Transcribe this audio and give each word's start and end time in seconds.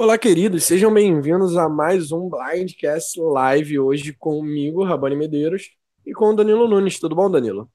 Olá, 0.00 0.16
queridos, 0.16 0.62
sejam 0.62 0.94
bem-vindos 0.94 1.56
a 1.56 1.68
mais 1.68 2.12
um 2.12 2.28
Blindcast 2.28 3.20
Live 3.20 3.80
hoje 3.80 4.12
comigo, 4.12 4.84
Rabani 4.84 5.16
Medeiros, 5.16 5.70
e 6.06 6.12
com 6.12 6.26
o 6.26 6.36
Danilo 6.36 6.68
Nunes. 6.68 7.00
Tudo 7.00 7.16
bom, 7.16 7.28
Danilo? 7.28 7.68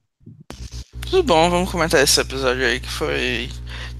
Tudo 1.10 1.22
bom, 1.22 1.50
vamos 1.50 1.70
comentar 1.70 2.02
esse 2.02 2.18
episódio 2.18 2.64
aí 2.64 2.80
que 2.80 2.88
foi 2.88 3.50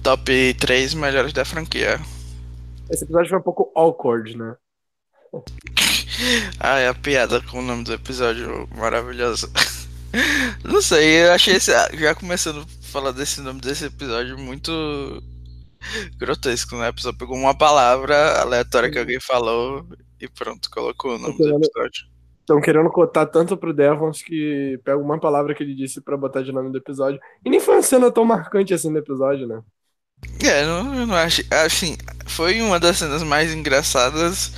top 0.01 0.55
3 0.55 0.95
melhores 0.95 1.33
da 1.33 1.45
franquia. 1.45 1.99
Esse 2.89 3.03
episódio 3.03 3.29
foi 3.29 3.37
um 3.37 3.43
pouco 3.43 3.71
awkward, 3.75 4.35
né? 4.35 4.55
ah, 6.59 6.79
é 6.79 6.87
a 6.87 6.95
piada 6.95 7.39
com 7.43 7.59
o 7.59 7.61
nome 7.61 7.83
do 7.83 7.93
episódio 7.93 8.67
maravilhoso. 8.75 9.51
Não 10.65 10.81
sei, 10.81 11.25
eu 11.25 11.31
achei 11.31 11.57
esse. 11.57 11.71
Já 11.93 12.15
começando 12.15 12.61
a 12.61 12.87
falar 12.87 13.11
desse 13.11 13.39
nome 13.41 13.61
desse 13.61 13.85
episódio 13.85 14.35
muito 14.35 14.71
grotesco, 16.17 16.75
né? 16.77 16.89
A 16.89 16.93
pessoa 16.93 17.15
pegou 17.17 17.35
uma 17.35 17.57
palavra 17.57 18.41
aleatória 18.41 18.91
que 18.91 18.99
alguém 18.99 19.19
falou 19.19 19.85
e 20.19 20.27
pronto, 20.27 20.69
colocou 20.69 21.15
o 21.15 21.19
nome 21.19 21.37
do 21.37 21.55
episódio. 21.55 22.15
Estão 22.39 22.61
querendo 22.61 22.89
cotar 22.91 23.25
tanto 23.25 23.57
pro 23.57 23.73
Devons 23.73 24.21
que 24.21 24.79
pega 24.83 24.97
uma 24.97 25.19
palavra 25.19 25.55
que 25.55 25.63
ele 25.63 25.73
disse 25.73 25.99
para 25.99 26.15
botar 26.15 26.43
de 26.43 26.51
nome 26.51 26.71
do 26.71 26.77
episódio. 26.77 27.19
E 27.43 27.49
nem 27.49 27.59
foi 27.59 27.75
uma 27.75 27.81
cena 27.81 28.11
tão 28.11 28.23
marcante 28.23 28.73
assim 28.73 28.91
no 28.91 28.99
episódio, 28.99 29.47
né? 29.47 29.61
É, 30.43 30.63
não, 30.63 30.93
eu 30.93 31.07
não 31.07 31.15
acho. 31.15 31.41
Assim, 31.51 31.97
foi 32.27 32.61
uma 32.61 32.79
das 32.79 32.97
cenas 32.97 33.23
mais 33.23 33.51
engraçadas 33.51 34.53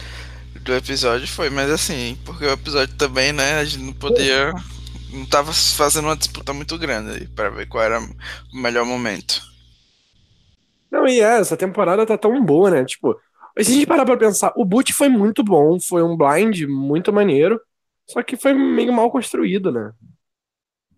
do 0.62 0.74
episódio, 0.76 1.28
foi, 1.28 1.50
mas 1.50 1.72
assim, 1.72 2.18
porque 2.26 2.46
o 2.46 2.52
episódio 2.52 2.94
também, 2.96 3.32
né, 3.32 3.60
a 3.60 3.64
gente 3.64 3.84
não 3.84 3.94
podia. 3.94 4.54
Não 5.12 5.26
tava 5.26 5.54
fazendo 5.54 6.06
uma 6.06 6.18
disputa 6.18 6.52
muito 6.52 6.78
grande 6.78 7.12
aí 7.12 7.28
pra 7.28 7.50
ver 7.50 7.68
qual 7.68 7.84
era 7.84 8.02
o 8.02 8.58
melhor 8.62 8.86
momento. 8.86 9.42
Não, 10.92 11.08
e 11.08 11.20
é, 11.20 11.40
essa 11.40 11.58
temporada 11.58 12.06
tá 12.06 12.18
tão 12.18 12.44
boa, 12.44 12.72
né? 12.72 12.86
Tipo, 12.86 13.20
se 13.60 13.72
a 13.72 13.74
gente 13.76 13.88
parar 13.88 14.06
pra 14.06 14.18
pensar, 14.18 14.54
o 14.56 14.66
boot 14.66 14.94
foi 14.94 15.10
muito 15.10 15.44
bom, 15.44 15.80
foi 15.80 16.04
um 16.04 16.16
blind 16.16 16.64
muito 16.68 17.12
maneiro, 17.12 17.60
só 18.08 18.24
que 18.24 18.38
foi 18.38 18.54
meio 18.54 18.94
mal 18.94 19.12
construído, 19.12 19.72
né? 19.72 19.92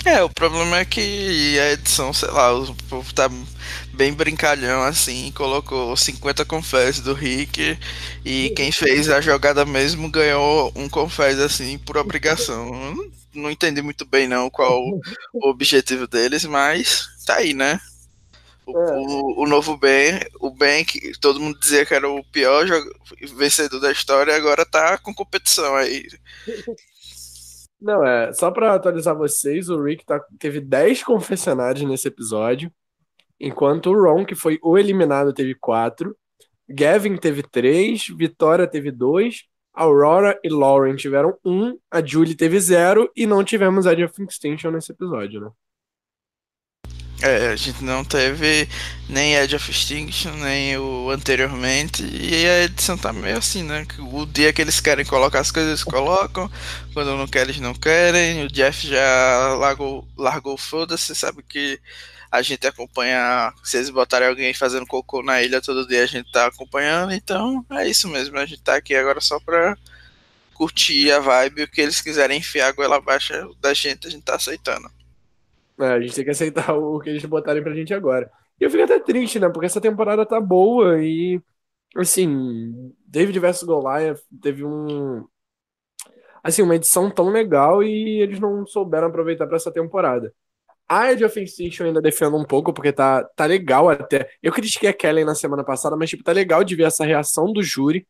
É, 0.05 0.23
o 0.23 0.29
problema 0.29 0.77
é 0.79 0.85
que 0.85 1.59
a 1.59 1.73
edição, 1.73 2.13
sei 2.13 2.29
lá, 2.31 2.53
o 2.53 2.73
povo 2.89 3.13
tá 3.13 3.29
bem 3.93 4.13
brincalhão 4.13 4.81
assim, 4.81 5.29
colocou 5.35 5.95
50 5.95 6.45
confés 6.45 7.01
do 7.01 7.13
Rick 7.13 7.77
e 8.23 8.49
quem 8.55 8.71
fez 8.71 9.09
a 9.09 9.19
jogada 9.19 9.65
mesmo 9.65 10.09
ganhou 10.09 10.71
um 10.73 10.87
confés 10.87 11.37
assim 11.39 11.77
por 11.77 11.97
obrigação. 11.97 12.71
Não, 12.71 13.11
não 13.33 13.51
entendi 13.51 13.81
muito 13.81 14.05
bem 14.05 14.25
não 14.27 14.49
qual 14.49 14.81
o 15.33 15.49
objetivo 15.49 16.07
deles, 16.07 16.45
mas 16.45 17.07
tá 17.25 17.35
aí, 17.35 17.53
né? 17.53 17.77
O, 18.71 18.77
é. 18.77 18.97
o, 18.97 19.43
o, 19.43 19.47
novo 19.47 19.77
Ben, 19.77 20.19
o 20.39 20.51
Ben 20.51 20.85
que 20.85 21.11
todo 21.19 21.39
mundo 21.39 21.59
dizia 21.59 21.85
que 21.85 21.93
era 21.93 22.09
o 22.09 22.23
pior 22.31 22.65
vencedor 23.35 23.79
da 23.79 23.91
história, 23.91 24.35
agora 24.35 24.65
tá 24.65 24.97
com 24.97 25.13
competição 25.13 25.75
aí. 25.75 26.07
Não, 27.81 28.05
é, 28.05 28.33
só 28.33 28.51
pra 28.51 28.75
atualizar 28.75 29.15
vocês, 29.15 29.69
o 29.69 29.81
Rick 29.81 30.05
tá, 30.05 30.21
teve 30.37 30.59
10 30.59 31.03
confessionários 31.03 31.87
nesse 31.87 32.09
episódio, 32.09 32.71
enquanto 33.39 33.89
o 33.89 33.93
Ron, 33.93 34.25
que 34.25 34.35
foi 34.35 34.59
o 34.61 34.77
eliminado, 34.77 35.33
teve 35.33 35.55
4, 35.55 36.13
Gavin 36.67 37.15
teve 37.15 37.41
3, 37.41 38.07
Vitória 38.17 38.67
teve 38.67 38.91
2, 38.91 39.45
Aurora 39.73 40.37
e 40.43 40.49
Lauren 40.49 40.95
tiveram 40.97 41.37
1, 41.45 41.79
a 41.89 42.05
Julie 42.05 42.35
teve 42.35 42.59
0 42.59 43.09
e 43.15 43.25
não 43.25 43.45
tivemos 43.45 43.87
a 43.87 43.93
of 43.93 44.23
Extinction 44.23 44.71
nesse 44.71 44.91
episódio, 44.91 45.39
né? 45.39 45.49
É, 47.21 47.47
a 47.49 47.55
gente 47.57 47.83
não 47.83 48.05
teve 48.05 48.69
nem 49.09 49.35
Edge 49.35 49.53
of 49.53 49.69
Extinction, 49.69 50.31
nem 50.35 50.77
o 50.77 51.09
anteriormente, 51.09 52.01
e 52.01 52.45
a 52.45 52.63
edição 52.63 52.97
tá 52.97 53.11
meio 53.11 53.37
assim, 53.37 53.61
né? 53.61 53.85
O 53.99 54.25
dia 54.25 54.53
que 54.53 54.61
eles 54.61 54.79
querem 54.79 55.03
colocar 55.03 55.41
as 55.41 55.51
coisas, 55.51 55.69
eles 55.69 55.83
colocam, 55.83 56.49
quando 56.93 57.17
não 57.17 57.27
querem, 57.27 57.49
eles 57.49 57.61
não 57.61 57.73
querem. 57.73 58.45
O 58.45 58.47
Jeff 58.47 58.87
já 58.87 59.53
largou, 59.59 60.07
largou 60.17 60.57
foda-se, 60.57 61.13
sabe 61.13 61.43
que 61.43 61.77
a 62.31 62.41
gente 62.41 62.65
acompanha, 62.65 63.53
se 63.63 63.77
eles 63.77 63.89
botarem 63.89 64.27
alguém 64.29 64.53
fazendo 64.53 64.85
cocô 64.85 65.21
na 65.21 65.41
ilha 65.41 65.61
todo 65.61 65.87
dia, 65.87 66.03
a 66.03 66.07
gente 66.07 66.31
tá 66.31 66.45
acompanhando, 66.45 67.11
então 67.11 67.65
é 67.71 67.87
isso 67.87 68.07
mesmo, 68.07 68.37
a 68.37 68.45
gente 68.45 68.61
tá 68.61 68.75
aqui 68.75 68.95
agora 68.95 69.19
só 69.19 69.39
pra 69.41 69.75
curtir 70.53 71.11
a 71.11 71.19
vibe, 71.19 71.63
o 71.63 71.67
que 71.67 71.81
eles 71.81 71.99
quiserem 72.01 72.37
enfiar 72.39 72.67
a 72.67 72.71
goela 72.71 72.97
abaixo 72.97 73.33
da 73.59 73.73
gente, 73.73 74.07
a 74.07 74.11
gente 74.11 74.23
tá 74.23 74.35
aceitando. 74.35 74.89
É, 75.79 75.85
a 75.93 76.01
gente 76.01 76.13
tem 76.15 76.25
que 76.25 76.31
aceitar 76.31 76.73
o 76.77 76.99
que 76.99 77.09
eles 77.09 77.23
botarem 77.25 77.63
pra 77.63 77.73
gente 77.73 77.93
agora. 77.93 78.29
E 78.59 78.63
eu 78.65 78.69
fico 78.69 78.83
até 78.83 78.99
triste, 78.99 79.39
né? 79.39 79.49
Porque 79.49 79.65
essa 79.65 79.81
temporada 79.81 80.25
tá 80.25 80.39
boa 80.39 81.01
e, 81.03 81.41
assim, 81.95 82.93
David 83.05 83.39
vs 83.39 83.63
Goliath 83.63 84.21
teve 84.41 84.65
um. 84.65 85.25
Assim, 86.43 86.61
uma 86.61 86.75
edição 86.75 87.09
tão 87.11 87.29
legal 87.29 87.83
e 87.83 88.21
eles 88.21 88.39
não 88.39 88.65
souberam 88.65 89.07
aproveitar 89.07 89.45
para 89.47 89.57
essa 89.57 89.71
temporada. 89.71 90.33
A 90.87 91.11
Edge 91.11 91.25
of 91.25 91.39
Extinction 91.41 91.85
ainda 91.87 92.01
defendo 92.01 92.37
um 92.37 92.45
pouco, 92.45 92.73
porque 92.73 92.93
tá, 92.93 93.23
tá 93.35 93.45
legal 93.45 93.89
até. 93.89 94.29
Eu 94.43 94.53
critiquei 94.53 94.89
a 94.89 94.93
Kelly 94.93 95.25
na 95.25 95.35
semana 95.35 95.63
passada, 95.63 95.95
mas, 95.97 96.09
tipo, 96.09 96.23
tá 96.23 96.31
legal 96.33 96.63
de 96.63 96.75
ver 96.75 96.83
essa 96.85 97.05
reação 97.05 97.53
do 97.53 97.63
júri. 97.63 98.07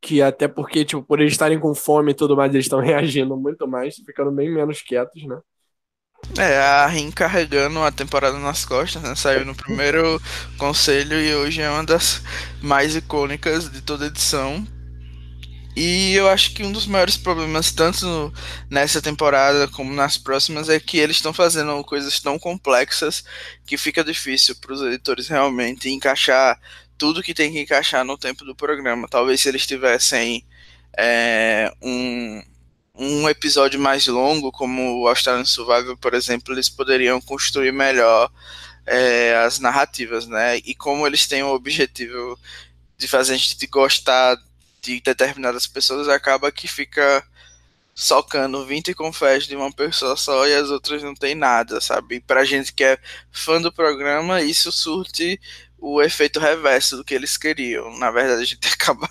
Que 0.00 0.22
até 0.22 0.48
porque, 0.48 0.84
tipo, 0.84 1.02
por 1.02 1.20
eles 1.20 1.32
estarem 1.32 1.60
com 1.60 1.74
fome 1.74 2.12
e 2.12 2.14
tudo 2.14 2.36
mais, 2.36 2.52
eles 2.54 2.66
estão 2.66 2.80
reagindo 2.82 3.36
muito 3.36 3.68
mais, 3.68 3.96
ficando 3.96 4.32
bem 4.32 4.50
menos 4.52 4.82
quietos, 4.82 5.24
né? 5.26 5.40
É, 6.38 6.58
a 6.58 6.86
Rin 6.86 7.10
carregando 7.10 7.80
a 7.80 7.90
temporada 7.90 8.38
nas 8.38 8.64
costas, 8.64 9.02
né? 9.02 9.14
Saiu 9.14 9.44
no 9.44 9.54
primeiro 9.54 10.20
conselho 10.58 11.20
e 11.20 11.34
hoje 11.34 11.62
é 11.62 11.70
uma 11.70 11.84
das 11.84 12.22
mais 12.60 12.94
icônicas 12.94 13.70
de 13.70 13.80
toda 13.80 14.06
edição. 14.06 14.66
E 15.74 16.14
eu 16.14 16.28
acho 16.28 16.54
que 16.54 16.64
um 16.64 16.72
dos 16.72 16.86
maiores 16.86 17.18
problemas, 17.18 17.70
tanto 17.70 18.06
no, 18.06 18.32
nessa 18.70 19.02
temporada 19.02 19.68
como 19.68 19.92
nas 19.92 20.16
próximas, 20.16 20.70
é 20.70 20.80
que 20.80 20.98
eles 20.98 21.16
estão 21.16 21.34
fazendo 21.34 21.82
coisas 21.84 22.18
tão 22.18 22.38
complexas 22.38 23.22
que 23.66 23.76
fica 23.76 24.02
difícil 24.02 24.56
para 24.56 24.72
os 24.72 24.80
editores 24.80 25.28
realmente 25.28 25.90
encaixar 25.90 26.58
tudo 26.96 27.22
que 27.22 27.34
tem 27.34 27.52
que 27.52 27.60
encaixar 27.60 28.04
no 28.04 28.16
tempo 28.16 28.44
do 28.44 28.54
programa. 28.54 29.06
Talvez 29.08 29.40
se 29.42 29.48
eles 29.50 29.66
tivessem 29.66 30.44
é, 30.96 31.70
um 31.82 32.42
um 32.96 33.28
episódio 33.28 33.78
mais 33.78 34.06
longo, 34.06 34.50
como 34.50 35.00
o 35.00 35.08
Australian 35.08 35.44
Survival, 35.44 35.96
por 35.96 36.14
exemplo, 36.14 36.54
eles 36.54 36.68
poderiam 36.68 37.20
construir 37.20 37.72
melhor 37.72 38.30
é, 38.86 39.36
as 39.36 39.58
narrativas, 39.58 40.26
né? 40.26 40.58
E 40.58 40.74
como 40.74 41.06
eles 41.06 41.26
têm 41.26 41.42
o 41.42 41.54
objetivo 41.54 42.38
de 42.96 43.06
fazer 43.06 43.34
a 43.34 43.36
gente 43.36 43.66
gostar 43.66 44.36
de 44.80 45.00
determinadas 45.00 45.66
pessoas, 45.66 46.08
acaba 46.08 46.52
que 46.52 46.68
fica 46.68 47.24
socando 47.94 48.66
20 48.66 48.92
confés 48.94 49.46
de 49.46 49.56
uma 49.56 49.72
pessoa 49.72 50.16
só 50.16 50.46
e 50.46 50.54
as 50.54 50.68
outras 50.70 51.02
não 51.02 51.14
tem 51.14 51.34
nada, 51.34 51.80
sabe? 51.80 52.20
Pra 52.20 52.44
gente 52.44 52.72
que 52.72 52.84
é 52.84 52.98
fã 53.32 53.60
do 53.60 53.72
programa, 53.72 54.42
isso 54.42 54.70
surte 54.70 55.40
o 55.78 56.02
efeito 56.02 56.40
reverso 56.40 56.96
do 56.96 57.04
que 57.04 57.14
eles 57.14 57.36
queriam. 57.36 57.96
Na 57.98 58.10
verdade, 58.10 58.42
a 58.42 58.44
gente 58.44 58.66
acaba 58.72 59.08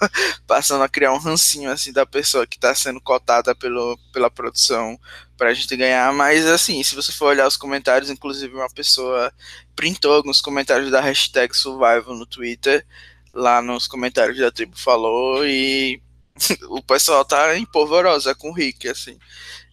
passando 0.48 0.84
a 0.84 0.90
criar 0.90 1.14
um 1.14 1.18
rancinho 1.18 1.72
assim 1.72 1.92
da 1.92 2.06
pessoa 2.06 2.48
que 2.48 2.58
está 2.58 2.74
sendo 2.74 3.00
cotada 3.02 3.56
pelo, 3.56 3.98
pela 4.12 4.30
produção 4.30 5.00
para 5.38 5.50
a 5.50 5.54
gente 5.54 5.76
ganhar. 5.76 6.12
Mas 6.14 6.46
assim, 6.46 6.82
se 6.84 6.96
você 6.96 7.12
for 7.12 7.28
olhar 7.28 7.48
os 7.48 7.58
comentários, 7.58 8.10
inclusive 8.10 8.54
uma 8.54 8.70
pessoa 8.70 9.32
printou 9.76 10.14
alguns 10.14 10.42
comentários 10.42 10.92
da 10.92 11.02
hashtag 11.02 11.56
Survival 11.56 12.16
no 12.16 12.26
Twitter, 12.26 12.86
lá 13.34 13.62
nos 13.62 13.88
comentários 13.88 14.38
da 14.38 14.52
tribo 14.52 14.78
falou 14.78 15.46
e 15.46 16.02
o 16.70 16.82
pessoal 16.82 17.24
tá 17.24 17.58
em 17.58 17.66
polvorosa 17.66 18.36
com 18.36 18.50
o 18.50 18.54
Rick, 18.54 18.88
assim. 18.90 19.18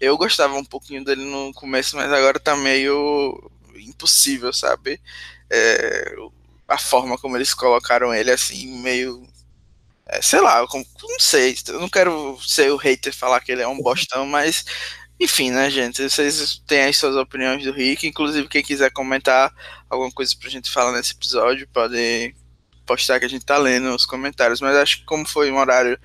Eu 0.00 0.16
gostava 0.16 0.54
um 0.54 0.64
pouquinho 0.64 1.04
dele 1.04 1.24
no 1.24 1.52
começo, 1.54 1.96
mas 1.96 2.12
agora 2.12 2.38
tá 2.38 2.56
meio 2.56 3.50
impossível, 3.76 4.52
sabe? 4.52 5.00
É, 5.50 6.14
a 6.68 6.78
forma 6.78 7.18
como 7.18 7.36
eles 7.36 7.54
colocaram 7.54 8.14
ele, 8.14 8.30
assim, 8.30 8.80
meio. 8.82 9.26
É, 10.06 10.20
sei 10.22 10.40
lá, 10.40 10.66
como, 10.66 10.84
não 11.02 11.20
sei. 11.20 11.56
Eu 11.68 11.80
não 11.80 11.88
quero 11.88 12.38
ser 12.42 12.70
o 12.72 12.76
hater 12.76 13.14
falar 13.14 13.40
que 13.40 13.52
ele 13.52 13.62
é 13.62 13.68
um 13.68 13.80
bostão, 13.80 14.26
mas. 14.26 14.64
Enfim, 15.20 15.50
né, 15.52 15.70
gente? 15.70 16.02
Vocês 16.02 16.62
têm 16.66 16.84
as 16.84 16.96
suas 16.96 17.16
opiniões 17.16 17.62
do 17.64 17.72
Rick. 17.72 18.06
Inclusive, 18.06 18.48
quem 18.48 18.62
quiser 18.62 18.90
comentar 18.90 19.52
alguma 19.88 20.10
coisa 20.10 20.34
pra 20.38 20.50
gente 20.50 20.70
falar 20.70 20.92
nesse 20.92 21.12
episódio, 21.12 21.68
pode 21.72 22.34
postar 22.86 23.20
que 23.20 23.26
a 23.26 23.28
gente 23.28 23.44
tá 23.44 23.56
lendo 23.56 23.94
os 23.94 24.06
comentários. 24.06 24.60
Mas 24.60 24.76
acho 24.76 24.98
que, 24.98 25.04
como 25.04 25.26
foi 25.26 25.50
um 25.52 25.58
horário 25.58 25.98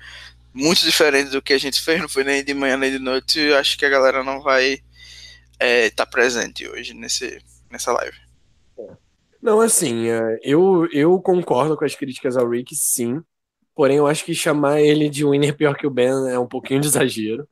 muito 0.52 0.80
diferente 0.84 1.30
do 1.30 1.42
que 1.42 1.52
a 1.52 1.58
gente 1.58 1.80
fez, 1.82 2.00
não 2.00 2.08
foi 2.08 2.24
nem 2.24 2.44
de 2.44 2.54
manhã 2.54 2.76
nem 2.76 2.90
de 2.90 2.98
noite, 2.98 3.52
acho 3.54 3.78
que 3.78 3.84
a 3.84 3.90
galera 3.90 4.24
não 4.24 4.40
vai 4.40 4.74
estar 4.74 4.84
é, 5.60 5.90
tá 5.90 6.06
presente 6.06 6.68
hoje 6.68 6.94
nesse, 6.94 7.42
nessa 7.70 7.92
live. 7.92 8.27
É. 9.42 9.46
Não, 9.46 9.60
assim, 9.60 10.08
é, 10.08 10.38
eu, 10.42 10.86
eu 10.92 11.20
concordo 11.20 11.76
com 11.76 11.84
as 11.84 11.94
críticas 11.94 12.36
ao 12.36 12.48
Rick, 12.48 12.74
sim. 12.74 13.22
Porém, 13.74 13.98
eu 13.98 14.06
acho 14.06 14.24
que 14.24 14.34
chamar 14.34 14.80
ele 14.80 15.08
de 15.08 15.24
winner 15.24 15.56
pior 15.56 15.76
que 15.76 15.86
o 15.86 15.90
Ben 15.90 16.30
é 16.30 16.38
um 16.38 16.48
pouquinho 16.48 16.80
de 16.80 16.88
exagero. 16.88 17.48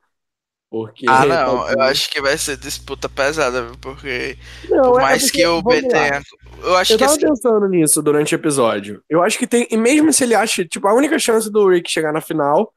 Porque 0.69 1.05
Ah, 1.07 1.25
não, 1.25 1.69
eu 1.69 1.81
acho 1.81 2.09
que 2.11 2.21
vai 2.21 2.37
ser 2.37 2.57
disputa 2.57 3.07
pesada, 3.09 3.63
viu? 3.65 3.77
Porque 3.79 4.37
por 4.79 4.79
Não, 4.79 4.99
é, 4.99 5.05
é 5.07 5.07
mais 5.07 5.23
porque, 5.23 5.31
que 5.31 5.45
o 5.47 5.61
B 5.63 5.81
vamos 5.81 5.93
lá. 5.93 6.11
tenha. 6.11 6.21
Eu 6.61 6.75
acho 6.75 6.93
Eu 6.93 6.97
que 6.97 7.03
tava 7.03 7.15
assim. 7.15 7.19
pensando 7.19 7.67
nisso 7.67 8.01
durante 8.01 8.35
o 8.35 8.37
episódio. 8.37 9.03
Eu 9.09 9.23
acho 9.23 9.37
que 9.37 9.47
tem. 9.47 9.67
E 9.71 9.77
mesmo 9.77 10.11
se 10.13 10.23
ele 10.23 10.35
acha. 10.35 10.65
Tipo, 10.65 10.87
a 10.87 10.93
única 10.93 11.17
chance 11.19 11.49
do 11.51 11.67
Rick 11.69 11.89
chegar 11.89 12.11
na 12.13 12.21
final 12.21 12.73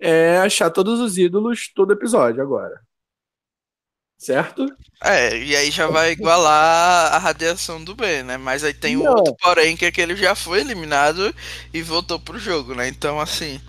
é 0.00 0.38
achar 0.38 0.70
todos 0.70 1.00
os 1.00 1.18
ídolos 1.18 1.70
todo 1.74 1.92
episódio 1.92 2.42
agora. 2.42 2.80
Certo? 4.24 4.66
É, 5.02 5.36
e 5.36 5.54
aí 5.54 5.70
já 5.70 5.86
vai 5.86 6.12
igualar 6.12 7.12
a 7.12 7.18
radiação 7.18 7.84
do 7.84 7.94
B, 7.94 8.22
né? 8.22 8.38
Mas 8.38 8.64
aí 8.64 8.72
tem 8.72 8.96
o 8.96 9.04
outro, 9.04 9.36
porém, 9.36 9.76
que 9.76 9.84
é 9.84 9.92
que 9.92 10.00
ele 10.00 10.16
já 10.16 10.34
foi 10.34 10.60
eliminado 10.60 11.34
e 11.74 11.82
voltou 11.82 12.18
pro 12.18 12.38
jogo, 12.38 12.74
né? 12.74 12.88
Então, 12.88 13.20
assim, 13.20 13.60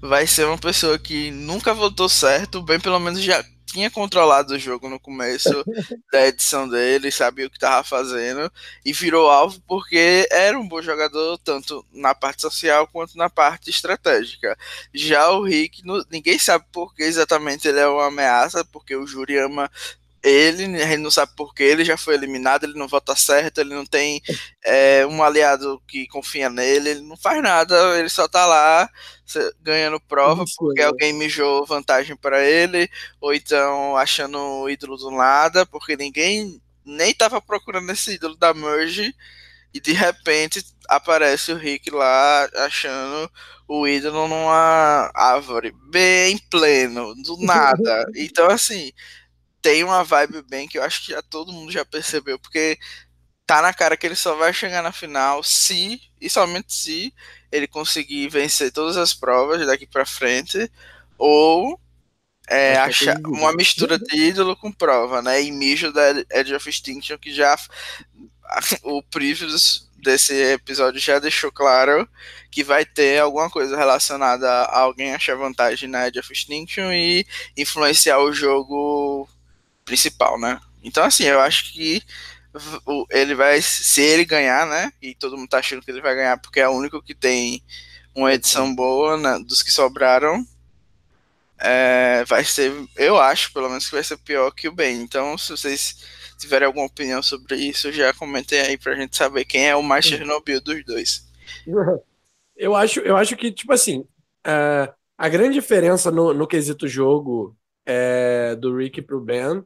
vai 0.00 0.26
ser 0.26 0.44
uma 0.44 0.58
pessoa 0.58 0.98
que 0.98 1.30
nunca 1.30 1.72
votou 1.72 2.08
certo, 2.08 2.58
o 2.58 2.62
Ben 2.62 2.80
pelo 2.80 2.98
menos 2.98 3.22
já 3.22 3.44
tinha 3.72 3.90
controlado 3.90 4.54
o 4.54 4.58
jogo 4.58 4.88
no 4.88 5.00
começo 5.00 5.50
da 6.12 6.26
edição 6.26 6.68
dele, 6.68 7.10
sabia 7.10 7.46
o 7.46 7.50
que 7.50 7.58
tava 7.58 7.82
fazendo 7.82 8.52
e 8.84 8.92
virou 8.92 9.30
alvo 9.30 9.60
porque 9.66 10.28
era 10.30 10.58
um 10.58 10.68
bom 10.68 10.82
jogador 10.82 11.38
tanto 11.38 11.84
na 11.90 12.14
parte 12.14 12.42
social 12.42 12.86
quanto 12.86 13.16
na 13.16 13.30
parte 13.30 13.70
estratégica. 13.70 14.56
Já 14.92 15.30
o 15.30 15.42
Rick, 15.42 15.82
ninguém 16.10 16.38
sabe 16.38 16.66
por 16.70 16.94
que 16.94 17.02
exatamente 17.02 17.66
ele 17.66 17.80
é 17.80 17.86
uma 17.86 18.08
ameaça, 18.08 18.64
porque 18.64 18.94
o 18.94 19.06
júri 19.06 19.38
ama 19.38 19.70
ele, 20.22 20.78
gente 20.78 20.98
não 20.98 21.10
sabe 21.10 21.32
por 21.36 21.52
que 21.52 21.62
ele 21.62 21.84
já 21.84 21.96
foi 21.96 22.14
eliminado, 22.14 22.64
ele 22.64 22.78
não 22.78 22.86
vota 22.86 23.16
certo, 23.16 23.58
ele 23.58 23.74
não 23.74 23.84
tem 23.84 24.22
é, 24.64 25.04
um 25.06 25.22
aliado 25.22 25.82
que 25.88 26.06
confia 26.06 26.48
nele, 26.48 26.90
ele 26.90 27.00
não 27.02 27.16
faz 27.16 27.42
nada, 27.42 27.98
ele 27.98 28.08
só 28.08 28.28
tá 28.28 28.46
lá 28.46 28.88
ganhando 29.60 29.98
prova 29.98 30.44
Isso, 30.44 30.54
porque 30.58 30.80
né? 30.80 30.86
alguém 30.86 31.12
mijou 31.12 31.66
vantagem 31.66 32.14
para 32.14 32.46
ele, 32.46 32.88
ou 33.20 33.34
então 33.34 33.96
achando 33.96 34.38
o 34.38 34.70
ídolo 34.70 34.96
do 34.96 35.10
nada, 35.10 35.66
porque 35.66 35.96
ninguém 35.96 36.60
nem 36.84 37.14
tava 37.14 37.40
procurando 37.40 37.90
esse 37.90 38.12
ídolo 38.12 38.36
da 38.36 38.54
Merge, 38.54 39.14
e 39.74 39.80
de 39.80 39.92
repente 39.92 40.62
aparece 40.88 41.50
o 41.52 41.56
Rick 41.56 41.90
lá 41.90 42.48
achando 42.56 43.30
o 43.66 43.88
ídolo 43.88 44.28
numa 44.28 45.10
árvore, 45.14 45.72
bem 45.90 46.38
pleno, 46.50 47.14
do 47.14 47.38
nada. 47.38 48.06
Então, 48.14 48.50
assim, 48.50 48.92
tem 49.62 49.84
uma 49.84 50.02
vibe 50.02 50.42
bem 50.42 50.68
que 50.68 50.76
eu 50.76 50.82
acho 50.82 51.04
que 51.04 51.12
já 51.12 51.22
todo 51.22 51.52
mundo 51.52 51.70
já 51.70 51.84
percebeu, 51.84 52.38
porque 52.38 52.78
tá 53.46 53.62
na 53.62 53.72
cara 53.72 53.96
que 53.96 54.06
ele 54.06 54.16
só 54.16 54.34
vai 54.34 54.52
chegar 54.52 54.82
na 54.82 54.92
final 54.92 55.42
se, 55.42 56.00
e 56.20 56.28
somente 56.28 56.74
se, 56.74 57.14
ele 57.50 57.66
conseguir 57.66 58.28
vencer 58.28 58.72
todas 58.72 58.96
as 58.96 59.14
provas 59.14 59.64
daqui 59.66 59.86
pra 59.86 60.04
frente, 60.04 60.70
ou 61.16 61.80
é, 62.48 62.76
Achar 62.76 63.16
uma 63.24 63.52
mistura 63.52 63.98
de 63.98 64.16
ídolo 64.16 64.56
com 64.56 64.72
prova, 64.72 65.22
né? 65.22 65.42
E 65.42 65.50
mijo 65.52 65.92
da 65.92 66.10
Edge 66.32 66.54
of 66.54 66.68
Extinction, 66.68 67.16
que 67.16 67.32
já 67.32 67.56
o 68.82 69.02
Previous 69.04 69.88
desse 69.96 70.34
episódio 70.34 71.00
já 71.00 71.20
deixou 71.20 71.52
claro 71.52 72.08
que 72.50 72.64
vai 72.64 72.84
ter 72.84 73.20
alguma 73.20 73.48
coisa 73.48 73.76
relacionada 73.76 74.48
a 74.50 74.80
alguém 74.80 75.14
achar 75.14 75.36
vantagem 75.36 75.88
na 75.88 76.08
Edge 76.08 76.18
of 76.18 76.32
Extinction 76.32 76.92
e 76.92 77.24
influenciar 77.56 78.18
o 78.18 78.32
jogo 78.32 79.28
principal, 79.84 80.38
né? 80.38 80.60
Então, 80.82 81.04
assim, 81.04 81.24
eu 81.24 81.40
acho 81.40 81.72
que 81.72 82.02
ele 83.10 83.34
vai, 83.34 83.62
se 83.62 84.02
ele 84.02 84.24
ganhar, 84.24 84.66
né? 84.66 84.92
E 85.00 85.14
todo 85.14 85.36
mundo 85.36 85.48
tá 85.48 85.58
achando 85.58 85.82
que 85.82 85.90
ele 85.90 86.00
vai 86.02 86.14
ganhar 86.14 86.38
porque 86.38 86.60
é 86.60 86.68
o 86.68 86.72
único 86.72 87.02
que 87.02 87.14
tem 87.14 87.62
uma 88.14 88.32
edição 88.32 88.74
boa 88.74 89.16
né, 89.16 89.38
dos 89.46 89.62
que 89.62 89.70
sobraram. 89.70 90.44
é, 91.58 92.24
vai 92.26 92.44
ser, 92.44 92.72
eu 92.96 93.18
acho, 93.18 93.52
pelo 93.52 93.68
menos, 93.68 93.86
que 93.88 93.94
vai 93.94 94.02
ser 94.04 94.16
pior 94.18 94.50
que 94.50 94.68
o 94.68 94.72
Ben. 94.74 95.00
Então, 95.00 95.38
se 95.38 95.50
vocês 95.50 95.96
tiverem 96.38 96.66
alguma 96.66 96.86
opinião 96.86 97.22
sobre 97.22 97.56
isso, 97.56 97.92
já 97.92 98.12
comentem 98.12 98.60
aí 98.60 98.76
pra 98.76 98.96
gente 98.96 99.16
saber 99.16 99.44
quem 99.44 99.68
é 99.68 99.76
o 99.76 99.82
mais 99.82 100.04
Chernobyl 100.04 100.60
dos 100.60 100.84
dois. 100.84 101.28
Eu 102.54 102.76
acho, 102.76 103.00
eu 103.00 103.16
acho 103.16 103.34
que, 103.36 103.50
tipo 103.50 103.72
assim, 103.72 104.06
é, 104.46 104.92
a 105.18 105.28
grande 105.28 105.54
diferença 105.54 106.10
no, 106.12 106.32
no 106.32 106.46
quesito 106.46 106.86
jogo 106.86 107.56
é, 107.84 108.54
do 108.54 108.76
Rick 108.76 109.02
pro 109.02 109.20
Ben 109.20 109.64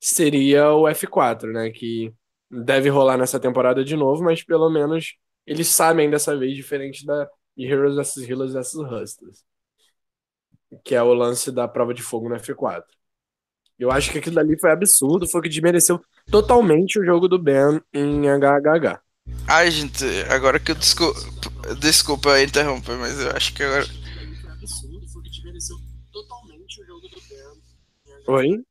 seria 0.00 0.70
o 0.72 0.88
F4, 0.88 1.52
né? 1.52 1.70
Que 1.70 2.12
deve 2.50 2.88
rolar 2.88 3.16
nessa 3.16 3.40
temporada 3.40 3.84
de 3.84 3.96
novo, 3.96 4.22
mas 4.22 4.42
pelo 4.44 4.70
menos 4.70 5.16
eles 5.46 5.68
sabem 5.68 6.10
dessa 6.10 6.36
vez, 6.36 6.54
diferente 6.56 7.04
da 7.04 7.28
Heroes 7.56 7.96
vs 7.96 8.28
Healers 8.28 8.52
vs 8.52 8.74
Hustlers, 8.74 9.44
que 10.84 10.94
é 10.94 11.02
o 11.02 11.14
lance 11.14 11.50
da 11.50 11.66
prova 11.66 11.94
de 11.94 12.02
fogo 12.02 12.28
no 12.28 12.36
F4. 12.36 12.84
Eu 13.78 13.90
acho 13.90 14.10
que 14.10 14.18
aquilo 14.18 14.36
dali 14.36 14.58
foi 14.58 14.70
absurdo, 14.70 15.28
foi 15.28 15.40
o 15.40 15.42
que 15.42 15.48
desmereceu 15.48 16.00
totalmente 16.30 16.98
o 16.98 17.04
jogo 17.04 17.28
do 17.28 17.38
Ben 17.38 17.80
em 17.92 18.26
HHH. 18.28 19.00
Ai, 19.46 19.70
gente, 19.70 20.04
agora 20.30 20.58
que 20.58 20.70
eu 20.70 20.74
desculpa, 20.74 21.20
desculpa 21.78 22.40
interromper, 22.40 22.96
mas 22.96 23.20
eu 23.20 23.30
acho 23.32 23.52
que 23.54 23.62
agora. 23.62 23.84
absurdo, 28.26 28.64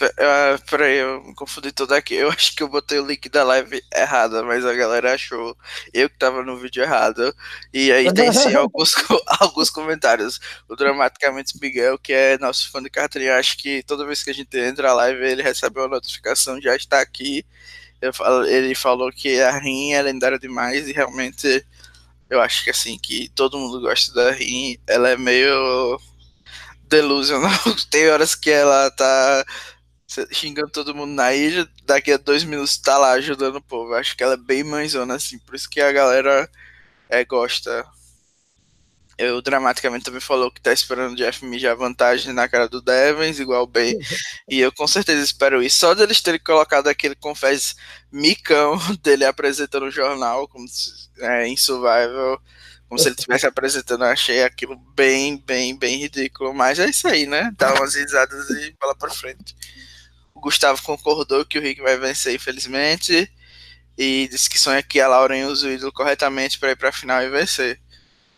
Uh, 0.00 0.64
peraí, 0.70 0.98
eu 0.98 1.22
me 1.24 1.34
confundi 1.34 1.72
tudo 1.72 1.92
aqui. 1.92 2.14
Eu 2.14 2.30
acho 2.30 2.54
que 2.54 2.62
eu 2.62 2.68
botei 2.68 3.00
o 3.00 3.06
link 3.06 3.28
da 3.28 3.42
live 3.42 3.82
errada, 3.92 4.44
mas 4.44 4.64
a 4.64 4.72
galera 4.74 5.14
achou 5.14 5.56
eu 5.92 6.08
que 6.08 6.16
tava 6.16 6.44
no 6.44 6.56
vídeo 6.56 6.82
errado. 6.84 7.34
E 7.72 7.90
aí 7.90 8.08
tem 8.14 8.32
sim 8.32 8.54
alguns, 8.54 8.92
alguns 9.40 9.70
comentários. 9.70 10.38
O 10.68 10.76
Dramaticamente 10.76 11.58
Miguel, 11.60 11.98
que 11.98 12.12
é 12.12 12.38
nosso 12.38 12.70
fã 12.70 12.80
de 12.80 12.88
carteirinha, 12.90 13.36
acho 13.38 13.58
que 13.58 13.82
toda 13.82 14.06
vez 14.06 14.22
que 14.22 14.30
a 14.30 14.34
gente 14.34 14.56
entra 14.56 14.88
na 14.88 14.94
live, 14.94 15.20
ele 15.24 15.42
recebe 15.42 15.80
uma 15.80 15.88
notificação, 15.88 16.60
já 16.60 16.76
está 16.76 17.00
aqui. 17.00 17.44
Falo- 18.14 18.46
ele 18.46 18.74
falou 18.76 19.10
que 19.12 19.40
a 19.40 19.58
Rin 19.58 19.92
é 19.94 20.02
lendária 20.02 20.38
demais 20.38 20.88
e 20.88 20.92
realmente 20.92 21.66
eu 22.30 22.40
acho 22.40 22.64
que 22.64 22.70
assim, 22.70 22.98
que 22.98 23.28
todo 23.30 23.58
mundo 23.58 23.80
gosta 23.80 24.12
da 24.14 24.30
Rin. 24.32 24.78
Ela 24.86 25.10
é 25.10 25.16
meio 25.16 26.00
delusional. 26.88 27.50
Tem 27.90 28.08
horas 28.10 28.34
que 28.34 28.50
ela 28.50 28.90
tá 28.90 29.44
xingando 30.32 30.70
todo 30.70 30.94
mundo 30.94 31.12
na 31.12 31.34
ilha, 31.34 31.68
daqui 31.84 32.12
a 32.12 32.16
dois 32.16 32.42
minutos 32.42 32.78
tá 32.78 32.96
lá 32.96 33.12
ajudando 33.12 33.56
o 33.56 33.62
povo. 33.62 33.94
Acho 33.94 34.16
que 34.16 34.22
ela 34.22 34.34
é 34.34 34.38
bem 34.38 34.64
mãezona, 34.64 35.14
assim, 35.14 35.38
por 35.38 35.54
isso 35.54 35.68
que 35.68 35.80
a 35.80 35.92
galera 35.92 36.50
é, 37.08 37.24
gosta. 37.24 37.86
Eu 39.18 39.42
dramaticamente 39.42 40.04
também 40.04 40.20
falou 40.20 40.50
que 40.50 40.60
tá 40.60 40.72
esperando 40.72 41.12
o 41.12 41.16
Jeff 41.16 41.44
mijar 41.44 41.76
vantagem 41.76 42.32
na 42.32 42.48
cara 42.48 42.68
do 42.68 42.80
Devens, 42.80 43.40
igual 43.40 43.66
bem. 43.66 43.98
E 44.48 44.60
eu 44.60 44.72
com 44.72 44.86
certeza 44.86 45.22
espero 45.22 45.62
isso. 45.62 45.78
Só 45.78 45.94
deles 45.94 46.22
terem 46.22 46.40
colocado 46.40 46.86
aquele 46.86 47.16
confés 47.16 47.74
micão 48.12 48.78
dele 49.02 49.24
apresentando 49.24 49.86
o 49.86 49.90
jornal, 49.90 50.46
como 50.48 50.68
se, 50.68 50.90
é, 51.18 51.48
em 51.48 51.56
Survival, 51.56 52.40
como 52.88 52.98
se 52.98 53.08
ele 53.08 53.16
estivesse 53.16 53.46
apresentando, 53.46 54.04
eu 54.04 54.10
achei 54.10 54.44
aquilo 54.44 54.76
bem, 54.94 55.36
bem, 55.44 55.76
bem 55.76 55.98
ridículo. 55.98 56.54
Mas 56.54 56.78
é 56.78 56.88
isso 56.88 57.08
aí, 57.08 57.26
né? 57.26 57.52
Dá 57.58 57.74
umas 57.74 57.96
risadas 57.96 58.48
e 58.50 58.74
bola 58.80 58.94
pra 58.94 59.10
frente. 59.10 59.54
O 60.38 60.40
Gustavo 60.40 60.80
concordou 60.82 61.44
que 61.44 61.58
o 61.58 61.60
Rick 61.60 61.82
vai 61.82 61.98
vencer, 61.98 62.32
infelizmente. 62.32 63.28
E 63.98 64.28
disse 64.30 64.48
que 64.48 64.56
sonha 64.56 64.80
que 64.84 65.00
a 65.00 65.08
Lauren 65.08 65.46
use 65.46 65.66
o 65.66 65.72
ídolo 65.72 65.92
corretamente 65.92 66.60
para 66.60 66.70
ir 66.70 66.76
pra 66.76 66.92
final 66.92 67.20
e 67.20 67.28
vencer. 67.28 67.80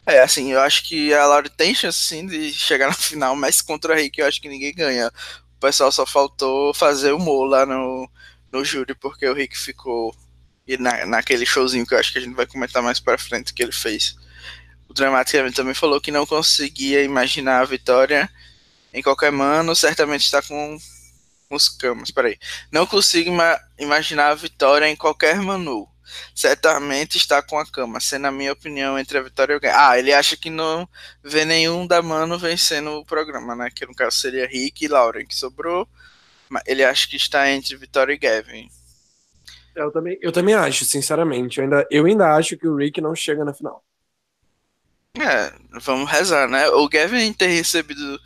É, 0.07 0.21
assim, 0.21 0.50
eu 0.50 0.62
acho 0.62 0.83
que 0.88 1.12
a 1.12 1.26
Lauren 1.26 1.50
tem 1.50 1.75
chance 1.75 1.99
sim 1.99 2.26
de 2.26 2.52
chegar 2.54 2.87
na 2.88 2.95
final, 2.95 3.37
mas 3.37 3.61
contra 3.61 3.92
o 3.92 3.95
Rick 3.95 4.19
eu 4.19 4.26
acho 4.26 4.40
que 4.40 4.49
ninguém 4.49 4.75
ganha. 4.75 5.09
O 5.59 5.61
pessoal 5.61 5.92
só 5.92 6.07
faltou 6.07 6.73
fazer 6.73 7.12
o 7.12 7.19
Mo 7.19 7.45
lá 7.45 7.66
no, 7.66 8.11
no 8.50 8.64
júri, 8.64 8.95
porque 8.95 9.28
o 9.28 9.35
Rick 9.35 9.59
ficou. 9.59 10.14
E 10.66 10.78
na, 10.78 11.04
naquele 11.04 11.45
showzinho 11.45 11.87
que 11.87 11.92
eu 11.92 11.99
acho 11.99 12.12
que 12.12 12.19
a 12.19 12.23
gente 12.23 12.35
vai 12.35 12.47
comentar 12.47 12.83
mais 12.83 12.99
pra 12.99 13.19
frente 13.19 13.52
que 13.52 13.62
ele 13.62 13.73
fez. 13.73 14.16
O 14.88 14.95
Dramaticamente 14.95 15.57
também 15.57 15.75
falou 15.75 16.00
que 16.00 16.11
não 16.11 16.25
conseguia 16.25 17.02
imaginar 17.02 17.61
a 17.61 17.64
vitória 17.66 18.30
em 18.92 19.02
qualquer 19.02 19.30
mano, 19.30 19.76
certamente 19.76 20.25
está 20.25 20.40
com 20.40 20.78
os 21.50 21.69
camas, 21.69 22.11
peraí. 22.11 22.38
Não 22.71 22.87
consigo 22.87 23.30
ima 23.30 23.59
imaginar 23.78 24.30
a 24.30 24.35
vitória 24.35 24.88
em 24.88 24.97
qualquer 24.97 25.37
manu. 25.40 25.88
Certamente 26.35 27.16
está 27.16 27.40
com 27.42 27.59
a 27.59 27.66
cama, 27.66 28.00
sendo 28.00 28.26
a 28.26 28.33
minha 28.33 28.52
opinião 28.52 28.99
entre 28.99 29.19
a 29.19 29.23
vitória 29.23 29.54
e 29.54 29.57
o 29.57 29.61
ganho. 29.61 29.75
Ah, 29.76 29.99
ele 29.99 30.12
acha 30.12 30.37
que 30.37 30.50
não 30.50 30.88
vê 31.23 31.45
nenhum 31.45 31.87
da 31.87 32.02
mano 32.02 32.38
vencendo 32.38 32.90
o 32.92 33.04
programa, 33.04 33.54
né? 33.54 33.71
Que 33.75 33.87
no 33.87 33.95
caso 33.95 34.16
seria 34.16 34.47
Rick 34.47 34.85
e 34.85 34.88
Lauren, 34.88 35.26
que 35.26 35.35
sobrou. 35.35 35.88
Mas 36.49 36.62
ele 36.66 36.83
acha 36.83 37.09
que 37.09 37.16
está 37.16 37.49
entre 37.50 37.76
Vitória 37.76 38.12
e 38.12 38.19
Gavin. 38.19 38.69
Eu 39.75 39.92
também, 39.92 40.19
eu 40.21 40.33
também 40.33 40.54
acho, 40.54 40.85
sinceramente. 40.85 41.59
Eu 41.59 41.64
ainda, 41.64 41.87
eu 41.90 42.04
ainda 42.07 42.35
acho 42.35 42.57
que 42.57 42.66
o 42.66 42.76
Rick 42.76 43.00
não 43.00 43.14
chega 43.14 43.45
na 43.45 43.54
final. 43.54 43.85
É, 45.16 45.52
vamos 45.80 46.11
rezar, 46.11 46.49
né? 46.49 46.69
O 46.71 46.88
Gavin 46.88 47.33
ter 47.33 47.49
recebido 47.49 48.21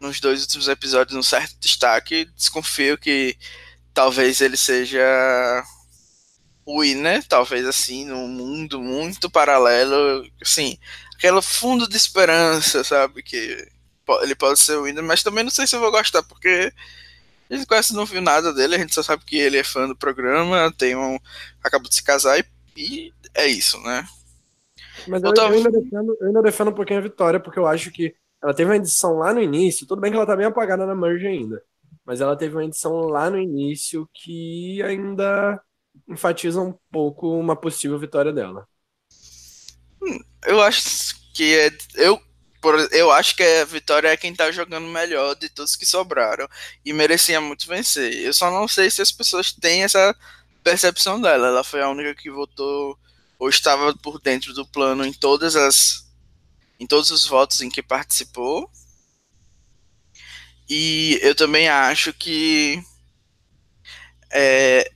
nos 0.00 0.20
dois 0.20 0.42
últimos 0.42 0.68
episódios 0.68 1.16
um 1.16 1.22
certo 1.22 1.56
destaque, 1.60 2.26
desconfio 2.36 2.96
que 2.96 3.36
talvez 3.92 4.40
ele 4.40 4.56
seja 4.56 5.64
o 6.64 6.80
Winner, 6.80 7.26
talvez 7.26 7.66
assim, 7.66 8.04
num 8.04 8.28
mundo 8.28 8.80
muito 8.80 9.30
paralelo, 9.30 10.24
assim, 10.40 10.78
aquele 11.16 11.40
fundo 11.40 11.88
de 11.88 11.96
esperança, 11.96 12.84
sabe? 12.84 13.22
Que 13.22 13.66
ele 14.22 14.34
pode 14.34 14.60
ser 14.60 14.76
o 14.76 14.84
Winner, 14.84 15.02
mas 15.02 15.22
também 15.22 15.42
não 15.42 15.50
sei 15.50 15.66
se 15.66 15.74
eu 15.74 15.80
vou 15.80 15.90
gostar, 15.90 16.22
porque 16.22 16.72
a 17.50 17.54
gente 17.54 17.66
quase 17.66 17.94
não 17.94 18.04
viu 18.04 18.20
nada 18.20 18.52
dele, 18.52 18.76
a 18.76 18.78
gente 18.78 18.94
só 18.94 19.02
sabe 19.02 19.24
que 19.24 19.36
ele 19.36 19.56
é 19.56 19.64
fã 19.64 19.88
do 19.88 19.96
programa, 19.96 20.72
tem 20.76 20.94
um. 20.94 21.18
acabou 21.64 21.88
de 21.88 21.94
se 21.94 22.02
casar 22.02 22.38
e, 22.38 22.44
e 22.76 23.12
é 23.34 23.46
isso, 23.46 23.80
né? 23.80 24.06
Mas 25.06 25.22
eu, 25.22 25.30
eu, 25.30 25.34
eu, 25.36 25.52
ainda 25.54 25.70
defendo, 25.70 26.16
eu 26.20 26.26
ainda 26.26 26.42
defendo 26.42 26.68
um 26.68 26.74
pouquinho 26.74 26.98
a 26.98 27.02
Vitória, 27.02 27.40
porque 27.40 27.58
eu 27.58 27.66
acho 27.66 27.90
que 27.90 28.14
ela 28.42 28.54
teve 28.54 28.70
uma 28.70 28.76
edição 28.76 29.18
lá 29.18 29.32
no 29.32 29.40
início, 29.40 29.86
tudo 29.86 30.00
bem 30.00 30.10
que 30.10 30.16
ela 30.16 30.26
tá 30.26 30.36
bem 30.36 30.46
apagada 30.46 30.86
na 30.86 30.94
merge 30.94 31.26
ainda, 31.26 31.62
mas 32.04 32.20
ela 32.20 32.36
teve 32.36 32.54
uma 32.54 32.64
edição 32.64 32.92
lá 33.06 33.28
no 33.30 33.38
início 33.38 34.08
que 34.14 34.82
ainda 34.82 35.60
enfatiza 36.08 36.60
um 36.60 36.74
pouco 36.90 37.28
uma 37.38 37.56
possível 37.56 37.98
vitória 37.98 38.32
dela. 38.32 38.66
Hum, 40.02 40.18
eu 40.46 40.60
acho 40.62 41.16
que 41.34 41.54
é. 41.56 41.70
Eu, 41.94 42.20
eu 42.92 43.10
acho 43.12 43.36
que 43.36 43.42
a 43.42 43.64
Vitória 43.64 44.08
é 44.08 44.16
quem 44.16 44.34
tá 44.34 44.50
jogando 44.50 44.86
melhor 44.88 45.34
de 45.36 45.48
todos 45.48 45.76
que 45.76 45.86
sobraram. 45.86 46.48
E 46.84 46.92
merecia 46.92 47.40
muito 47.40 47.68
vencer. 47.68 48.12
Eu 48.14 48.32
só 48.32 48.50
não 48.50 48.66
sei 48.66 48.90
se 48.90 49.02
as 49.02 49.12
pessoas 49.12 49.52
têm 49.52 49.82
essa 49.84 50.14
percepção 50.64 51.20
dela. 51.20 51.48
Ela 51.48 51.64
foi 51.64 51.80
a 51.82 51.88
única 51.88 52.14
que 52.14 52.30
votou 52.30 52.98
ou 53.38 53.48
estava 53.48 53.94
por 53.96 54.20
dentro 54.20 54.52
do 54.52 54.66
plano 54.66 55.04
em 55.04 55.12
todas 55.12 55.56
as. 55.56 56.07
Em 56.78 56.86
todos 56.86 57.10
os 57.10 57.26
votos 57.26 57.60
em 57.60 57.68
que 57.68 57.82
participou. 57.82 58.70
E 60.68 61.18
eu 61.22 61.34
também 61.34 61.68
acho 61.68 62.12
que 62.12 62.82
é, 64.30 64.90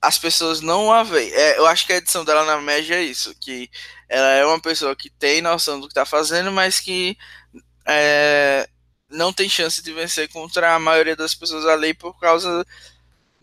as 0.00 0.18
pessoas 0.18 0.60
não 0.60 0.92
a 0.92 1.02
veem. 1.02 1.30
É, 1.32 1.58
eu 1.58 1.66
acho 1.66 1.86
que 1.86 1.92
a 1.92 1.96
edição 1.96 2.24
dela 2.24 2.44
na 2.44 2.60
média 2.60 2.94
é 2.94 3.02
isso, 3.02 3.34
que 3.40 3.70
ela 4.08 4.28
é 4.32 4.46
uma 4.46 4.60
pessoa 4.60 4.94
que 4.94 5.10
tem 5.10 5.42
noção 5.42 5.80
do 5.80 5.86
que 5.86 5.92
está 5.92 6.04
fazendo, 6.04 6.52
mas 6.52 6.80
que 6.80 7.16
é, 7.86 8.68
não 9.10 9.32
tem 9.32 9.48
chance 9.48 9.82
de 9.82 9.92
vencer 9.92 10.28
contra 10.28 10.74
a 10.74 10.78
maioria 10.78 11.16
das 11.16 11.34
pessoas 11.34 11.64
ali 11.66 11.94
por 11.94 12.18
causa, 12.20 12.64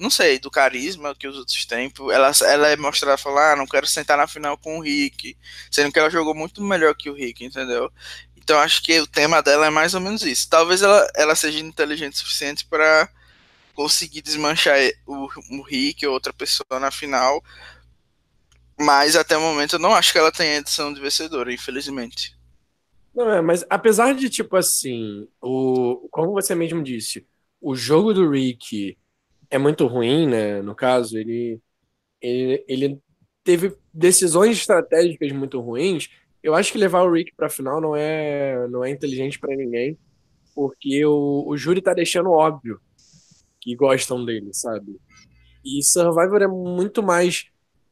não 0.03 0.09
sei, 0.09 0.37
do 0.37 0.51
carisma 0.51 1.15
que 1.15 1.25
os 1.25 1.37
outros 1.37 1.65
têm. 1.65 1.91
Ela, 2.11 2.31
ela 2.45 2.67
é 2.67 2.75
mostrada 2.75 3.17
falar, 3.17 3.53
ah, 3.53 3.55
não 3.55 3.65
quero 3.65 3.87
sentar 3.87 4.17
na 4.17 4.27
final 4.27 4.57
com 4.57 4.77
o 4.77 4.81
Rick, 4.81 5.37
sendo 5.71 5.93
que 5.93 5.97
ela 5.97 6.09
jogou 6.09 6.35
muito 6.35 6.61
melhor 6.61 6.93
que 6.93 7.09
o 7.09 7.13
Rick, 7.13 7.45
entendeu? 7.45 7.89
Então 8.35 8.59
acho 8.59 8.83
que 8.83 8.99
o 8.99 9.07
tema 9.07 9.41
dela 9.41 9.67
é 9.67 9.69
mais 9.69 9.93
ou 9.93 10.01
menos 10.01 10.23
isso. 10.23 10.49
Talvez 10.49 10.81
ela, 10.81 11.07
ela 11.15 11.35
seja 11.35 11.59
inteligente 11.59 12.15
o 12.15 12.17
suficiente 12.17 12.65
para 12.65 13.09
conseguir 13.73 14.21
desmanchar 14.21 14.77
o, 15.07 15.29
o 15.51 15.61
Rick 15.61 16.05
ou 16.05 16.13
outra 16.13 16.33
pessoa 16.33 16.81
na 16.81 16.91
final. 16.91 17.41
Mas 18.77 19.15
até 19.15 19.37
o 19.37 19.41
momento 19.41 19.77
eu 19.77 19.79
não 19.79 19.95
acho 19.95 20.11
que 20.11 20.17
ela 20.17 20.33
tenha 20.33 20.57
edição 20.57 20.93
de 20.93 20.99
vencedora, 20.99 21.53
infelizmente. 21.53 22.35
Não, 23.15 23.31
é, 23.31 23.41
mas 23.41 23.63
apesar 23.69 24.13
de, 24.13 24.29
tipo 24.29 24.57
assim, 24.57 25.29
o, 25.41 26.09
como 26.11 26.33
você 26.33 26.53
mesmo 26.53 26.83
disse, 26.83 27.25
o 27.61 27.73
jogo 27.73 28.13
do 28.13 28.29
Rick 28.29 28.97
é 29.53 29.57
muito 29.59 29.85
ruim, 29.85 30.27
né? 30.27 30.63
No 30.63 30.73
caso, 30.73 31.15
ele, 31.15 31.61
ele, 32.19 32.65
ele 32.67 32.99
teve 33.43 33.77
decisões 33.93 34.57
estratégicas 34.57 35.31
muito 35.31 35.61
ruins. 35.61 36.09
Eu 36.41 36.55
acho 36.55 36.71
que 36.71 36.77
levar 36.79 37.03
o 37.03 37.11
Rick 37.11 37.35
pra 37.35 37.51
final 37.51 37.79
não 37.79 37.95
é, 37.95 38.67
não 38.69 38.83
é 38.83 38.89
inteligente 38.89 39.39
para 39.39 39.55
ninguém, 39.55 39.95
porque 40.55 41.05
o, 41.05 41.45
o 41.47 41.55
júri 41.55 41.83
tá 41.83 41.93
deixando 41.93 42.31
óbvio 42.31 42.81
que 43.61 43.75
gostam 43.75 44.25
dele, 44.25 44.49
sabe? 44.53 44.99
E 45.63 45.83
Survivor 45.83 46.41
é 46.41 46.47
muito 46.47 47.03
mais 47.03 47.45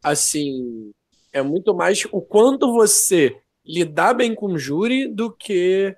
assim, 0.04 0.92
é 1.32 1.44
muito 1.44 1.76
mais 1.76 2.08
o 2.12 2.22
quanto 2.22 2.74
você 2.74 3.38
lidar 3.64 4.16
bem 4.16 4.34
com 4.34 4.48
o 4.48 4.58
júri 4.58 5.08
do 5.08 5.32
que 5.32 5.96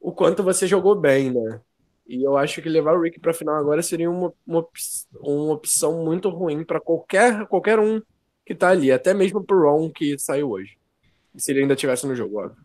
o 0.00 0.10
quanto 0.12 0.42
você 0.42 0.66
jogou 0.66 0.96
bem, 1.00 1.30
né? 1.32 1.60
E 2.06 2.22
eu 2.22 2.36
acho 2.36 2.60
que 2.60 2.68
levar 2.68 2.94
o 2.94 3.00
Rick 3.00 3.18
para 3.18 3.32
final 3.32 3.56
agora 3.56 3.82
seria 3.82 4.10
uma, 4.10 4.32
uma, 4.46 4.66
uma 5.20 5.54
opção 5.54 6.04
muito 6.04 6.28
ruim 6.28 6.64
para 6.64 6.80
qualquer, 6.80 7.46
qualquer 7.46 7.78
um 7.78 8.00
que 8.44 8.54
tá 8.54 8.68
ali, 8.68 8.92
até 8.92 9.14
mesmo 9.14 9.42
pro 9.42 9.62
Ron 9.62 9.90
que 9.90 10.18
saiu 10.18 10.50
hoje. 10.50 10.76
Se 11.36 11.50
ele 11.50 11.62
ainda 11.62 11.74
tivesse 11.74 12.06
no 12.06 12.14
jogo, 12.14 12.40
óbvio. 12.40 12.62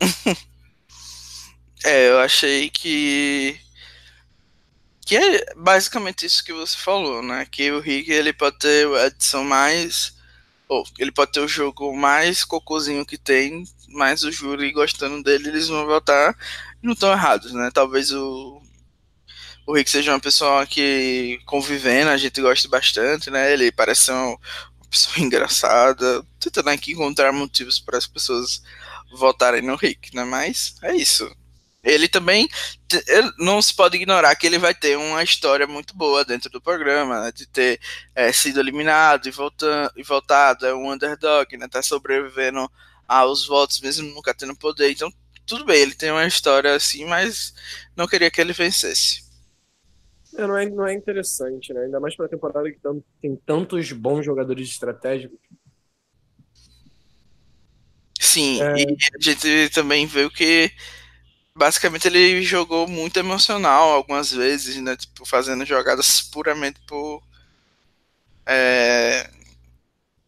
é, 1.84 2.10
eu 2.10 2.18
achei 2.20 2.70
que 2.70 3.58
que 5.04 5.16
é 5.16 5.54
basicamente 5.54 6.26
isso 6.26 6.44
que 6.44 6.52
você 6.52 6.76
falou, 6.76 7.22
né? 7.22 7.46
Que 7.50 7.70
o 7.70 7.80
Rick 7.80 8.10
ele 8.10 8.32
pode 8.32 8.58
ter 8.58 8.88
a 8.96 9.06
edição 9.06 9.44
mais. 9.44 10.16
Ou 10.68 10.84
ele 10.98 11.12
pode 11.12 11.30
ter 11.32 11.40
o 11.40 11.48
jogo 11.48 11.96
mais 11.96 12.44
cocôzinho 12.44 13.06
que 13.06 13.16
tem, 13.16 13.62
mas 13.88 14.24
o 14.24 14.32
júri 14.32 14.72
gostando 14.72 15.22
dele, 15.22 15.48
eles 15.48 15.68
vão 15.68 15.86
votar 15.86 16.36
não 16.86 16.92
estão 16.92 17.10
errados, 17.10 17.52
né? 17.52 17.70
Talvez 17.72 18.12
o, 18.12 18.62
o 19.66 19.74
Rick 19.74 19.90
seja 19.90 20.12
uma 20.12 20.20
pessoa 20.20 20.66
que 20.66 21.40
convivendo, 21.44 22.10
a 22.10 22.16
gente 22.16 22.40
gosta 22.40 22.68
bastante, 22.68 23.30
né? 23.30 23.52
Ele 23.52 23.72
parece 23.72 24.10
uma, 24.10 24.38
pessoa 24.90 25.18
engraçada, 25.24 26.24
tentando 26.40 26.70
aqui 26.70 26.92
encontrar 26.92 27.32
motivos 27.32 27.78
para 27.80 27.98
as 27.98 28.06
pessoas 28.06 28.62
votarem 29.12 29.62
no 29.62 29.76
Rick, 29.76 30.14
né? 30.14 30.24
Mas 30.24 30.76
é 30.82 30.94
isso 30.94 31.28
ele 31.86 32.08
também 32.08 32.48
não 33.38 33.62
se 33.62 33.72
pode 33.72 33.96
ignorar 33.96 34.34
que 34.34 34.46
ele 34.46 34.58
vai 34.58 34.74
ter 34.74 34.98
uma 34.98 35.22
história 35.22 35.66
muito 35.66 35.96
boa 35.96 36.24
dentro 36.24 36.50
do 36.50 36.60
programa, 36.60 37.22
né, 37.22 37.32
de 37.32 37.46
ter 37.46 37.80
é, 38.14 38.32
sido 38.32 38.58
eliminado 38.58 39.28
e, 39.28 39.30
voltando, 39.30 39.92
e 39.96 40.02
voltado, 40.02 40.66
é 40.66 40.74
um 40.74 40.90
underdog, 40.92 41.56
né, 41.56 41.68
tá 41.68 41.80
sobrevivendo 41.82 42.68
aos 43.06 43.46
votos 43.46 43.80
mesmo 43.80 44.12
nunca 44.12 44.34
tendo 44.34 44.56
poder. 44.56 44.90
Então, 44.90 45.12
tudo 45.46 45.64
bem, 45.64 45.80
ele 45.80 45.94
tem 45.94 46.10
uma 46.10 46.26
história 46.26 46.74
assim, 46.74 47.04
mas 47.04 47.54
não 47.94 48.08
queria 48.08 48.30
que 48.32 48.40
ele 48.40 48.52
vencesse. 48.52 49.24
É, 50.36 50.46
não, 50.46 50.56
é, 50.56 50.68
não 50.68 50.86
é 50.86 50.94
interessante, 50.94 51.72
né? 51.72 51.82
Ainda 51.84 51.98
mais 51.98 52.14
para 52.14 52.26
a 52.26 52.28
temporada 52.28 52.70
que 52.70 52.78
tem 53.20 53.36
tantos 53.44 53.92
bons 53.92 54.24
jogadores 54.24 54.68
estratégicos. 54.68 55.38
Sim, 58.20 58.60
é... 58.60 58.82
e 58.82 58.96
a 59.14 59.22
gente 59.22 59.70
também 59.70 60.06
viu 60.06 60.30
que 60.30 60.70
basicamente 61.54 62.06
ele 62.06 62.42
jogou 62.42 62.86
muito 62.86 63.18
emocional 63.18 63.90
algumas 63.90 64.30
vezes, 64.30 64.76
né? 64.76 64.96
Tipo, 64.96 65.24
fazendo 65.24 65.64
jogadas 65.64 66.20
puramente 66.20 66.78
por. 66.86 67.22
É, 68.44 69.28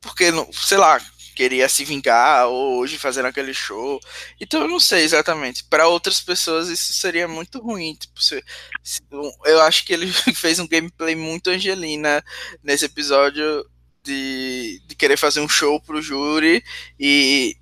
porque, 0.01 0.27
sei 0.53 0.79
lá, 0.79 0.99
queria 1.39 1.69
se 1.69 1.85
vingar 1.85 2.49
ou 2.49 2.79
hoje 2.79 2.99
fazendo 2.99 3.27
aquele 3.27 3.55
show. 3.55 4.01
Então 4.41 4.63
eu 4.63 4.69
não 4.69 4.81
sei 4.81 5.05
exatamente. 5.05 5.63
Para 5.63 5.87
outras 5.87 6.21
pessoas 6.21 6.69
isso 6.69 6.93
seria 6.93 7.29
muito 7.29 7.61
ruim. 7.61 7.95
Tipo, 7.95 8.21
se, 8.21 8.45
se, 8.83 9.01
eu 9.45 9.61
acho 9.63 9.85
que 9.85 9.93
ele 9.93 10.11
fez 10.35 10.59
um 10.59 10.67
gameplay 10.67 11.15
muito 11.15 11.51
Angelina 11.51 12.25
nesse 12.61 12.87
episódio 12.87 13.65
de, 14.03 14.83
de 14.85 14.97
querer 14.97 15.17
fazer 15.17 15.41
um 15.41 15.49
show 15.49 15.81
pro 15.81 16.03
júri 16.03 16.65
e 16.99 17.57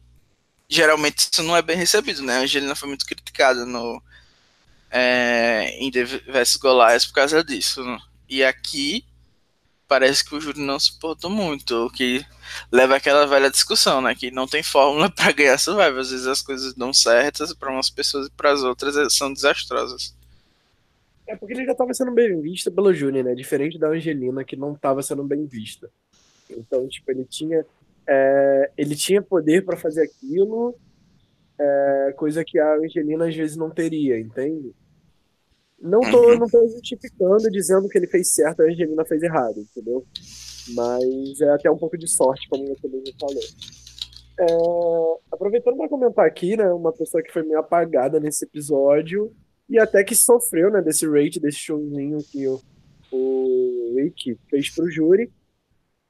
geralmente 0.66 1.28
isso 1.30 1.42
não 1.42 1.54
é 1.54 1.60
bem 1.60 1.76
recebido, 1.76 2.22
né? 2.22 2.38
A 2.38 2.40
Angelina 2.40 2.74
foi 2.74 2.88
muito 2.88 3.04
criticada 3.04 3.66
no 3.66 4.02
é, 4.90 5.76
em 5.78 5.90
The 5.90 6.04
vs 6.04 6.56
Goliath 6.56 7.06
por 7.08 7.14
causa 7.14 7.44
disso. 7.44 7.84
Né? 7.84 7.98
E 8.26 8.42
aqui 8.42 9.04
parece 9.88 10.24
que 10.24 10.34
o 10.34 10.40
júri 10.40 10.60
não 10.60 10.78
se 10.78 10.98
portou 10.98 11.30
muito, 11.30 11.86
o 11.86 11.90
que 11.90 12.24
leva 12.70 12.96
àquela 12.96 13.26
velha 13.26 13.50
discussão, 13.50 14.00
né? 14.00 14.14
Que 14.14 14.30
não 14.30 14.46
tem 14.46 14.62
fórmula 14.62 15.10
para 15.14 15.32
ganhar 15.32 15.58
Survivor. 15.58 16.00
Às 16.00 16.10
vezes 16.10 16.26
as 16.26 16.42
coisas 16.42 16.74
dão 16.74 16.92
certas 16.92 17.52
para 17.52 17.70
umas 17.70 17.90
pessoas 17.90 18.26
e 18.26 18.30
para 18.30 18.52
as 18.52 18.62
outras 18.62 19.14
são 19.14 19.32
desastrosas. 19.32 20.14
É 21.26 21.34
porque 21.34 21.54
ele 21.54 21.64
já 21.64 21.72
estava 21.72 21.92
sendo 21.92 22.12
bem 22.12 22.40
visto 22.40 22.70
pelo 22.70 22.92
Júnior, 22.92 23.24
né? 23.24 23.34
Diferente 23.34 23.78
da 23.78 23.88
Angelina, 23.88 24.44
que 24.44 24.56
não 24.56 24.74
estava 24.74 25.02
sendo 25.02 25.24
bem 25.24 25.44
vista. 25.46 25.90
Então, 26.48 26.86
tipo, 26.86 27.10
ele 27.10 27.24
tinha 27.24 27.66
é, 28.06 28.70
ele 28.76 28.94
tinha 28.94 29.20
poder 29.20 29.64
para 29.64 29.76
fazer 29.76 30.02
aquilo, 30.02 30.76
é, 31.58 32.14
coisa 32.16 32.44
que 32.44 32.58
a 32.58 32.76
Angelina 32.76 33.26
às 33.28 33.34
vezes 33.34 33.56
não 33.56 33.70
teria, 33.70 34.18
entende? 34.18 34.72
Não 35.80 36.00
tô, 36.00 36.30
uhum. 36.30 36.38
não 36.38 36.48
tô 36.48 36.66
justificando 36.68 37.50
dizendo 37.50 37.88
que 37.88 37.98
ele 37.98 38.06
fez 38.06 38.32
certo 38.32 38.62
e 38.62 38.68
a 38.68 38.72
Angelina 38.72 39.04
fez 39.04 39.22
errado, 39.22 39.60
entendeu? 39.60 40.04
Mas 40.74 41.40
é 41.40 41.50
até 41.50 41.70
um 41.70 41.76
pouco 41.76 41.98
de 41.98 42.08
sorte, 42.08 42.48
como 42.48 42.66
você 42.66 42.88
mesmo 42.88 43.14
falou. 43.20 43.42
É, 44.38 45.20
aproveitando 45.32 45.76
para 45.76 45.88
comentar 45.88 46.26
aqui, 46.26 46.56
né, 46.56 46.70
uma 46.72 46.92
pessoa 46.92 47.22
que 47.22 47.32
foi 47.32 47.42
meio 47.42 47.58
apagada 47.58 48.18
nesse 48.18 48.44
episódio 48.44 49.32
e 49.68 49.78
até 49.78 50.02
que 50.04 50.14
sofreu, 50.14 50.70
né, 50.70 50.82
desse 50.82 51.06
rate, 51.06 51.40
desse 51.40 51.58
showzinho 51.58 52.18
que 52.30 52.46
o, 52.46 52.60
o 53.12 53.94
Rick 53.96 54.38
fez 54.50 54.70
pro 54.74 54.90
júri, 54.90 55.30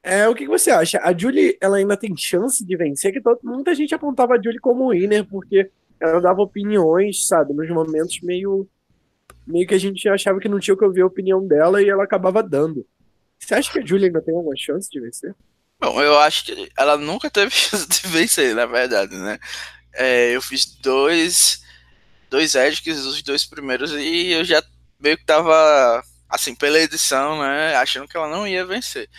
é, 0.07 0.25
o 0.29 0.33
que, 0.33 0.45
que 0.45 0.49
você 0.49 0.71
acha? 0.71 1.01
A 1.03 1.15
Julie, 1.15 1.57
ela 1.59 1.75
ainda 1.75 1.97
tem 1.97 2.15
chance 2.15 2.65
de 2.65 2.77
vencer? 2.77 3.11
Que 3.11 3.19
todo, 3.19 3.39
muita 3.43 3.75
gente 3.75 3.93
apontava 3.93 4.35
a 4.35 4.41
Julie 4.41 4.57
como 4.57 4.91
winner, 4.91 5.27
porque 5.27 5.69
ela 5.99 6.21
dava 6.21 6.41
opiniões, 6.41 7.27
sabe, 7.27 7.53
nos 7.53 7.69
momentos 7.69 8.21
meio 8.21 8.65
meio 9.47 9.65
que 9.65 9.73
a 9.73 9.79
gente 9.79 10.07
achava 10.09 10.39
que 10.39 10.49
não 10.49 10.59
tinha 10.59 10.75
que 10.75 10.83
ouvir 10.83 11.01
a 11.01 11.07
opinião 11.07 11.47
dela 11.47 11.81
e 11.81 11.89
ela 11.89 12.03
acabava 12.03 12.43
dando. 12.43 12.85
Você 13.39 13.55
acha 13.55 13.71
que 13.71 13.79
a 13.79 13.85
Julie 13.85 14.07
ainda 14.07 14.21
tem 14.21 14.35
alguma 14.35 14.55
chance 14.57 14.89
de 14.89 14.99
vencer? 14.99 15.33
Bom, 15.79 16.01
eu 16.01 16.17
acho 16.19 16.45
que 16.45 16.71
ela 16.77 16.97
nunca 16.97 17.29
teve 17.29 17.51
chance 17.55 17.87
de 17.87 18.07
vencer, 18.07 18.53
na 18.53 18.65
verdade, 18.65 19.15
né? 19.15 19.39
É, 19.93 20.35
eu 20.35 20.41
fiz 20.41 20.65
dois, 20.65 21.63
dois 22.29 22.55
Edges, 22.55 23.05
os 23.05 23.21
dois 23.21 23.45
primeiros, 23.45 23.91
e 23.93 24.31
eu 24.31 24.43
já 24.43 24.61
meio 24.99 25.17
que 25.17 25.25
tava, 25.25 26.03
assim, 26.29 26.53
pela 26.53 26.79
edição, 26.79 27.39
né? 27.41 27.75
Achando 27.75 28.07
que 28.07 28.17
ela 28.17 28.29
não 28.29 28.47
ia 28.47 28.65
vencer. 28.65 29.09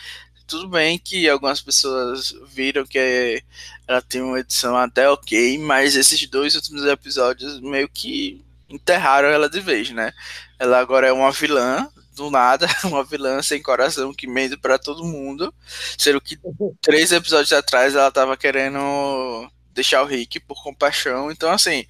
Tudo 0.47 0.69
bem 0.69 0.99
que 0.99 1.29
algumas 1.29 1.61
pessoas 1.61 2.35
viram 2.49 2.87
que 2.87 3.43
ela 3.87 4.01
tem 4.03 4.21
uma 4.21 4.41
edição 4.41 4.77
até 4.77 5.09
ok, 5.09 5.59
mas 5.59 5.95
esses 5.95 6.27
dois 6.29 6.55
últimos 6.55 6.85
episódios 6.85 7.61
meio 7.61 7.89
que 7.89 8.45
enterraram 8.69 9.29
ela 9.29 9.49
de 9.49 9.61
vez, 9.61 9.91
né? 9.91 10.13
Ela 10.59 10.79
agora 10.79 11.07
é 11.09 11.13
uma 11.13 11.33
vilã, 11.33 11.89
do 12.19 12.31
nada, 12.31 12.67
uma 12.85 13.05
vilã 13.05 13.41
sem 13.43 13.63
coração 13.63 14.13
que 14.13 14.27
mente 14.27 14.57
para 14.57 14.79
todo 14.79 15.05
mundo, 15.05 15.55
sendo 15.97 16.21
que 16.21 16.39
três 16.83 17.13
episódios 17.13 17.53
atrás 17.53 17.95
ela 17.95 18.11
tava 18.11 18.37
querendo 18.37 19.49
deixar 19.73 20.03
o 20.03 20.07
Rick 20.07 20.41
por 20.41 20.63
compaixão, 20.63 21.31
então 21.31 21.51
assim, 21.51 21.87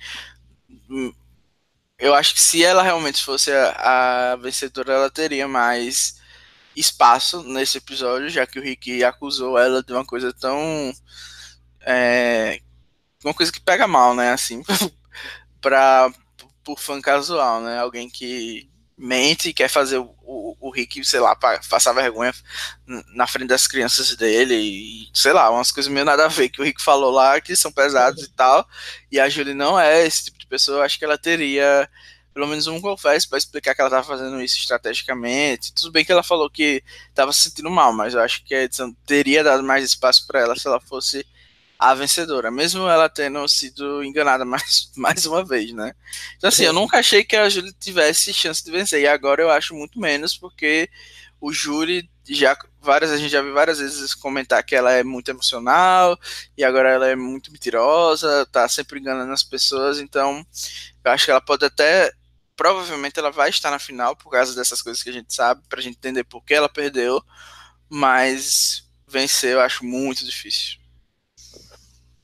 eu 1.98 2.14
acho 2.14 2.34
que 2.34 2.40
se 2.40 2.62
ela 2.62 2.82
realmente 2.82 3.24
fosse 3.24 3.50
a, 3.50 4.32
a 4.32 4.36
vencedora, 4.36 4.92
ela 4.92 5.10
teria 5.10 5.48
mais 5.48 6.20
espaço 6.76 7.42
nesse 7.42 7.78
episódio, 7.78 8.28
já 8.28 8.46
que 8.46 8.58
o 8.58 8.62
Rick 8.62 9.02
acusou 9.02 9.58
ela 9.58 9.82
de 9.82 9.92
uma 9.92 10.04
coisa 10.04 10.32
tão 10.32 10.92
é, 11.80 12.60
uma 13.24 13.34
coisa 13.34 13.50
que 13.50 13.60
pega 13.60 13.88
mal, 13.88 14.14
né, 14.14 14.32
assim, 14.32 14.62
pra, 15.60 16.12
por 16.68 16.78
fã 16.78 17.00
casual, 17.00 17.62
né, 17.62 17.78
alguém 17.78 18.10
que 18.10 18.68
mente 18.94 19.48
e 19.48 19.54
quer 19.54 19.68
fazer 19.70 19.96
o, 19.96 20.14
o, 20.22 20.54
o 20.60 20.70
Rick, 20.70 21.02
sei 21.02 21.18
lá, 21.18 21.34
passar 21.34 21.94
vergonha 21.94 22.34
na 23.14 23.26
frente 23.26 23.48
das 23.48 23.66
crianças 23.66 24.14
dele 24.14 24.54
e, 24.54 25.08
sei 25.14 25.32
lá, 25.32 25.48
umas 25.50 25.72
coisas 25.72 25.90
meio 25.90 26.04
nada 26.04 26.26
a 26.26 26.28
ver 26.28 26.50
que 26.50 26.60
o 26.60 26.64
Rick 26.64 26.82
falou 26.82 27.10
lá, 27.10 27.40
que 27.40 27.56
são 27.56 27.72
pesados 27.72 28.24
e 28.24 28.30
tal, 28.32 28.68
e 29.10 29.18
a 29.18 29.30
Julie 29.30 29.54
não 29.54 29.80
é 29.80 30.06
esse 30.06 30.24
tipo 30.24 30.38
de 30.38 30.46
pessoa, 30.46 30.84
acho 30.84 30.98
que 30.98 31.06
ela 31.06 31.16
teria 31.16 31.88
pelo 32.34 32.46
menos 32.46 32.66
um 32.66 32.82
confesso 32.82 33.30
para 33.30 33.38
explicar 33.38 33.74
que 33.74 33.80
ela 33.80 33.88
estava 33.88 34.06
fazendo 34.06 34.40
isso 34.42 34.58
estrategicamente. 34.58 35.72
Tudo 35.72 35.90
bem 35.90 36.04
que 36.04 36.12
ela 36.12 36.22
falou 36.22 36.50
que 36.50 36.84
estava 37.08 37.32
se 37.32 37.44
sentindo 37.44 37.70
mal, 37.70 37.94
mas 37.94 38.12
eu 38.12 38.20
acho 38.20 38.44
que 38.44 38.54
a 38.54 38.62
edição 38.62 38.94
teria 39.06 39.42
dado 39.42 39.62
mais 39.62 39.84
espaço 39.84 40.26
para 40.26 40.40
ela 40.40 40.54
se 40.54 40.66
ela 40.66 40.80
fosse 40.80 41.26
a 41.78 41.94
vencedora, 41.94 42.50
mesmo 42.50 42.88
ela 42.88 43.08
tendo 43.08 43.46
sido 43.48 44.02
enganada 44.02 44.44
mais, 44.46 44.90
mais 44.96 45.26
uma 45.26 45.44
vez, 45.44 45.72
né? 45.72 45.94
Então, 46.36 46.48
assim, 46.48 46.64
eu 46.64 46.72
nunca 46.72 46.98
achei 46.98 47.24
que 47.24 47.36
a 47.36 47.48
Julie 47.48 47.72
tivesse 47.72 48.34
chance 48.34 48.64
de 48.64 48.70
vencer, 48.70 49.00
e 49.02 49.06
agora 49.06 49.42
eu 49.42 49.50
acho 49.50 49.74
muito 49.74 50.00
menos, 50.00 50.36
porque 50.36 50.90
o 51.40 51.52
júri 51.52 52.10
já 52.28 52.56
várias 52.80 53.10
a 53.10 53.16
gente 53.16 53.30
já 53.30 53.42
viu 53.42 53.54
várias 53.54 53.78
vezes 53.78 54.14
comentar 54.14 54.62
que 54.64 54.74
ela 54.74 54.92
é 54.92 55.02
muito 55.02 55.30
emocional 55.30 56.18
e 56.56 56.64
agora 56.64 56.90
ela 56.90 57.06
é 57.08 57.16
muito 57.16 57.50
mentirosa, 57.52 58.46
tá 58.46 58.68
sempre 58.68 59.00
enganando 59.00 59.32
as 59.32 59.42
pessoas, 59.42 59.98
então 59.98 60.44
eu 61.04 61.12
acho 61.12 61.24
que 61.24 61.30
ela 61.30 61.40
pode 61.40 61.64
até 61.64 62.12
provavelmente 62.56 63.18
ela 63.18 63.30
vai 63.30 63.50
estar 63.50 63.70
na 63.70 63.78
final 63.78 64.16
por 64.16 64.30
causa 64.30 64.54
dessas 64.54 64.82
coisas 64.82 65.02
que 65.02 65.10
a 65.10 65.12
gente 65.12 65.32
sabe, 65.32 65.62
pra 65.68 65.80
gente 65.80 65.96
entender 65.96 66.24
por 66.24 66.44
que 66.44 66.54
ela 66.54 66.68
perdeu, 66.68 67.22
mas 67.88 68.84
vencer 69.06 69.52
eu 69.52 69.60
acho 69.60 69.84
muito 69.84 70.24
difícil. 70.24 70.78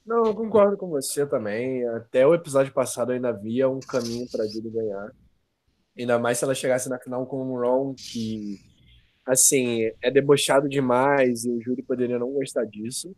Não, 0.04 0.26
eu 0.26 0.34
concordo 0.34 0.76
com 0.76 0.88
você 0.88 1.26
também. 1.26 1.86
Até 1.88 2.26
o 2.26 2.34
episódio 2.34 2.72
passado 2.72 3.12
ainda 3.12 3.32
via 3.32 3.68
um 3.68 3.80
caminho 3.80 4.28
para 4.30 4.46
Julie 4.46 4.70
ganhar. 4.70 5.10
Ainda 5.98 6.18
mais 6.18 6.38
se 6.38 6.44
ela 6.44 6.54
chegasse 6.54 6.88
na 6.88 6.98
final 6.98 7.26
com 7.26 7.38
o 7.38 7.60
Ron, 7.60 7.94
que, 7.94 8.58
assim, 9.26 9.90
é 10.02 10.10
debochado 10.10 10.68
demais 10.68 11.44
e 11.44 11.50
o 11.50 11.60
júri 11.62 11.82
poderia 11.82 12.18
não 12.18 12.32
gostar 12.32 12.64
disso. 12.66 13.14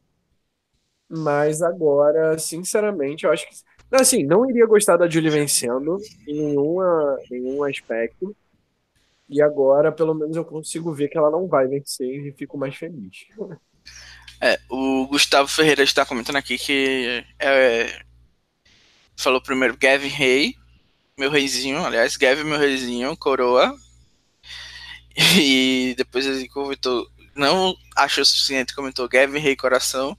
Mas 1.09 1.63
agora, 1.63 2.39
sinceramente, 2.39 3.25
eu 3.25 3.33
acho 3.33 3.49
que. 3.49 3.55
Assim, 3.93 4.25
não 4.25 4.49
iria 4.51 4.67
gostar 4.67 4.97
da 4.97 5.09
Julie 5.09 5.31
vencendo 5.31 5.97
em 6.27 6.35
nenhuma, 6.35 7.19
nenhum 7.31 7.63
aspecto. 7.65 8.35
E 9.29 9.43
agora, 9.43 9.93
pelo 9.93 10.15
menos, 10.15 10.37
eu 10.37 10.45
consigo 10.45 10.93
ver 10.93 11.09
que 11.09 11.19
ela 11.19 11.31
não 11.31 11.49
vai 11.49 11.67
vencer 11.67 12.27
e 12.27 12.33
fico 12.33 12.59
mais 12.59 12.77
feliz. 12.77 13.27
É, 14.41 14.59
o 14.69 15.07
Gustavo 15.07 15.49
Ferreira 15.49 15.83
está 15.83 16.05
comentando 16.05 16.37
aqui 16.37 16.59
que 16.59 17.25
é, 17.39 18.03
falou 19.17 19.41
primeiro 19.41 19.77
Gavin 19.77 20.09
Rei, 20.09 20.55
meu 21.19 21.31
reizinho, 21.31 21.85
aliás, 21.85 22.17
Gavin 22.17 22.45
meu 22.45 22.59
reizinho, 22.59 23.17
coroa. 23.17 23.75
E 25.39 25.95
depois 25.97 26.27
ele 26.27 26.47
comentou, 26.49 27.11
não 27.35 27.75
achou 27.97 28.25
suficiente, 28.25 28.75
comentou 28.75 29.09
Gavin 29.09 29.39
Rei 29.39 29.57
coração. 29.57 30.17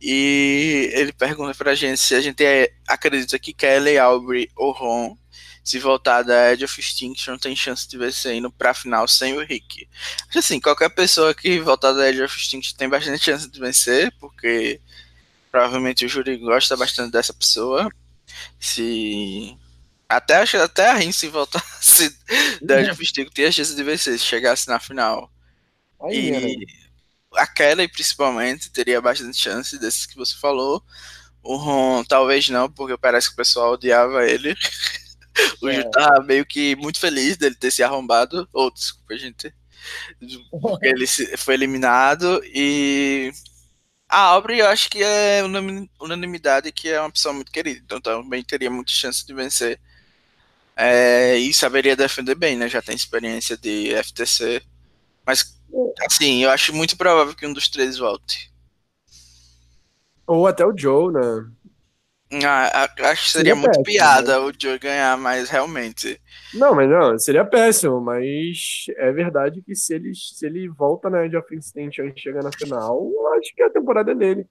E 0.00 0.90
ele 0.94 1.12
pergunta 1.12 1.54
pra 1.54 1.74
gente 1.74 1.98
se 2.00 2.14
a 2.14 2.20
gente 2.20 2.44
é, 2.44 2.72
acredita 2.88 3.38
que 3.38 3.52
Kelly, 3.52 3.98
Aubrey 3.98 4.50
ou 4.56 4.72
Ron 4.72 5.16
se 5.64 5.78
voltar 5.78 6.22
da 6.22 6.52
Edge 6.52 6.64
of 6.66 6.78
Extinction, 6.78 7.38
tem 7.38 7.56
chance 7.56 7.88
de 7.88 7.96
vencer 7.96 8.34
indo 8.34 8.52
pra 8.52 8.74
final 8.74 9.08
sem 9.08 9.34
o 9.34 9.42
Rick. 9.42 9.88
Acho 10.28 10.40
assim, 10.40 10.60
qualquer 10.60 10.90
pessoa 10.90 11.34
que 11.34 11.58
voltar 11.58 11.92
da 11.92 12.06
Edge 12.08 12.22
of 12.22 12.38
Extinction 12.38 12.76
tem 12.76 12.86
bastante 12.86 13.24
chance 13.24 13.48
de 13.48 13.58
vencer, 13.58 14.12
porque 14.20 14.78
provavelmente 15.50 16.04
o 16.04 16.08
júri 16.08 16.36
gosta 16.36 16.76
bastante 16.76 17.12
dessa 17.12 17.32
pessoa. 17.32 17.88
Se. 18.60 19.56
Até, 20.06 20.36
acho, 20.36 20.58
até 20.58 20.90
a 20.90 20.94
Rin 20.94 21.12
se 21.12 21.28
voltasse 21.28 22.14
da 22.60 22.80
Edge 22.80 22.90
of 22.90 23.02
Extinction, 23.02 23.32
tinha 23.32 23.50
chance 23.50 23.74
de 23.74 23.82
vencer 23.82 24.18
se 24.18 24.24
chegasse 24.24 24.68
na 24.68 24.78
final. 24.78 25.32
Aí, 25.98 26.30
e 26.30 26.66
a 27.36 27.46
Kelly, 27.46 27.88
principalmente, 27.88 28.70
teria 28.70 29.00
bastante 29.00 29.38
chance 29.38 29.78
desses 29.78 30.04
que 30.04 30.16
você 30.16 30.34
falou. 30.36 30.82
O 31.42 31.56
Ron, 31.56 32.04
talvez 32.04 32.48
não, 32.50 32.70
porque 32.70 32.96
parece 32.96 33.28
que 33.28 33.34
o 33.34 33.36
pessoal 33.36 33.72
odiava 33.72 34.26
ele. 34.26 34.54
o 35.60 35.68
é. 35.68 35.74
Ju 35.74 35.90
tá 35.90 36.22
meio 36.22 36.44
que 36.46 36.76
muito 36.76 36.98
feliz 37.00 37.36
dele 37.36 37.54
ter 37.54 37.70
se 37.70 37.82
arrombado. 37.82 38.48
Ou, 38.52 38.66
oh, 38.66 38.70
desculpa, 38.70 39.16
gente. 39.16 39.52
Porque 40.50 40.86
ele 40.86 41.06
foi 41.36 41.54
eliminado. 41.54 42.42
E 42.44 43.32
a 44.08 44.18
Aubrey 44.20 44.60
eu 44.60 44.68
acho 44.68 44.88
que 44.90 45.02
é 45.02 45.42
unanimidade 46.00 46.70
que 46.72 46.88
é 46.88 47.00
uma 47.00 47.10
pessoa 47.10 47.34
muito 47.34 47.50
querida. 47.50 47.80
Então 47.84 48.00
também 48.00 48.42
teria 48.42 48.70
muita 48.70 48.92
chance 48.92 49.26
de 49.26 49.34
vencer. 49.34 49.80
É, 50.76 51.36
e 51.36 51.54
saberia 51.54 51.94
defender 51.94 52.34
bem, 52.34 52.56
né? 52.56 52.68
Já 52.68 52.82
tem 52.82 52.94
experiência 52.94 53.56
de 53.56 53.90
FTC. 54.02 54.62
Mas, 55.24 55.56
assim, 56.08 56.42
eu 56.42 56.50
acho 56.50 56.74
muito 56.74 56.96
provável 56.96 57.34
que 57.34 57.46
um 57.46 57.52
dos 57.52 57.68
três 57.68 57.96
volte. 57.96 58.52
Ou 60.26 60.46
até 60.46 60.64
o 60.66 60.76
Joe, 60.76 61.12
né? 61.12 61.50
Ah, 62.42 62.88
acho 63.10 63.26
que 63.26 63.32
seria, 63.32 63.54
seria 63.54 63.54
muito 63.54 63.82
péssimo, 63.82 63.84
piada 63.84 64.40
né? 64.40 64.46
o 64.46 64.52
Joe 64.58 64.78
ganhar, 64.78 65.16
mas 65.16 65.48
realmente. 65.48 66.20
Não, 66.52 66.74
mas 66.74 66.88
não, 66.88 67.18
seria 67.18 67.44
péssimo, 67.44 68.00
mas 68.00 68.86
é 68.96 69.12
verdade 69.12 69.62
que 69.62 69.74
se 69.74 69.94
ele, 69.94 70.12
se 70.14 70.44
ele 70.44 70.68
volta 70.68 71.08
na 71.10 71.24
Edge 71.24 71.36
of 71.36 71.54
Extinction 71.54 72.06
e 72.06 72.18
chega 72.18 72.40
na 72.40 72.50
final, 72.50 73.10
eu 73.12 73.34
acho 73.34 73.54
que 73.54 73.62
a 73.62 73.70
temporada 73.70 74.12
é 74.12 74.14
dele. 74.14 74.46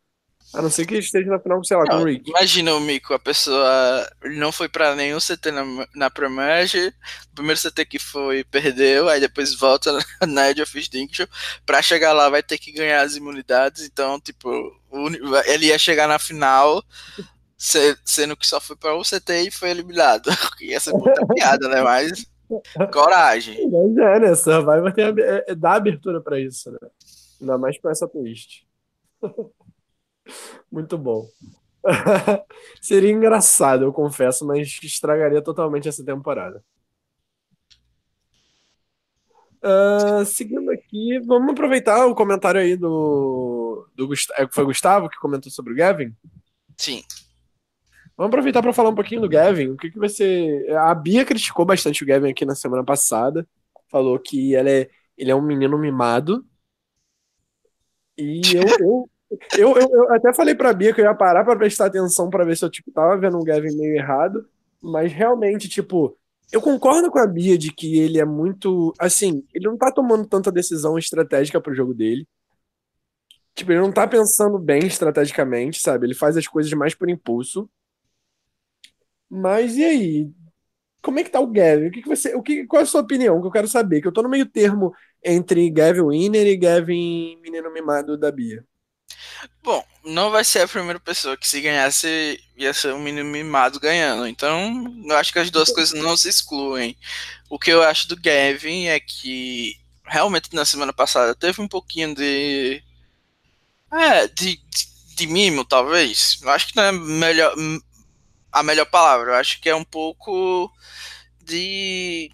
A 0.53 0.62
não 0.62 0.69
ser 0.69 0.86
que 0.86 0.95
esteja 0.95 1.31
na 1.31 1.39
final, 1.39 1.63
sei 1.63 1.75
lá, 1.77 1.83
não, 1.86 1.97
com 1.97 2.03
o 2.03 2.05
Rick. 2.05 2.29
Imagina 2.29 2.75
o 2.75 2.79
Mico, 2.79 3.13
a 3.13 3.19
pessoa 3.19 4.07
não 4.36 4.51
foi 4.51 4.69
pra 4.69 4.95
nenhum 4.95 5.17
CT 5.17 5.51
na, 5.51 5.88
na 5.95 6.09
Promerge, 6.12 6.93
o 7.31 7.36
primeiro 7.36 7.59
CT 7.59 7.86
que 7.86 7.97
foi, 7.97 8.43
perdeu, 8.43 9.09
aí 9.09 9.19
depois 9.19 9.55
volta 9.55 9.97
na 10.27 10.51
Edge 10.51 10.62
of 10.62 10.77
Extinction, 10.77 11.25
pra 11.65 11.81
chegar 11.81 12.13
lá 12.13 12.29
vai 12.29 12.43
ter 12.43 12.59
que 12.59 12.71
ganhar 12.71 13.01
as 13.01 13.15
imunidades, 13.15 13.83
então, 13.83 14.19
tipo, 14.19 14.49
ele 15.45 15.67
ia 15.67 15.79
chegar 15.79 16.07
na 16.07 16.19
final 16.19 16.83
sendo 18.04 18.36
que 18.36 18.45
só 18.45 18.60
foi 18.60 18.76
pra 18.76 18.97
UCT 18.97 19.47
e 19.47 19.52
foi 19.52 19.69
eliminado. 19.69 20.30
Ia 20.62 20.80
ser 20.80 20.91
muita 20.93 21.26
piada, 21.34 21.67
né? 21.69 21.82
Mas 21.82 22.26
coragem. 22.91 23.67
Mas 23.71 23.97
é, 23.97 24.19
né? 24.19 24.36
Survivor 24.36 24.93
tem, 24.93 25.06
é, 25.06 25.45
é, 25.47 25.56
dá 25.56 25.73
abertura 25.73 26.21
pra 26.21 26.39
isso, 26.39 26.71
né? 26.71 26.78
Ainda 27.39 27.58
mais 27.58 27.80
com 27.80 27.89
essa 27.89 28.08
twist. 28.08 28.67
Muito 30.71 30.97
bom. 30.97 31.28
Seria 32.82 33.12
engraçado, 33.12 33.84
eu 33.84 33.91
confesso, 33.91 34.45
mas 34.45 34.80
estragaria 34.82 35.41
totalmente 35.41 35.88
essa 35.88 36.04
temporada. 36.04 36.63
Uh, 39.62 40.26
seguindo 40.26 40.69
aqui, 40.71 41.19
vamos 41.26 41.52
aproveitar 41.52 42.06
o 42.06 42.15
comentário 42.15 42.60
aí 42.60 42.76
do, 42.76 43.88
do 43.95 44.08
Gustavo, 44.08 44.49
foi 44.52 44.63
o 44.63 44.67
Gustavo 44.67 45.10
que 45.10 45.19
comentou 45.19 45.52
sobre 45.52 45.73
o 45.73 45.76
Gavin? 45.76 46.13
Sim. 46.78 47.02
Vamos 48.15 48.30
aproveitar 48.30 48.62
para 48.62 48.73
falar 48.73 48.89
um 48.89 48.95
pouquinho 48.95 49.21
do 49.21 49.30
Gavin. 49.30 49.69
O 49.69 49.78
que, 49.78 49.89
que 49.89 50.10
ser. 50.10 50.71
A 50.78 50.93
Bia 50.93 51.26
criticou 51.26 51.65
bastante 51.65 52.04
o 52.04 52.08
Gavin 52.08 52.30
aqui 52.30 52.45
na 52.45 52.56
semana 52.56 52.84
passada. 52.84 53.47
Falou 53.89 54.19
que 54.19 54.56
ela 54.56 54.69
é, 54.69 54.89
ele 55.17 55.32
é 55.32 55.36
um 55.36 55.41
menino 55.41 55.78
mimado. 55.78 56.45
E 58.17 58.41
eu, 58.56 58.63
eu, 59.58 59.76
eu, 59.76 59.78
eu, 59.78 59.89
eu 59.89 60.13
até 60.13 60.34
falei 60.34 60.54
pra 60.54 60.73
Bia 60.73 60.93
que 60.93 61.02
eu 61.02 61.06
ia 61.06 61.15
parar 61.15 61.43
para 61.43 61.56
prestar 61.56 61.88
atenção 61.88 62.30
para 62.30 62.45
ver 62.45 62.56
se 62.56 62.63
eu 62.63 62.69
tipo, 62.69 62.91
tava 62.91 63.17
vendo 63.17 63.38
um 63.38 63.43
Gavin 63.43 63.76
meio 63.76 63.95
errado. 63.95 64.47
Mas 64.82 65.12
realmente, 65.12 65.67
tipo, 65.67 66.15
eu 66.52 66.62
concordo 66.62 67.10
com 67.10 67.17
a 67.17 67.26
Bia 67.26 67.58
de 67.58 67.71
que 67.73 67.97
ele 67.99 68.19
é 68.19 68.26
muito. 68.26 68.93
Assim, 68.99 69.43
ele 69.54 69.65
não 69.65 69.78
tá 69.78 69.91
tomando 69.91 70.28
tanta 70.28 70.52
decisão 70.52 70.97
estratégica 70.97 71.60
pro 71.60 71.73
jogo 71.73 71.93
dele. 71.93 72.28
Tipo, 73.56 73.71
ele 73.71 73.82
não 73.82 73.91
tá 73.91 74.08
pensando 74.08 74.58
bem 74.60 74.86
estrategicamente, 74.86 75.80
sabe? 75.80 76.06
Ele 76.08 76.15
faz 76.15 76.38
as 76.38 76.47
coisas 76.47 76.71
mais 76.73 76.93
por 76.95 77.10
impulso. 77.10 77.69
Mas 79.33 79.75
e 79.77 79.83
aí? 79.83 80.31
Como 81.01 81.19
é 81.19 81.23
que 81.23 81.29
tá 81.31 81.39
o 81.39 81.47
Gavin? 81.47 81.87
O 81.87 81.91
que, 81.91 82.03
que 82.03 82.07
você, 82.07 82.35
o 82.35 82.43
que, 82.43 82.65
qual 82.67 82.79
é 82.79 82.83
a 82.83 82.85
sua 82.85 83.01
opinião? 83.01 83.41
Que 83.41 83.47
eu 83.47 83.51
quero 83.51 83.67
saber. 83.67 83.99
Que 83.99 84.07
eu 84.07 84.11
tô 84.11 84.21
no 84.21 84.29
meio 84.29 84.45
termo 84.45 84.93
entre 85.23 85.69
Gavin 85.71 86.01
Winner 86.01 86.47
e 86.47 86.55
Gavin 86.55 87.37
Menino 87.41 87.73
Mimado 87.73 88.17
da 88.17 88.31
Bia. 88.31 88.63
Bom, 89.63 89.83
não 90.05 90.29
vai 90.29 90.43
ser 90.43 90.59
a 90.59 90.67
primeira 90.67 90.99
pessoa 90.99 91.35
que 91.35 91.47
se 91.47 91.59
ganhasse 91.61 92.39
ia 92.55 92.73
ser 92.73 92.93
um 92.93 93.01
menino 93.01 93.29
mimado 93.29 93.79
ganhando. 93.79 94.27
Então, 94.27 95.03
eu 95.05 95.17
acho 95.17 95.33
que 95.33 95.39
as 95.39 95.49
duas 95.49 95.71
coisas 95.71 95.99
não 95.99 96.15
se 96.15 96.29
excluem. 96.29 96.95
O 97.49 97.57
que 97.57 97.71
eu 97.71 97.81
acho 97.81 98.07
do 98.07 98.15
Gavin 98.15 98.85
é 98.85 98.99
que 98.99 99.75
realmente 100.05 100.53
na 100.53 100.65
semana 100.65 100.93
passada 100.93 101.33
teve 101.33 101.61
um 101.61 101.67
pouquinho 101.67 102.13
de 102.13 102.83
é, 103.91 104.27
de, 104.27 104.57
de, 104.57 105.15
de 105.15 105.27
mimo, 105.27 105.65
talvez. 105.65 106.39
Eu 106.41 106.49
acho 106.49 106.67
que 106.67 106.75
não 106.75 106.83
é 106.83 106.91
melhor 106.91 107.55
a 108.53 108.63
melhor 108.63 108.85
palavra. 108.85 109.31
Eu 109.31 109.35
acho 109.35 109.59
que 109.59 109.69
é 109.69 109.75
um 109.75 109.83
pouco 109.83 110.71
de 111.43 112.31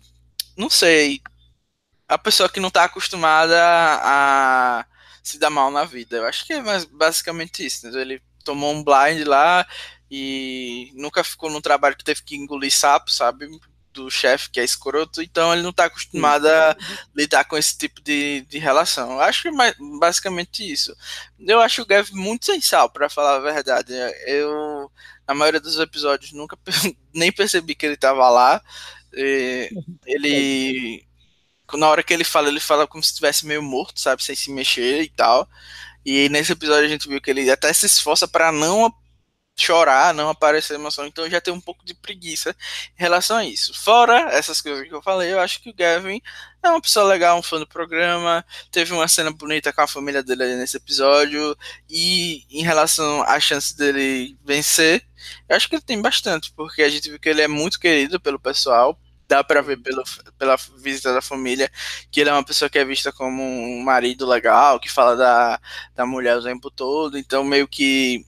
não 0.59 0.69
sei, 0.69 1.21
a 2.07 2.17
pessoa 2.17 2.49
que 2.49 2.59
não 2.59 2.67
está 2.67 2.83
acostumada 2.83 3.57
a 4.03 4.85
se 5.23 5.39
dar 5.39 5.49
mal 5.49 5.71
na 5.71 5.85
vida. 5.85 6.17
Eu 6.17 6.25
acho 6.25 6.45
que 6.45 6.51
é 6.53 6.61
mais, 6.61 6.83
basicamente 6.83 7.65
isso. 7.65 7.89
Né? 7.89 8.01
Ele 8.01 8.21
tomou 8.43 8.73
um 8.73 8.83
blind 8.83 9.25
lá 9.25 9.65
e 10.11 10.91
nunca 10.95 11.23
ficou 11.23 11.49
num 11.49 11.61
trabalho 11.61 11.95
que 11.95 12.03
teve 12.03 12.23
que 12.23 12.35
engolir 12.35 12.75
sapo, 12.75 13.09
sabe? 13.09 13.47
Do 13.93 14.09
chefe 14.09 14.49
que 14.49 14.59
é 14.59 14.63
escroto, 14.63 15.21
então 15.21 15.53
ele 15.53 15.63
não 15.63 15.71
está 15.71 15.85
acostumado 15.85 16.47
a 16.47 16.75
lidar 17.15 17.45
com 17.45 17.57
esse 17.57 17.77
tipo 17.77 18.01
de, 18.01 18.41
de 18.41 18.57
relação. 18.57 19.13
Eu 19.13 19.21
acho 19.21 19.43
que 19.43 19.47
é 19.47 19.75
basicamente 19.99 20.69
isso. 20.69 20.95
Eu 21.39 21.61
acho 21.61 21.81
o 21.81 21.85
Gav 21.85 22.09
muito 22.11 22.45
sem 22.45 22.59
para 22.93 23.09
falar 23.09 23.35
a 23.35 23.39
verdade. 23.39 23.93
Eu, 24.25 24.91
na 25.29 25.35
maioria 25.35 25.59
dos 25.59 25.77
episódios, 25.77 26.31
nunca 26.31 26.57
nem 27.13 27.31
percebi 27.31 27.75
que 27.75 27.85
ele 27.85 27.93
estava 27.93 28.27
lá. 28.31 28.59
Ele 29.13 31.05
na 31.73 31.87
hora 31.87 32.01
que 32.01 32.11
ele 32.11 32.23
fala, 32.23 32.47
ele 32.47 32.59
fala 32.59 32.87
como 32.87 33.03
se 33.03 33.11
estivesse 33.11 33.45
meio 33.45 33.61
morto, 33.61 33.99
sabe, 33.99 34.23
sem 34.23 34.35
se 34.35 34.51
mexer 34.51 35.03
e 35.03 35.09
tal. 35.09 35.47
E 36.03 36.27
nesse 36.29 36.51
episódio 36.51 36.85
a 36.85 36.89
gente 36.89 37.07
viu 37.07 37.21
que 37.21 37.29
ele 37.29 37.49
até 37.51 37.71
se 37.71 37.85
esforça 37.85 38.27
para 38.27 38.51
não 38.51 38.91
chorar, 39.55 40.13
não 40.13 40.29
aparecer 40.29 40.75
emoção, 40.75 41.05
então 41.05 41.29
já 41.29 41.41
tem 41.41 41.53
um 41.53 41.59
pouco 41.59 41.83
de 41.85 41.93
preguiça 41.93 42.55
em 42.97 43.01
relação 43.01 43.37
a 43.37 43.45
isso. 43.45 43.73
Fora 43.73 44.29
essas 44.31 44.61
coisas 44.61 44.87
que 44.87 44.93
eu 44.93 45.01
falei, 45.01 45.33
eu 45.33 45.39
acho 45.39 45.61
que 45.61 45.69
o 45.69 45.73
Gavin 45.75 46.21
é 46.63 46.69
uma 46.69 46.81
pessoa 46.81 47.05
legal, 47.05 47.37
um 47.37 47.43
fã 47.43 47.59
do 47.59 47.67
programa, 47.67 48.43
teve 48.71 48.93
uma 48.93 49.07
cena 49.07 49.31
bonita 49.31 49.73
com 49.73 49.81
a 49.81 49.87
família 49.87 50.23
dele 50.23 50.55
nesse 50.55 50.77
episódio, 50.77 51.57
e 51.89 52.45
em 52.49 52.63
relação 52.63 53.21
à 53.23 53.39
chance 53.39 53.75
dele 53.75 54.37
vencer, 54.43 55.05
eu 55.47 55.55
acho 55.55 55.69
que 55.69 55.75
ele 55.75 55.81
tem 55.81 56.01
bastante, 56.01 56.51
porque 56.55 56.81
a 56.81 56.89
gente 56.89 57.09
viu 57.09 57.19
que 57.19 57.29
ele 57.29 57.41
é 57.41 57.47
muito 57.47 57.79
querido 57.79 58.19
pelo 58.19 58.39
pessoal, 58.39 58.99
dá 59.27 59.43
para 59.43 59.61
ver 59.61 59.77
pelo, 59.77 60.03
pela 60.37 60.55
visita 60.81 61.13
da 61.13 61.21
família 61.21 61.71
que 62.11 62.19
ele 62.19 62.29
é 62.31 62.33
uma 62.33 62.43
pessoa 62.43 62.69
que 62.69 62.79
é 62.79 62.83
vista 62.83 63.11
como 63.11 63.43
um 63.43 63.81
marido 63.83 64.25
legal, 64.27 64.79
que 64.79 64.89
fala 64.91 65.15
da, 65.15 65.61
da 65.95 66.05
mulher 66.05 66.37
o 66.37 66.43
tempo 66.43 66.71
todo, 66.71 67.17
então 67.17 67.43
meio 67.43 67.67
que 67.67 68.25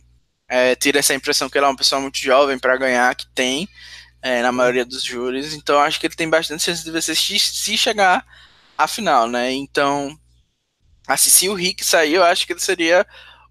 é, 0.47 0.75
tira 0.75 0.99
essa 0.99 1.13
impressão 1.13 1.49
que 1.49 1.57
ele 1.57 1.65
é 1.65 1.69
uma 1.69 1.75
pessoa 1.77 1.99
muito 1.99 2.19
jovem 2.19 2.59
para 2.59 2.77
ganhar, 2.77 3.15
que 3.15 3.25
tem 3.33 3.67
é, 4.21 4.41
na 4.43 4.51
maioria 4.51 4.85
dos 4.85 5.03
júris, 5.03 5.53
então 5.53 5.79
acho 5.79 5.99
que 5.99 6.05
ele 6.05 6.15
tem 6.15 6.29
bastante 6.29 6.63
chance 6.63 6.83
de 6.83 6.91
vencer 6.91 7.15
se 7.15 7.77
chegar 7.77 8.23
à 8.77 8.87
final, 8.87 9.27
né? 9.27 9.51
Então, 9.51 10.15
assim, 11.07 11.29
se 11.29 11.49
o 11.49 11.53
Rick 11.53 11.83
sair, 11.83 12.15
eu 12.15 12.23
acho 12.23 12.45
que 12.45 12.53
ele 12.53 12.59
seria 12.59 13.05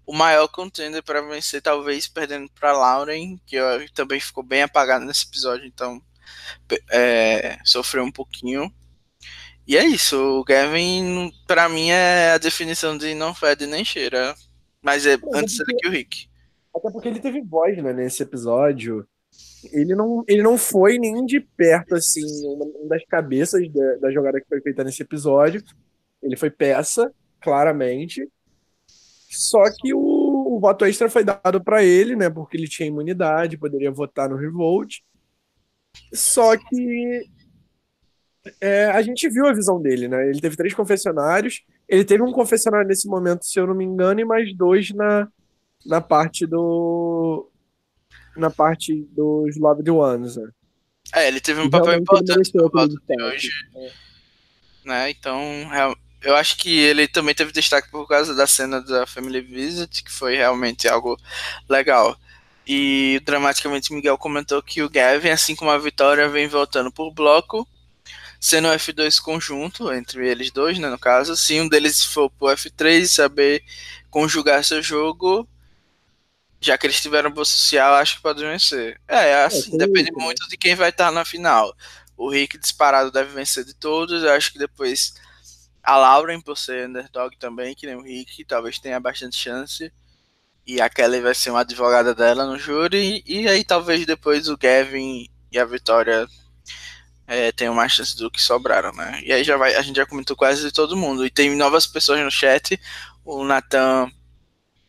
o 0.05 0.13
maior 0.13 0.47
contender 0.47 1.03
para 1.03 1.21
vencer, 1.21 1.61
talvez 1.61 2.07
perdendo 2.07 2.49
para 2.51 2.77
Lauren, 2.77 3.37
que 3.45 3.57
também 3.93 4.19
ficou 4.19 4.43
bem 4.43 4.63
apagado 4.63 5.05
nesse 5.05 5.25
episódio, 5.25 5.65
então 5.65 6.01
é, 6.91 7.57
sofreu 7.63 8.03
um 8.03 8.11
pouquinho. 8.11 8.71
E 9.67 9.77
é 9.77 9.85
isso, 9.85 10.17
o 10.17 10.43
Gavin, 10.43 11.31
para 11.47 11.69
mim, 11.69 11.89
é 11.89 12.31
a 12.31 12.37
definição 12.37 12.97
de 12.97 13.13
não 13.13 13.33
fede 13.33 13.67
nem 13.67 13.85
cheira. 13.85 14.35
Mas 14.81 15.05
é, 15.05 15.17
antes 15.33 15.59
era 15.59 15.69
que 15.77 15.87
o 15.87 15.91
Rick. 15.91 16.27
Até 16.75 16.89
porque 16.89 17.07
ele 17.07 17.19
teve 17.19 17.41
voz, 17.41 17.77
né, 17.77 17.93
nesse 17.93 18.23
episódio. 18.23 19.07
Ele 19.71 19.93
não, 19.93 20.23
ele 20.27 20.41
não 20.41 20.57
foi 20.57 20.97
nem 20.97 21.25
de 21.25 21.39
perto, 21.39 21.95
assim, 21.95 22.25
uma, 22.47 22.65
uma 22.65 22.89
das 22.89 23.05
cabeças 23.05 23.71
da, 23.71 23.95
da 23.97 24.11
jogada 24.11 24.41
que 24.41 24.47
foi 24.47 24.59
feita 24.61 24.83
nesse 24.83 25.03
episódio. 25.03 25.63
Ele 26.21 26.35
foi 26.35 26.49
peça, 26.49 27.13
claramente. 27.39 28.27
Só 29.31 29.63
que 29.79 29.93
o, 29.93 29.99
o 29.99 30.59
voto 30.59 30.83
extra 30.83 31.09
foi 31.09 31.23
dado 31.23 31.63
para 31.63 31.81
ele, 31.81 32.17
né? 32.17 32.29
Porque 32.29 32.57
ele 32.57 32.67
tinha 32.67 32.87
imunidade, 32.87 33.57
poderia 33.57 33.89
votar 33.89 34.29
no 34.29 34.35
Revolt. 34.35 34.97
Só 36.13 36.57
que 36.57 37.25
é, 38.59 38.85
a 38.85 39.01
gente 39.01 39.29
viu 39.29 39.47
a 39.47 39.53
visão 39.53 39.81
dele, 39.81 40.09
né? 40.09 40.29
Ele 40.29 40.41
teve 40.41 40.57
três 40.57 40.73
confessionários. 40.73 41.61
Ele 41.87 42.03
teve 42.03 42.21
um 42.21 42.31
confessionário 42.33 42.87
nesse 42.87 43.07
momento, 43.07 43.45
se 43.45 43.57
eu 43.57 43.65
não 43.65 43.73
me 43.73 43.85
engano, 43.85 44.19
e 44.19 44.25
mais 44.25 44.53
dois 44.53 44.91
na, 44.91 45.29
na 45.85 46.01
parte 46.01 46.45
do. 46.45 47.49
Na 48.35 48.49
parte 48.49 49.07
dos 49.11 49.57
Loved 49.57 49.89
Ones, 49.89 50.35
né? 50.35 50.49
É, 51.15 51.27
ele 51.27 51.39
teve 51.39 51.61
um 51.61 51.69
papel 51.69 51.99
importante 51.99 52.51
no 52.53 52.69
voto 52.69 52.95
de 52.95 53.23
hoje. 53.23 53.49
É. 53.75 53.91
Né? 54.85 55.09
Então, 55.11 55.39
eu 56.21 56.35
acho 56.35 56.57
que 56.57 56.79
ele 56.79 57.07
também 57.07 57.33
teve 57.33 57.51
destaque 57.51 57.89
por 57.89 58.07
causa 58.07 58.35
da 58.35 58.45
cena 58.45 58.81
da 58.81 59.07
Family 59.07 59.41
Visit, 59.41 60.03
que 60.03 60.11
foi 60.11 60.35
realmente 60.35 60.87
algo 60.87 61.17
legal. 61.67 62.17
E 62.65 63.19
dramaticamente 63.25 63.91
Miguel 63.91 64.17
comentou 64.17 64.61
que 64.61 64.83
o 64.83 64.89
Gavin, 64.89 65.29
assim 65.29 65.55
como 65.55 65.71
a 65.71 65.77
Vitória, 65.79 66.29
vem 66.29 66.47
voltando 66.47 66.91
por 66.91 67.11
bloco, 67.11 67.67
sendo 68.39 68.67
o 68.67 68.71
F2 68.71 69.19
conjunto 69.19 69.91
entre 69.91 70.27
eles 70.27 70.51
dois, 70.51 70.77
né, 70.77 70.89
no 70.89 70.99
caso. 70.99 71.35
Se 71.35 71.59
um 71.59 71.67
deles 71.67 72.05
for 72.05 72.29
pro 72.29 72.47
F3 72.49 73.01
e 73.01 73.07
saber 73.07 73.63
conjugar 74.09 74.63
seu 74.63 74.81
jogo, 74.81 75.47
já 76.59 76.77
que 76.77 76.85
eles 76.85 77.01
tiveram 77.01 77.31
bolsa 77.31 77.53
social, 77.53 77.95
acho 77.95 78.17
que 78.17 78.21
pode 78.21 78.43
vencer. 78.43 79.01
É, 79.07 79.29
é 79.29 79.43
assim, 79.45 79.73
é, 79.73 79.77
depende 79.77 80.11
muito 80.11 80.47
de 80.47 80.55
quem 80.55 80.75
vai 80.75 80.89
estar 80.89 81.11
na 81.11 81.25
final. 81.25 81.75
O 82.15 82.29
Rick 82.29 82.59
disparado 82.59 83.11
deve 83.11 83.33
vencer 83.33 83.65
de 83.65 83.73
todos, 83.73 84.21
eu 84.23 84.31
acho 84.31 84.53
que 84.53 84.59
depois 84.59 85.15
a 85.83 85.97
Lauren, 85.97 86.41
por 86.41 86.57
ser 86.57 86.87
underdog 86.87 87.35
também, 87.37 87.75
que 87.75 87.85
nem 87.85 87.95
o 87.95 88.01
Rick, 88.01 88.43
talvez 88.45 88.79
tenha 88.79 88.99
bastante 88.99 89.35
chance 89.35 89.91
e 90.65 90.79
a 90.79 90.89
Kelly 90.89 91.21
vai 91.21 91.33
ser 91.33 91.49
uma 91.49 91.61
advogada 91.61 92.13
dela 92.13 92.45
no 92.45 92.57
júri, 92.57 93.23
e 93.25 93.47
aí 93.47 93.63
talvez 93.63 94.05
depois 94.05 94.47
o 94.47 94.57
Gavin 94.57 95.27
e 95.51 95.59
a 95.59 95.65
Vitória 95.65 96.27
é, 97.27 97.51
tenham 97.51 97.73
mais 97.73 97.91
chance 97.91 98.15
do 98.15 98.29
que 98.29 98.41
sobraram, 98.41 98.91
né? 98.93 99.21
E 99.23 99.33
aí 99.33 99.43
já 99.43 99.57
vai, 99.57 99.75
a 99.75 99.81
gente 99.81 99.95
já 99.95 100.05
comentou 100.05 100.35
quase 100.35 100.71
todo 100.71 100.97
mundo. 100.97 101.25
E 101.25 101.29
tem 101.29 101.55
novas 101.55 101.87
pessoas 101.87 102.19
no 102.21 102.31
chat, 102.31 102.79
o 103.25 103.43
Nathan 103.43 104.11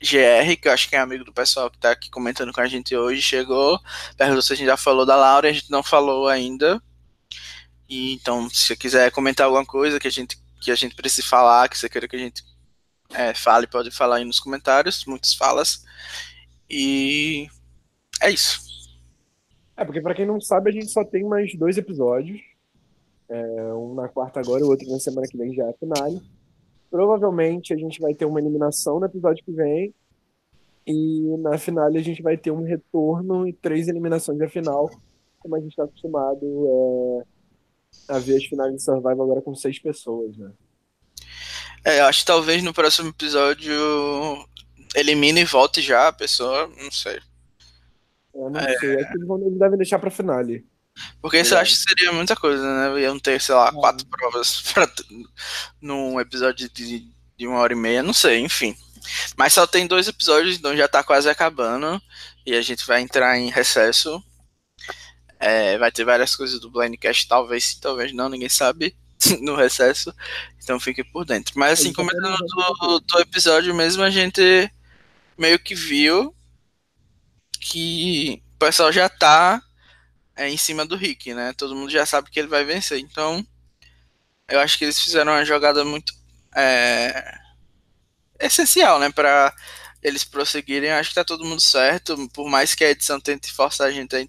GR, 0.01 0.57
que 0.61 0.69
eu 0.69 0.73
acho 0.73 0.89
que 0.89 0.97
é 0.97 0.99
amigo 0.99 1.25
do 1.25 1.33
pessoal 1.33 1.71
que 1.71 1.79
tá 1.79 1.93
aqui 1.93 2.11
comentando 2.11 2.53
com 2.53 2.61
a 2.61 2.67
gente 2.67 2.97
hoje, 2.97 3.23
chegou, 3.23 3.81
perguntou 4.17 4.43
se 4.43 4.53
a 4.53 4.57
gente 4.57 4.67
já 4.67 4.77
falou 4.77 5.07
da 5.07 5.17
Laura, 5.17 5.49
a 5.49 5.53
gente 5.53 5.71
não 5.71 5.83
falou 5.83 6.29
ainda. 6.29 6.83
E 7.89 8.15
então, 8.15 8.49
se 8.51 8.67
você 8.67 8.77
quiser 8.77 9.11
comentar 9.13 9.47
alguma 9.47 9.65
coisa 9.65 10.01
que 10.01 10.09
a 10.09 10.11
gente 10.11 10.42
que 10.63 10.71
a 10.71 10.75
gente 10.75 10.95
precise 10.95 11.27
falar, 11.27 11.69
que 11.69 11.77
você 11.77 11.89
queira 11.89 12.07
que 12.07 12.17
a 12.17 12.19
gente 12.19 12.43
é, 13.11 13.35
fale, 13.35 13.67
pode 13.67 13.91
falar 13.91 14.17
aí 14.17 14.25
nos 14.25 14.41
comentários, 14.41 15.05
muitas 15.07 15.35
falas. 15.35 15.85
E 16.71 17.47
é 18.21 18.31
isso. 18.31 18.61
É, 19.77 19.85
porque 19.85 20.01
para 20.01 20.15
quem 20.15 20.27
não 20.27 20.41
sabe, 20.41 20.71
a 20.71 20.73
gente 20.73 20.89
só 20.89 21.05
tem 21.05 21.25
mais 21.25 21.55
dois 21.57 21.77
episódios. 21.77 22.41
É, 23.29 23.75
um 23.75 23.95
na 23.95 24.09
quarta 24.09 24.41
agora 24.41 24.65
o 24.65 24.69
outro 24.69 24.89
na 24.91 24.99
semana 24.99 25.27
que 25.27 25.37
vem 25.37 25.55
já 25.55 25.67
é 25.67 25.73
finale. 25.75 26.21
Provavelmente 26.91 27.73
a 27.73 27.77
gente 27.77 28.01
vai 28.01 28.15
ter 28.15 28.27
uma 28.27 28.41
eliminação 28.41 29.01
no 29.01 29.07
episódio 29.07 29.45
que 29.45 29.53
vem. 29.53 29.95
E 30.87 31.37
na 31.39 31.57
finale 31.59 31.99
a 31.99 32.03
gente 32.03 32.23
vai 32.23 32.37
ter 32.37 32.51
um 32.51 32.65
retorno 32.65 33.47
e 33.47 33.53
três 33.53 33.89
eliminações 33.89 34.39
da 34.39 34.49
final, 34.49 34.91
como 35.39 35.57
a 35.57 35.61
gente 35.61 35.71
está 35.71 35.85
acostumado 35.85 36.41
é, 36.43 37.25
a 38.09 38.19
ver 38.19 38.37
as 38.37 38.45
finais 38.45 38.75
de 38.75 38.83
Survival 38.83 39.23
agora 39.23 39.43
com 39.43 39.55
seis 39.55 39.79
pessoas, 39.79 40.37
né? 40.37 40.51
É, 41.85 42.01
eu 42.01 42.05
acho 42.07 42.21
que 42.21 42.27
talvez 42.27 42.63
no 42.63 42.73
próximo 42.73 43.09
episódio 43.09 43.75
elimine 44.95 45.41
e 45.41 45.45
volte 45.45 45.81
já 45.81 46.09
a 46.09 46.13
pessoa, 46.13 46.71
não 46.81 46.91
sei. 46.91 47.21
Eu 48.35 48.51
não 48.51 48.61
é... 48.61 48.79
sei, 48.79 48.97
acho 48.97 49.09
que 49.09 49.17
eles, 49.17 49.27
vão, 49.27 49.41
eles 49.47 49.59
devem 49.59 49.77
deixar 49.77 49.99
pra 49.99 50.11
finale. 50.11 50.65
Porque 51.21 51.41
isso 51.41 51.55
eu 51.55 51.59
acho 51.59 51.73
que 51.73 51.89
seria 51.89 52.13
muita 52.13 52.37
coisa, 52.37 52.63
né? 52.63 53.01
Iam 53.01 53.19
ter, 53.19 53.41
sei 53.41 53.55
lá, 53.55 53.73
quatro 53.73 54.07
provas 54.07 54.61
pra, 54.73 54.91
num 55.81 56.21
episódio 56.21 56.69
de, 56.69 57.09
de 57.37 57.47
uma 57.47 57.59
hora 57.59 57.73
e 57.73 57.77
meia, 57.77 58.03
não 58.03 58.13
sei, 58.13 58.41
enfim. 58.41 58.77
Mas 59.37 59.53
só 59.53 59.67
tem 59.67 59.87
dois 59.87 60.07
episódios, 60.07 60.57
então 60.57 60.77
já 60.77 60.87
tá 60.87 61.03
quase 61.03 61.29
acabando. 61.29 62.01
E 62.45 62.55
a 62.55 62.63
gente 62.63 62.87
vai 62.87 63.01
entrar 63.01 63.39
em 63.39 63.51
recesso. 63.51 64.23
É, 65.43 65.77
vai 65.77 65.91
ter 65.91 66.05
várias 66.05 66.37
coisas 66.37 66.61
do 66.61 66.71
Blindcast, 66.71 67.27
talvez 67.27 67.65
sim, 67.65 67.79
talvez 67.81 68.13
não, 68.13 68.29
ninguém 68.29 68.49
sabe. 68.49 68.97
no 69.41 69.55
recesso, 69.55 70.15
então 70.63 70.81
fique 70.81 71.05
por 71.05 71.25
dentro. 71.25 71.53
Mas 71.57 71.81
assim, 71.81 71.93
começando 71.93 72.37
do, 72.81 73.01
do 73.01 73.21
episódio 73.21 73.75
mesmo, 73.75 74.03
a 74.03 74.11
gente 74.11 74.71
meio 75.39 75.59
que 75.59 75.75
viu 75.75 76.35
que 77.61 78.43
o 78.55 78.59
pessoal 78.59 78.93
já 78.93 79.09
tá 79.09 79.63
é, 80.37 80.49
em 80.49 80.57
cima 80.57 80.85
do 80.85 80.97
Rick, 80.97 81.33
né? 81.35 81.53
Todo 81.57 81.75
mundo 81.75 81.91
já 81.91 82.05
sabe 82.05 82.31
que 82.31 82.39
ele 82.39 82.49
vai 82.49 82.65
vencer. 82.65 82.99
Então, 82.99 83.47
eu 84.49 84.61
acho 84.61 84.77
que 84.77 84.85
eles 84.85 85.01
fizeram 85.01 85.33
uma 85.33 85.45
jogada 85.45 85.85
muito 85.85 86.13
é, 86.55 87.39
essencial, 88.41 88.99
né? 88.99 89.11
Para 89.11 89.55
eles 90.03 90.25
prosseguirem. 90.25 90.91
Eu 90.91 90.97
acho 90.97 91.11
que 91.11 91.15
tá 91.15 91.25
todo 91.25 91.45
mundo 91.45 91.61
certo. 91.61 92.29
Por 92.31 92.49
mais 92.49 92.75
que 92.75 92.85
a 92.85 92.91
edição 92.91 93.21
tente 93.21 93.53
forçar 93.53 93.89
a 93.89 93.93
gente 93.93 94.17
a 94.17 94.21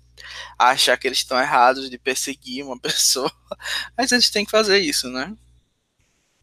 achar 0.58 0.98
que 0.98 1.08
eles 1.08 1.20
estão 1.20 1.40
errados 1.40 1.90
de 1.90 1.98
perseguir 1.98 2.66
uma 2.66 2.80
pessoa, 2.82 3.32
mas 3.98 4.12
eles 4.12 4.30
têm 4.32 4.46
que 4.46 4.52
fazer 4.52 4.80
isso, 4.80 5.10
né? 5.10 5.36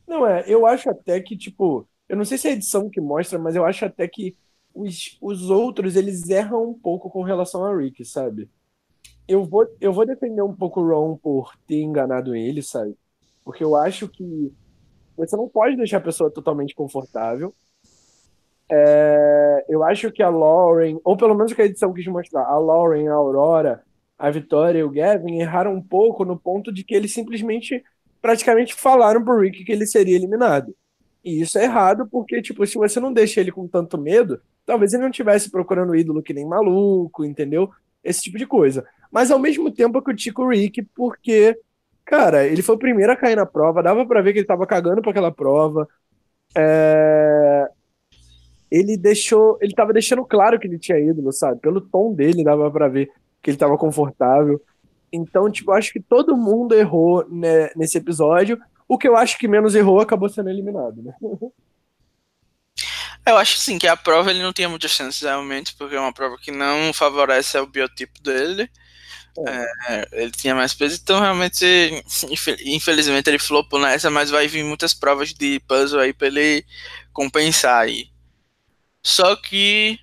Não, 0.06 0.26
é, 0.26 0.44
eu 0.46 0.66
acho 0.66 0.90
até 0.90 1.20
que, 1.20 1.36
tipo, 1.36 1.88
eu 2.08 2.16
não 2.16 2.24
sei 2.24 2.36
se 2.38 2.48
é 2.48 2.50
a 2.52 2.54
edição 2.54 2.90
que 2.90 3.00
mostra, 3.00 3.38
mas 3.38 3.54
eu 3.54 3.64
acho 3.64 3.84
até 3.84 4.08
que 4.08 4.36
os, 4.74 5.16
os 5.20 5.50
outros, 5.50 5.96
eles 5.96 6.28
erram 6.28 6.70
um 6.70 6.74
pouco 6.78 7.10
com 7.10 7.22
relação 7.22 7.64
a 7.64 7.76
Rick, 7.76 8.04
sabe? 8.04 8.50
Eu 9.28 9.44
vou, 9.44 9.66
eu 9.80 9.92
vou 9.92 10.06
defender 10.06 10.42
um 10.42 10.54
pouco 10.54 10.80
o 10.80 10.88
Ron 10.88 11.16
por 11.18 11.56
ter 11.66 11.82
enganado 11.82 12.34
ele, 12.34 12.62
sabe? 12.62 12.96
Porque 13.44 13.64
eu 13.64 13.76
acho 13.76 14.08
que 14.08 14.52
você 15.16 15.36
não 15.36 15.48
pode 15.48 15.76
deixar 15.76 15.98
a 15.98 16.00
pessoa 16.02 16.30
totalmente 16.32 16.74
confortável. 16.74 17.54
É, 18.70 19.64
eu 19.68 19.82
acho 19.82 20.12
que 20.12 20.22
a 20.22 20.28
Lauren, 20.28 20.98
ou 21.02 21.16
pelo 21.16 21.34
menos 21.34 21.52
que 21.52 21.60
a 21.60 21.64
edição 21.64 21.92
quis 21.92 22.06
mostrar, 22.06 22.44
a 22.44 22.58
Lauren, 22.58 23.08
a 23.08 23.14
Aurora, 23.14 23.82
a 24.18 24.30
Vitória 24.30 24.78
e 24.78 24.84
o 24.84 24.90
Gavin 24.90 25.40
erraram 25.40 25.74
um 25.74 25.82
pouco 25.82 26.24
no 26.24 26.38
ponto 26.38 26.72
de 26.72 26.84
que 26.84 26.94
eles 26.94 27.12
simplesmente 27.12 27.82
praticamente 28.20 28.74
falaram 28.74 29.24
pro 29.24 29.40
Rick 29.40 29.64
que 29.64 29.72
ele 29.72 29.86
seria 29.86 30.14
eliminado. 30.14 30.74
E 31.24 31.40
isso 31.40 31.58
é 31.58 31.64
errado 31.64 32.06
porque, 32.10 32.40
tipo, 32.40 32.66
se 32.66 32.76
você 32.76 33.00
não 33.00 33.12
deixa 33.12 33.40
ele 33.40 33.52
com 33.52 33.66
tanto 33.66 33.98
medo, 33.98 34.40
talvez 34.64 34.92
ele 34.92 35.02
não 35.02 35.10
estivesse 35.10 35.50
procurando 35.50 35.96
ídolo 35.96 36.22
que 36.22 36.32
nem 36.32 36.46
maluco, 36.46 37.24
entendeu? 37.24 37.70
Esse 38.04 38.22
tipo 38.22 38.38
de 38.38 38.46
coisa. 38.46 38.86
Mas 39.10 39.30
ao 39.30 39.38
mesmo 39.38 39.70
tempo 39.70 39.98
eu 39.98 40.02
critico 40.02 40.42
o 40.42 40.48
Rick 40.48 40.82
porque, 40.94 41.58
cara, 42.04 42.46
ele 42.46 42.62
foi 42.62 42.74
o 42.76 42.78
primeiro 42.78 43.12
a 43.12 43.16
cair 43.16 43.36
na 43.36 43.46
prova, 43.46 43.82
dava 43.82 44.06
para 44.06 44.22
ver 44.22 44.32
que 44.32 44.38
ele 44.40 44.46
tava 44.46 44.66
cagando 44.66 45.02
pra 45.02 45.10
aquela 45.10 45.32
prova. 45.32 45.88
É... 46.56 47.68
Ele 48.70 48.96
deixou. 48.96 49.58
Ele 49.60 49.74
tava 49.74 49.92
deixando 49.92 50.24
claro 50.24 50.58
que 50.58 50.66
ele 50.66 50.78
tinha 50.78 50.98
ídolo, 50.98 51.32
sabe? 51.32 51.60
Pelo 51.60 51.80
tom 51.80 52.14
dele, 52.14 52.44
dava 52.44 52.70
para 52.70 52.88
ver 52.88 53.10
que 53.42 53.50
ele 53.50 53.58
tava 53.58 53.76
confortável. 53.76 54.60
Então, 55.12 55.50
tipo, 55.50 55.72
acho 55.72 55.92
que 55.92 56.00
todo 56.00 56.36
mundo 56.36 56.74
errou 56.74 57.26
né, 57.28 57.70
nesse 57.74 57.98
episódio. 57.98 58.60
O 58.86 58.96
que 58.96 59.08
eu 59.08 59.16
acho 59.16 59.38
que 59.38 59.48
menos 59.48 59.74
errou 59.74 60.00
acabou 60.00 60.28
sendo 60.28 60.50
eliminado, 60.50 61.02
né? 61.02 61.12
Eu 63.26 63.36
acho 63.36 63.58
sim 63.58 63.78
que 63.78 63.86
a 63.86 63.96
prova 63.96 64.30
ele 64.30 64.42
não 64.42 64.52
tinha 64.52 64.68
muitas 64.68 64.90
chances 64.90 65.20
realmente, 65.20 65.74
porque 65.76 65.94
é 65.94 66.00
uma 66.00 66.12
prova 66.12 66.36
que 66.38 66.50
não 66.50 66.92
favorece 66.92 67.58
o 67.58 67.66
biotipo 67.66 68.20
dele. 68.22 68.68
É. 69.46 69.66
É, 69.88 70.08
ele 70.12 70.30
tinha 70.32 70.54
mais 70.54 70.74
peso, 70.74 70.98
então 71.00 71.20
realmente, 71.20 71.64
infelizmente, 72.64 73.28
ele 73.28 73.38
flopou 73.38 73.80
nessa, 73.80 74.10
mas 74.10 74.30
vai 74.30 74.48
vir 74.48 74.64
muitas 74.64 74.92
provas 74.92 75.32
de 75.32 75.60
puzzle 75.60 76.00
aí 76.00 76.12
pra 76.12 76.26
ele 76.26 76.64
compensar 77.12 77.82
aí. 77.82 78.08
Só 79.02 79.34
que 79.36 79.98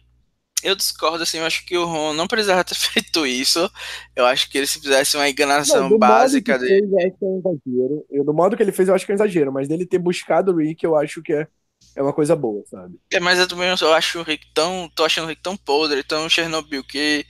eu 0.64 0.76
discordo, 0.76 1.22
assim, 1.22 1.38
eu 1.38 1.46
acho 1.46 1.66
que 1.66 1.78
o 1.78 1.86
Ron 1.86 2.14
não 2.14 2.28
precisava 2.28 2.64
ter 2.64 2.76
feito 2.76 3.26
isso. 3.26 3.70
Eu 4.16 4.26
acho 4.26 4.50
que 4.50 4.58
ele 4.58 4.68
se 4.68 4.80
fizesse 4.80 5.16
uma 5.16 5.30
enganação 5.30 5.90
não, 5.90 5.98
básica 5.98 6.58
dele. 6.58 6.88
Fez, 6.88 6.92
é 6.92 7.26
um 7.26 7.40
exagero. 7.40 8.06
Eu, 8.10 8.24
do 8.24 8.34
modo 8.34 8.58
que 8.58 8.64
ele 8.64 8.72
fez, 8.72 8.90
eu 8.90 8.96
acho 8.96 9.06
que 9.06 9.12
é 9.12 9.14
um 9.14 9.18
exagero, 9.18 9.52
mas 9.52 9.68
dele 9.68 9.86
ter 9.86 10.00
buscado 10.00 10.52
o 10.52 10.58
Rick, 10.58 10.84
eu 10.84 10.96
acho 10.96 11.22
que 11.22 11.34
é, 11.34 11.48
é 11.96 12.02
uma 12.02 12.14
coisa 12.14 12.36
boa, 12.36 12.64
sabe? 12.66 13.00
É, 13.12 13.20
mas 13.20 13.40
eu 13.40 13.48
também 13.48 13.70
eu 13.70 13.94
acho 13.94 14.20
o 14.20 14.24
Rick 14.24 14.48
tão. 14.54 14.90
tô 14.96 15.06
achando 15.06 15.26
o 15.26 15.28
Rick 15.28 15.42
tão 15.42 15.56
podre, 15.56 16.04
tão 16.04 16.28
Chernobyl, 16.28 16.84
que 16.84 17.26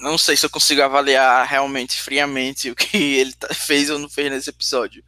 não 0.00 0.18
sei 0.18 0.36
se 0.36 0.44
eu 0.44 0.50
consigo 0.50 0.82
avaliar 0.82 1.46
realmente 1.46 2.00
friamente 2.00 2.70
o 2.70 2.74
que 2.74 2.96
ele 2.96 3.32
tá, 3.34 3.52
fez 3.54 3.90
ou 3.90 3.98
não 3.98 4.08
fez 4.08 4.30
nesse 4.30 4.50
episódio. 4.50 5.04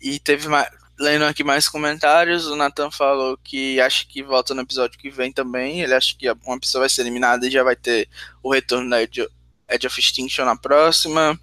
E 0.00 0.18
teve 0.18 0.48
mais, 0.48 0.68
lendo 1.00 1.24
aqui 1.24 1.42
mais 1.42 1.66
comentários, 1.66 2.46
o 2.46 2.54
Nathan 2.54 2.90
falou 2.90 3.38
que 3.42 3.80
acha 3.80 4.04
que 4.06 4.22
volta 4.22 4.54
no 4.54 4.60
episódio 4.60 4.98
que 4.98 5.10
vem 5.10 5.32
também. 5.32 5.80
Ele 5.80 5.94
acha 5.94 6.14
que 6.16 6.30
uma 6.44 6.60
pessoa 6.60 6.82
vai 6.82 6.90
ser 6.90 7.00
eliminada 7.00 7.46
e 7.46 7.50
já 7.50 7.62
vai 7.62 7.74
ter 7.74 8.06
o 8.42 8.52
retorno 8.52 8.90
da 8.90 9.02
Edge, 9.02 9.26
Edge 9.68 9.86
of 9.86 9.98
Extinction 9.98 10.44
na 10.44 10.54
próxima. 10.56 11.38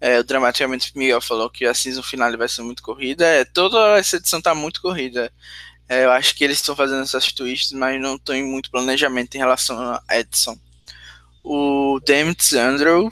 É, 0.00 0.18
o 0.20 0.24
Dramaticamente 0.24 0.96
Miguel 0.96 1.20
falou 1.20 1.50
que 1.50 1.64
a 1.64 1.72
season 1.72 2.02
final 2.02 2.36
vai 2.36 2.48
ser 2.48 2.62
muito 2.62 2.82
corrida. 2.82 3.24
É, 3.26 3.44
toda 3.44 3.98
essa 3.98 4.16
edição 4.16 4.40
tá 4.40 4.54
muito 4.54 4.82
corrida. 4.82 5.32
É, 5.88 6.04
eu 6.04 6.12
acho 6.12 6.34
que 6.34 6.44
eles 6.44 6.58
estão 6.58 6.76
fazendo 6.76 7.02
essas 7.02 7.32
twists, 7.32 7.72
mas 7.72 8.00
não 8.00 8.16
estão 8.16 8.34
em 8.34 8.44
muito 8.44 8.70
planejamento 8.70 9.34
em 9.34 9.38
relação 9.38 9.80
a 9.80 10.18
Edson. 10.18 10.58
O 11.42 11.98
Demitz 12.04 12.52
Andrew 12.52 13.10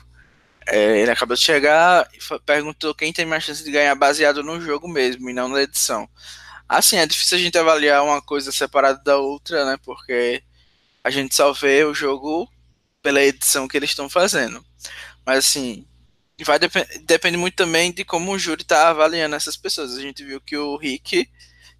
é, 0.66 1.00
ele 1.00 1.10
acabou 1.10 1.36
de 1.36 1.42
chegar 1.42 2.08
e 2.12 2.38
perguntou 2.40 2.94
quem 2.94 3.12
tem 3.12 3.24
mais 3.24 3.44
chance 3.44 3.62
de 3.62 3.70
ganhar 3.70 3.94
baseado 3.94 4.42
no 4.42 4.60
jogo 4.60 4.88
mesmo 4.88 5.30
e 5.30 5.32
não 5.32 5.48
na 5.48 5.62
edição. 5.62 6.08
Assim, 6.68 6.96
é 6.96 7.06
difícil 7.06 7.38
a 7.38 7.40
gente 7.40 7.56
avaliar 7.58 8.04
uma 8.04 8.20
coisa 8.20 8.50
separada 8.50 9.00
da 9.04 9.16
outra, 9.18 9.64
né? 9.64 9.78
Porque 9.84 10.42
a 11.04 11.10
gente 11.10 11.34
só 11.34 11.52
vê 11.52 11.84
o 11.84 11.94
jogo 11.94 12.50
pela 13.02 13.22
edição 13.22 13.68
que 13.68 13.76
eles 13.76 13.90
estão 13.90 14.10
fazendo. 14.10 14.64
Mas 15.24 15.38
assim, 15.46 15.86
vai 16.44 16.58
dep 16.58 16.72
depende 17.04 17.36
muito 17.36 17.54
também 17.54 17.92
de 17.92 18.04
como 18.04 18.32
o 18.32 18.38
júri 18.38 18.62
está 18.62 18.88
avaliando 18.90 19.36
essas 19.36 19.56
pessoas. 19.56 19.96
A 19.96 20.00
gente 20.00 20.24
viu 20.24 20.40
que 20.40 20.56
o 20.56 20.76
Rick 20.76 21.28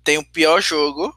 tem 0.05 0.19
o 0.19 0.25
pior 0.25 0.61
jogo. 0.63 1.15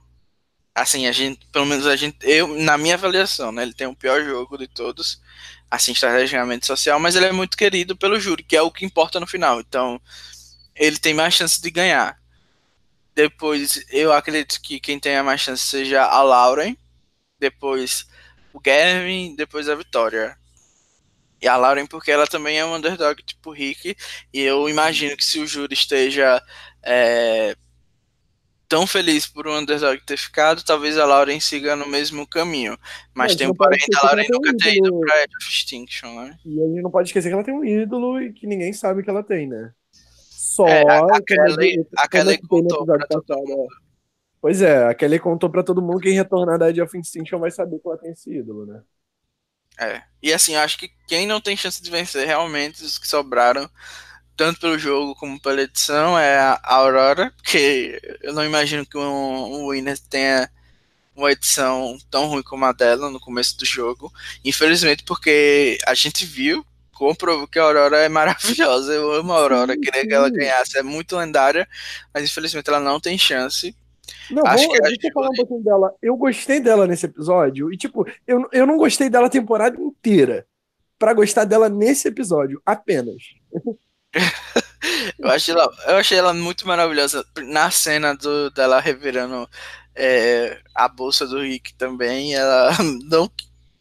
Assim, 0.74 1.08
a 1.08 1.12
gente, 1.12 1.46
pelo 1.52 1.66
menos 1.66 1.86
a 1.86 1.96
gente, 1.96 2.18
eu, 2.24 2.48
na 2.48 2.78
minha 2.78 2.96
avaliação, 2.96 3.52
né? 3.52 3.64
Ele 3.64 3.74
tem 3.74 3.88
o 3.88 3.96
pior 3.96 4.24
jogo 4.24 4.58
de 4.58 4.68
todos 4.68 5.22
assim, 5.70 5.92
estrategicamente 5.92 6.66
social, 6.66 7.00
mas 7.00 7.16
ele 7.16 7.26
é 7.28 7.32
muito 7.32 7.58
querido 7.58 7.96
pelo 7.96 8.20
júri, 8.20 8.44
que 8.44 8.56
é 8.56 8.62
o 8.62 8.72
que 8.72 8.86
importa 8.86 9.20
no 9.20 9.28
final. 9.28 9.60
Então, 9.60 10.02
ele 10.76 10.98
tem 10.98 11.14
mais 11.14 11.34
chance 11.34 11.62
de 11.62 11.70
ganhar. 11.70 12.18
Depois, 13.14 13.84
eu 13.90 14.14
acredito 14.14 14.62
que 14.62 14.80
quem 14.80 15.00
tenha 15.00 15.24
mais 15.24 15.42
chance 15.42 15.64
seja 15.66 16.04
a 16.04 16.22
Lauren, 16.24 16.76
depois 17.40 18.08
o 18.54 18.60
Gavin, 18.60 19.36
depois 19.36 19.70
a 19.70 19.76
Vitória. 19.76 20.38
E 21.42 21.48
a 21.48 21.56
Lauren, 21.56 21.86
porque 21.86 22.12
ela 22.12 22.28
também 22.28 22.58
é 22.58 22.66
um 22.66 22.76
underdog 22.76 23.22
tipo 23.24 23.52
Rick, 23.52 23.96
e 24.34 24.42
eu 24.42 24.68
imagino 24.68 25.16
que 25.16 25.24
se 25.24 25.40
o 25.40 25.48
júri 25.48 25.74
esteja 25.74 26.42
é, 26.84 27.56
tão 28.70 28.86
feliz 28.86 29.26
por 29.26 29.48
o 29.48 29.58
underdog 29.58 30.00
ter 30.06 30.16
ficado, 30.16 30.64
talvez 30.64 30.96
a 30.98 31.06
Lauren 31.06 31.40
siga 31.40 31.76
no 31.76 31.88
mesmo 31.88 32.26
caminho. 32.28 32.78
Mas, 33.16 33.36
tem 33.36 33.48
um 33.48 33.54
porém 33.54 33.80
da 33.90 34.04
Lauren 34.04 34.28
nunca 34.30 34.56
ter 34.56 34.78
ido 34.78 35.00
pra 35.00 35.24
Edge 35.24 35.36
of 35.36 35.50
Extinction, 35.50 36.14
né? 36.14 36.38
E 36.46 36.62
a 36.62 36.68
gente 36.68 36.82
não 36.84 36.92
pode 36.92 37.10
esquecer 37.10 37.30
que 37.30 37.34
ela 37.34 37.44
tem 37.44 37.54
um 37.54 37.66
ídolo 37.66 38.22
e 38.22 38.32
que 38.32 38.46
ninguém 38.46 38.72
sabe 38.72 39.02
que 39.02 39.10
ela 39.10 39.24
tem, 39.24 39.48
né? 39.48 39.74
Só 40.30 40.68
é, 40.68 40.84
a, 40.88 41.00
a 41.00 41.22
Kelly, 41.22 41.88
a 41.98 42.08
Kelly 42.08 42.38
contou 42.48 42.86
pra 42.86 43.00
todo 43.08 43.38
mundo. 43.38 43.68
Pois 44.40 44.62
é, 44.62 44.86
a 44.86 44.94
Kelly 44.94 45.20
contou 45.20 45.50
pra 45.50 45.64
todo 45.64 45.82
mundo 45.82 46.00
que 46.00 46.08
quem 46.08 46.16
retornar 46.16 46.60
da 46.60 46.70
Edge 46.70 46.82
of 46.82 46.98
Extinction 46.98 47.40
vai 47.40 47.52
saber 47.52 47.80
que 47.80 47.88
ela 47.88 47.98
tem 47.98 48.12
esse 48.12 48.32
ídolo, 48.32 48.66
né? 48.66 48.82
É. 49.80 50.04
E 50.22 50.32
assim, 50.32 50.56
acho 50.56 50.78
que 50.78 50.90
quem 51.08 51.26
não 51.26 51.42
tem 51.42 51.58
chance 51.58 51.82
de 51.82 51.90
vencer 51.90 52.26
realmente, 52.28 52.84
os 52.84 53.00
que 53.00 53.08
sobraram, 53.08 53.70
tanto 54.40 54.58
pelo 54.62 54.80
jogo 54.80 55.14
como 55.16 55.38
pela 55.38 55.62
edição, 55.64 56.18
é 56.18 56.40
a 56.40 56.62
Aurora, 56.64 57.30
porque 57.36 58.00
eu 58.24 58.34
não 58.34 58.46
imagino 58.46 58.86
que 58.86 58.98
um, 58.98 59.02
um 59.04 59.70
Winner 59.70 60.00
tenha 60.10 60.50
uma 61.14 61.30
edição 61.30 61.98
tão 62.10 62.26
ruim 62.28 62.42
como 62.42 62.64
a 62.64 62.72
dela 62.72 63.10
no 63.10 63.20
começo 63.20 63.58
do 63.58 63.66
jogo. 63.66 64.10
Infelizmente, 64.46 65.04
porque 65.04 65.78
a 65.86 65.94
gente 65.94 66.26
viu, 66.26 66.66
comprovou 66.94 67.50
que 67.50 67.60
a 67.60 67.64
Aurora 67.64 67.98
é 67.98 68.08
maravilhosa. 68.08 68.94
Eu 68.94 69.12
amo 69.12 69.34
a 69.34 69.40
Aurora, 69.40 69.74
sim, 69.74 69.82
queria 69.82 70.08
que 70.08 70.14
ela 70.14 70.30
ganhasse, 70.30 70.78
é 70.78 70.84
muito 70.84 71.18
lendária, 71.18 71.68
mas 72.14 72.24
infelizmente 72.24 72.70
ela 72.70 72.80
não 72.80 72.98
tem 72.98 73.18
chance. 73.18 73.76
Não, 74.32 74.46
Acho 74.46 74.68
vou, 74.68 74.74
que 74.74 74.82
deixa 74.84 75.08
eu 75.10 75.12
falar 75.12 75.32
um 75.32 75.36
pouquinho 75.36 75.64
dela. 75.66 75.94
Eu 76.02 76.16
gostei 76.16 76.62
dela 76.62 76.88
nesse 76.88 77.06
episódio, 77.06 77.74
e 77.74 77.76
tipo, 77.76 78.08
eu, 78.26 78.48
eu 78.54 78.66
não 78.66 78.78
gostei 78.78 79.10
dela 79.10 79.28
a 79.28 79.30
temporada 79.30 79.78
inteira. 79.78 80.48
para 80.98 81.14
gostar 81.14 81.44
dela 81.44 81.68
nesse 81.68 82.08
episódio, 82.08 82.62
apenas. 82.66 83.22
eu, 85.20 85.30
achei 85.30 85.54
ela, 85.54 85.72
eu 85.88 85.98
achei 85.98 86.18
ela 86.18 86.34
muito 86.34 86.68
maravilhosa 86.68 87.26
na 87.46 87.70
cena 87.72 88.16
do, 88.16 88.50
dela 88.52 88.80
revirando 88.80 89.48
é, 89.96 90.62
a 90.74 90.88
bolsa 90.88 91.28
do 91.28 91.42
Rick 91.42 91.74
também. 91.76 92.36
Ela 92.36 92.72
não 93.10 93.32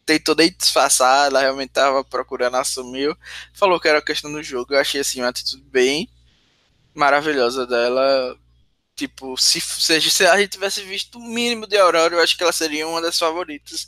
tentou 0.05 0.35
nem 0.35 0.51
disfarçar, 0.51 1.27
ela 1.27 1.41
realmente 1.41 1.69
estava 1.69 2.03
procurando 2.03 2.57
assumir. 2.57 3.15
Falou 3.53 3.79
que 3.79 3.87
era 3.87 4.01
questão 4.01 4.31
do 4.31 4.43
jogo. 4.43 4.73
Eu 4.73 4.79
achei 4.79 5.01
assim 5.01 5.21
uma 5.21 5.29
atitude 5.29 5.63
bem 5.63 6.09
maravilhosa 6.93 7.65
dela. 7.67 8.37
Tipo, 8.95 9.37
se, 9.37 9.61
se 9.61 9.93
a 9.93 10.37
gente 10.37 10.49
tivesse 10.49 10.83
visto 10.83 11.17
o 11.17 11.23
mínimo 11.23 11.65
de 11.65 11.77
Aurora, 11.77 12.15
eu 12.15 12.21
acho 12.21 12.35
que 12.37 12.43
ela 12.43 12.51
seria 12.51 12.87
uma 12.87 13.01
das 13.01 13.17
favoritas 13.17 13.87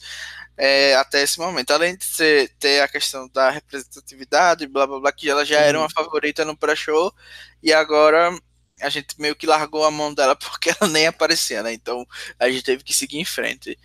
é, 0.58 0.96
até 0.96 1.22
esse 1.22 1.40
momento. 1.40 1.72
Além 1.72 1.96
de 1.96 2.06
ser, 2.06 2.50
ter 2.60 2.82
a 2.82 2.88
questão 2.88 3.28
da 3.30 3.50
representatividade, 3.50 4.68
blá 4.68 4.86
blá 4.86 5.00
blá, 5.00 5.12
que 5.12 5.30
ela 5.30 5.46
já 5.46 5.60
era 5.60 5.78
uma 5.78 5.90
favorita 5.90 6.46
no 6.46 6.56
pré-show, 6.56 7.14
e 7.62 7.74
agora 7.74 8.38
a 8.82 8.90
gente 8.90 9.20
meio 9.20 9.36
que 9.36 9.46
largou 9.46 9.86
a 9.86 9.92
mão 9.92 10.14
dela 10.14 10.36
porque 10.38 10.70
ela 10.70 10.90
nem 10.90 11.08
aparecia, 11.08 11.64
né? 11.64 11.74
Então 11.74 12.06
a 12.40 12.50
gente 12.50 12.64
teve 12.64 12.84
que 12.84 12.94
seguir 12.94 13.20
em 13.20 13.26
frente. 13.26 13.78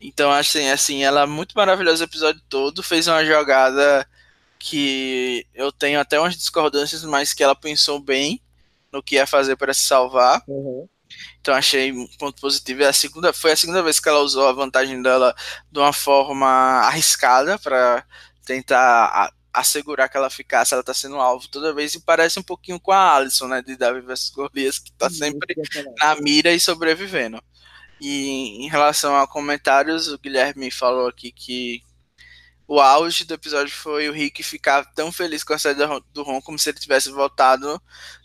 Então, 0.00 0.30
assim, 0.30 0.68
assim, 0.68 1.04
ela 1.04 1.22
é 1.22 1.26
muito 1.26 1.54
maravilhosa 1.54 2.04
o 2.04 2.06
episódio 2.06 2.42
todo, 2.48 2.82
fez 2.82 3.08
uma 3.08 3.24
jogada 3.24 4.06
que 4.58 5.46
eu 5.54 5.72
tenho 5.72 5.98
até 6.00 6.18
umas 6.18 6.36
discordâncias, 6.36 7.02
mas 7.04 7.32
que 7.32 7.42
ela 7.42 7.54
pensou 7.54 7.98
bem 8.00 8.40
no 8.92 9.02
que 9.02 9.14
ia 9.16 9.26
fazer 9.26 9.56
para 9.56 9.72
se 9.72 9.84
salvar. 9.84 10.42
Uhum. 10.46 10.88
Então 11.46 11.54
achei 11.54 11.92
um 11.92 12.08
ponto 12.18 12.40
positivo. 12.40 12.82
É 12.82 12.88
a 12.88 12.92
segunda, 12.92 13.32
foi 13.32 13.52
a 13.52 13.56
segunda 13.56 13.80
vez 13.80 14.00
que 14.00 14.08
ela 14.08 14.18
usou 14.18 14.48
a 14.48 14.52
vantagem 14.52 15.00
dela 15.00 15.32
de 15.70 15.78
uma 15.78 15.92
forma 15.92 16.44
arriscada 16.48 17.56
para 17.56 18.04
tentar 18.44 19.32
assegurar 19.54 20.08
que 20.08 20.16
ela 20.16 20.28
ficasse, 20.28 20.74
ela 20.74 20.82
tá 20.82 20.92
sendo 20.92 21.14
alvo 21.14 21.46
toda 21.46 21.72
vez 21.72 21.94
e 21.94 22.00
parece 22.00 22.40
um 22.40 22.42
pouquinho 22.42 22.80
com 22.80 22.90
a 22.90 23.14
Alison, 23.14 23.46
né, 23.46 23.62
de 23.62 23.76
Davi 23.76 24.00
vs 24.00 24.30
Golias, 24.30 24.80
que 24.80 24.90
tá 24.94 25.08
sempre 25.08 25.54
na 26.00 26.16
mira 26.16 26.52
e 26.52 26.58
sobrevivendo. 26.58 27.40
E 28.00 28.64
em 28.64 28.68
relação 28.68 29.16
a 29.16 29.28
comentários, 29.28 30.08
o 30.08 30.18
Guilherme 30.18 30.68
falou 30.68 31.06
aqui 31.06 31.30
que 31.30 31.80
o 32.66 32.80
auge 32.80 33.24
do 33.24 33.34
episódio 33.34 33.72
foi 33.72 34.08
o 34.08 34.12
Rick 34.12 34.42
ficar 34.42 34.84
tão 34.94 35.12
feliz 35.12 35.44
com 35.44 35.52
a 35.52 35.58
saída 35.58 35.88
do 36.12 36.24
Ron 36.24 36.42
como 36.42 36.58
se 36.58 36.70
ele 36.70 36.80
tivesse 36.80 37.08
voltado 37.08 37.80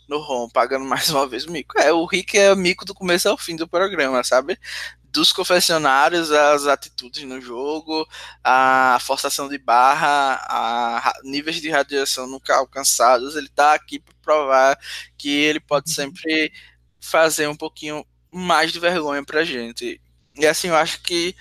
no 0.08 0.18
Ron, 0.18 0.48
pagando 0.48 0.84
mais 0.84 1.08
uma 1.10 1.26
vez 1.26 1.44
o 1.44 1.50
mico. 1.50 1.78
É, 1.78 1.92
o 1.92 2.04
Rick 2.04 2.38
é 2.38 2.54
mico 2.54 2.84
do 2.84 2.94
começo 2.94 3.28
ao 3.28 3.38
fim 3.38 3.56
do 3.56 3.68
programa, 3.68 4.22
sabe? 4.24 4.58
Dos 5.04 5.32
confessionários, 5.32 6.30
as 6.30 6.66
atitudes 6.66 7.24
no 7.24 7.40
jogo, 7.40 8.06
a 8.42 8.98
forçação 9.00 9.48
de 9.48 9.58
barra, 9.58 10.40
a 10.48 11.12
níveis 11.22 11.60
de 11.60 11.70
radiação 11.70 12.26
nunca 12.26 12.56
alcançados, 12.56 13.36
ele 13.36 13.48
tá 13.48 13.74
aqui 13.74 13.98
para 13.98 14.14
provar 14.22 14.78
que 15.18 15.28
ele 15.30 15.60
pode 15.60 15.90
sempre 15.90 16.52
fazer 17.00 17.46
um 17.48 17.56
pouquinho 17.56 18.06
mais 18.32 18.72
de 18.72 18.80
vergonha 18.80 19.22
pra 19.24 19.44
gente. 19.44 20.00
E 20.34 20.46
assim, 20.46 20.68
eu 20.68 20.76
acho 20.76 21.02
que 21.02 21.36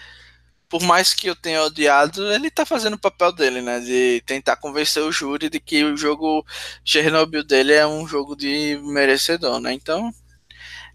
por 0.71 0.81
mais 0.81 1.13
que 1.13 1.27
eu 1.27 1.35
tenha 1.35 1.63
odiado, 1.63 2.31
ele 2.31 2.49
tá 2.49 2.65
fazendo 2.65 2.93
o 2.93 2.99
papel 2.99 3.33
dele, 3.33 3.61
né? 3.61 3.81
De 3.81 4.23
tentar 4.25 4.55
convencer 4.55 5.03
o 5.03 5.11
júri 5.11 5.49
de 5.49 5.59
que 5.59 5.83
o 5.83 5.97
jogo 5.97 6.45
Chernobyl 6.85 7.43
dele 7.43 7.73
é 7.73 7.85
um 7.85 8.07
jogo 8.07 8.37
de 8.37 8.79
merecedor, 8.81 9.59
né? 9.59 9.73
Então, 9.73 10.13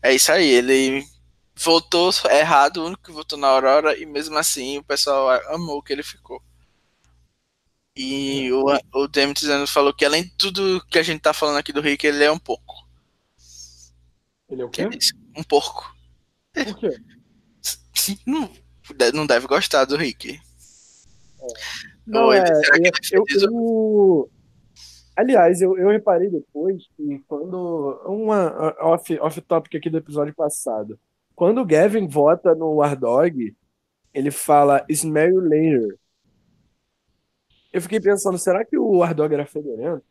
é 0.02 0.14
isso 0.14 0.32
aí. 0.32 0.48
Ele 0.48 1.06
votou 1.54 2.10
errado, 2.30 2.78
o 2.78 2.86
único 2.86 3.02
que 3.02 3.12
votou 3.12 3.38
na 3.38 3.48
Aurora, 3.48 3.94
e 3.98 4.06
mesmo 4.06 4.38
assim 4.38 4.78
o 4.78 4.82
pessoal 4.82 5.28
amou 5.54 5.82
que 5.82 5.92
ele 5.92 6.02
ficou. 6.02 6.42
E 7.94 8.50
o, 8.52 8.64
o 8.94 9.06
Demetrius 9.06 9.70
falou 9.70 9.92
que 9.92 10.06
além 10.06 10.22
de 10.22 10.30
tudo 10.38 10.82
que 10.86 10.98
a 10.98 11.02
gente 11.02 11.20
tá 11.20 11.34
falando 11.34 11.58
aqui 11.58 11.70
do 11.70 11.82
Rick, 11.82 12.06
ele 12.06 12.24
é 12.24 12.32
um 12.32 12.38
porco. 12.38 12.88
Ele 14.48 14.62
é 14.62 14.64
o 14.64 14.70
quê? 14.70 14.88
Um 15.36 15.42
porco. 15.42 15.94
Por 16.54 16.78
quê? 16.78 16.98
Não, 18.26 18.50
não 19.14 19.26
deve 19.26 19.46
gostar 19.46 19.84
do 19.84 19.96
Rick. 19.96 20.32
É. 20.32 21.46
Não, 22.06 22.32
é, 22.32 22.44
eu, 23.12 23.24
eu, 23.42 24.30
aliás, 25.16 25.60
eu, 25.60 25.76
eu 25.76 25.88
reparei 25.88 26.30
depois 26.30 26.84
que 26.96 27.18
quando. 27.26 28.00
Uma 28.06 28.74
off, 28.80 29.18
off 29.18 29.42
aqui 29.74 29.90
do 29.90 29.98
episódio 29.98 30.34
passado. 30.34 30.98
Quando 31.34 31.60
o 31.60 31.66
Gavin 31.66 32.06
vota 32.08 32.54
no 32.54 32.76
War 32.76 32.98
Dog, 32.98 33.54
ele 34.14 34.30
fala 34.30 34.84
Smell 34.88 35.28
you 35.28 35.40
later. 35.40 35.98
Eu 37.72 37.82
fiquei 37.82 38.00
pensando, 38.00 38.38
será 38.38 38.64
que 38.64 38.78
o 38.78 38.98
War 38.98 39.14
Dog 39.14 39.34
era 39.34 39.44
fedorento? 39.44 40.04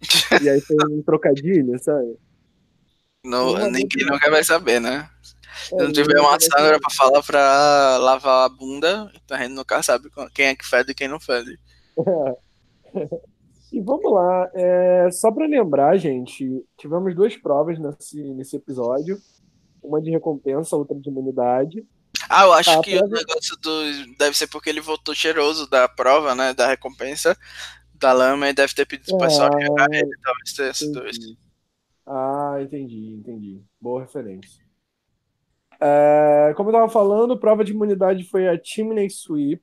e 0.42 0.48
aí 0.48 0.60
foi 0.60 0.76
um 0.90 1.02
trocadilho, 1.02 1.78
sabe? 1.78 2.16
Não, 3.22 3.70
ninguém 3.70 4.06
nunca 4.06 4.30
vai 4.30 4.42
saber, 4.42 4.80
né? 4.80 5.10
Se 5.68 5.74
não 5.74 5.92
tiver 5.92 6.20
uma 6.20 6.38
Sandra 6.40 6.78
pra 6.80 6.90
falar 6.90 7.22
pra 7.22 7.98
lavar 7.98 8.46
a 8.46 8.48
bunda, 8.48 9.10
então 9.24 9.36
a 9.36 9.40
gente 9.40 9.54
nunca 9.54 9.82
sabe 9.82 10.08
quem 10.34 10.46
é 10.46 10.54
que 10.54 10.66
fede 10.66 10.92
e 10.92 10.94
quem 10.94 11.08
não 11.08 11.20
fede. 11.20 11.58
E 13.72 13.80
vamos 13.80 14.12
lá, 14.12 14.50
é, 14.52 15.08
só 15.12 15.30
para 15.30 15.46
lembrar, 15.46 15.96
gente, 15.96 16.44
tivemos 16.76 17.14
duas 17.14 17.36
provas 17.36 17.78
nesse, 17.78 18.20
nesse 18.34 18.56
episódio, 18.56 19.16
uma 19.80 20.02
de 20.02 20.10
recompensa, 20.10 20.74
outra 20.74 20.98
de 20.98 21.08
imunidade. 21.08 21.86
Ah, 22.28 22.44
eu 22.44 22.52
acho 22.52 22.70
a 22.70 22.82
que 22.82 22.98
prova... 22.98 23.06
o 23.06 23.16
negócio 23.16 23.56
do. 23.58 24.16
Deve 24.18 24.36
ser 24.36 24.48
porque 24.48 24.70
ele 24.70 24.80
voltou 24.80 25.14
cheiroso 25.14 25.70
da 25.70 25.88
prova, 25.88 26.34
né? 26.34 26.52
Da 26.52 26.66
recompensa 26.66 27.36
da 27.94 28.12
lama 28.12 28.48
e 28.48 28.52
deve 28.52 28.74
ter 28.74 28.86
pedido 28.86 29.16
pro 29.16 29.26
pessoal 29.26 29.50
ah, 29.52 29.86
ele, 29.92 30.16
talvez 30.22 30.52
tenha 30.52 30.74
sido 30.74 31.06
isso. 31.06 31.36
Ah, 32.06 32.56
entendi, 32.60 33.14
entendi. 33.14 33.62
Boa 33.80 34.00
referência. 34.00 34.64
É, 35.80 36.52
como 36.56 36.68
eu 36.68 36.72
estava 36.72 36.92
falando, 36.92 37.38
prova 37.38 37.64
de 37.64 37.72
imunidade 37.72 38.24
foi 38.24 38.48
a 38.48 38.60
Chimney 38.62 39.08
Sweep, 39.08 39.62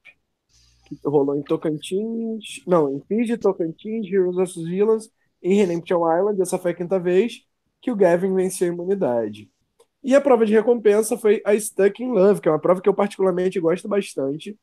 que 0.86 0.98
rolou 1.06 1.36
em 1.36 1.44
Tocantins, 1.44 2.64
não, 2.66 2.96
em 2.96 3.02
Fiji, 3.02 3.38
Tocantins, 3.38 4.08
Heroes 4.12 4.36
vs 4.36 4.56
Villains 4.68 5.10
e 5.42 5.54
Redemption 5.54 6.00
Island. 6.18 6.42
Essa 6.42 6.58
foi 6.58 6.72
a 6.72 6.74
quinta 6.74 7.00
vez 7.00 7.44
que 7.82 7.92
o 7.92 7.96
Gavin 7.96 8.34
venceu 8.34 8.70
a 8.70 8.74
imunidade. 8.74 9.50
E 10.04 10.16
a 10.16 10.22
prova 10.22 10.46
de 10.46 10.54
recompensa 10.54 11.18
foi 11.18 11.42
a 11.46 11.58
Stuck 11.60 12.02
in 12.02 12.12
Love, 12.12 12.42
que 12.42 12.48
é 12.48 12.52
uma 12.52 12.60
prova 12.60 12.82
que 12.82 12.90
eu 12.90 12.94
particularmente 12.94 13.60
gosto 13.60 13.88
bastante, 13.88 14.58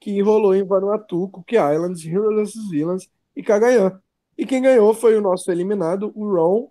que 0.00 0.20
rolou 0.20 0.54
em 0.54 0.64
Vanuatu, 0.64 1.28
Cook 1.28 1.52
Islands, 1.52 2.04
Heroes 2.04 2.54
vs 2.54 2.70
Villains 2.70 3.10
e 3.36 3.42
Cagayan. 3.42 4.00
E 4.36 4.44
quem 4.44 4.62
ganhou 4.62 4.92
foi 4.92 5.16
o 5.16 5.20
nosso 5.20 5.50
eliminado, 5.50 6.10
o 6.14 6.26
Ron, 6.34 6.70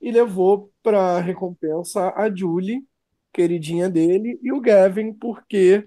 e 0.00 0.10
levou 0.10 0.70
para 0.82 1.18
recompensa 1.18 2.12
a 2.14 2.28
Julie, 2.34 2.84
queridinha 3.36 3.90
dele, 3.90 4.40
e 4.42 4.50
o 4.50 4.60
Gavin, 4.60 5.12
porque 5.12 5.86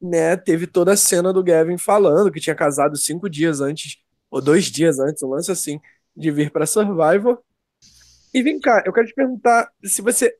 né, 0.00 0.36
teve 0.36 0.68
toda 0.68 0.92
a 0.92 0.96
cena 0.96 1.32
do 1.32 1.42
Gavin 1.42 1.76
falando 1.76 2.30
que 2.30 2.40
tinha 2.40 2.54
casado 2.54 2.96
cinco 2.96 3.28
dias 3.28 3.60
antes, 3.60 3.96
ou 4.30 4.40
dois 4.40 4.66
dias 4.66 5.00
antes, 5.00 5.20
um 5.24 5.30
lance 5.30 5.50
assim, 5.50 5.80
de 6.16 6.30
vir 6.30 6.52
para 6.52 6.64
Survivor. 6.64 7.40
E 8.32 8.40
vem 8.40 8.60
cá, 8.60 8.84
eu 8.86 8.92
quero 8.92 9.06
te 9.08 9.14
perguntar 9.14 9.68
se 9.82 10.00
você. 10.00 10.32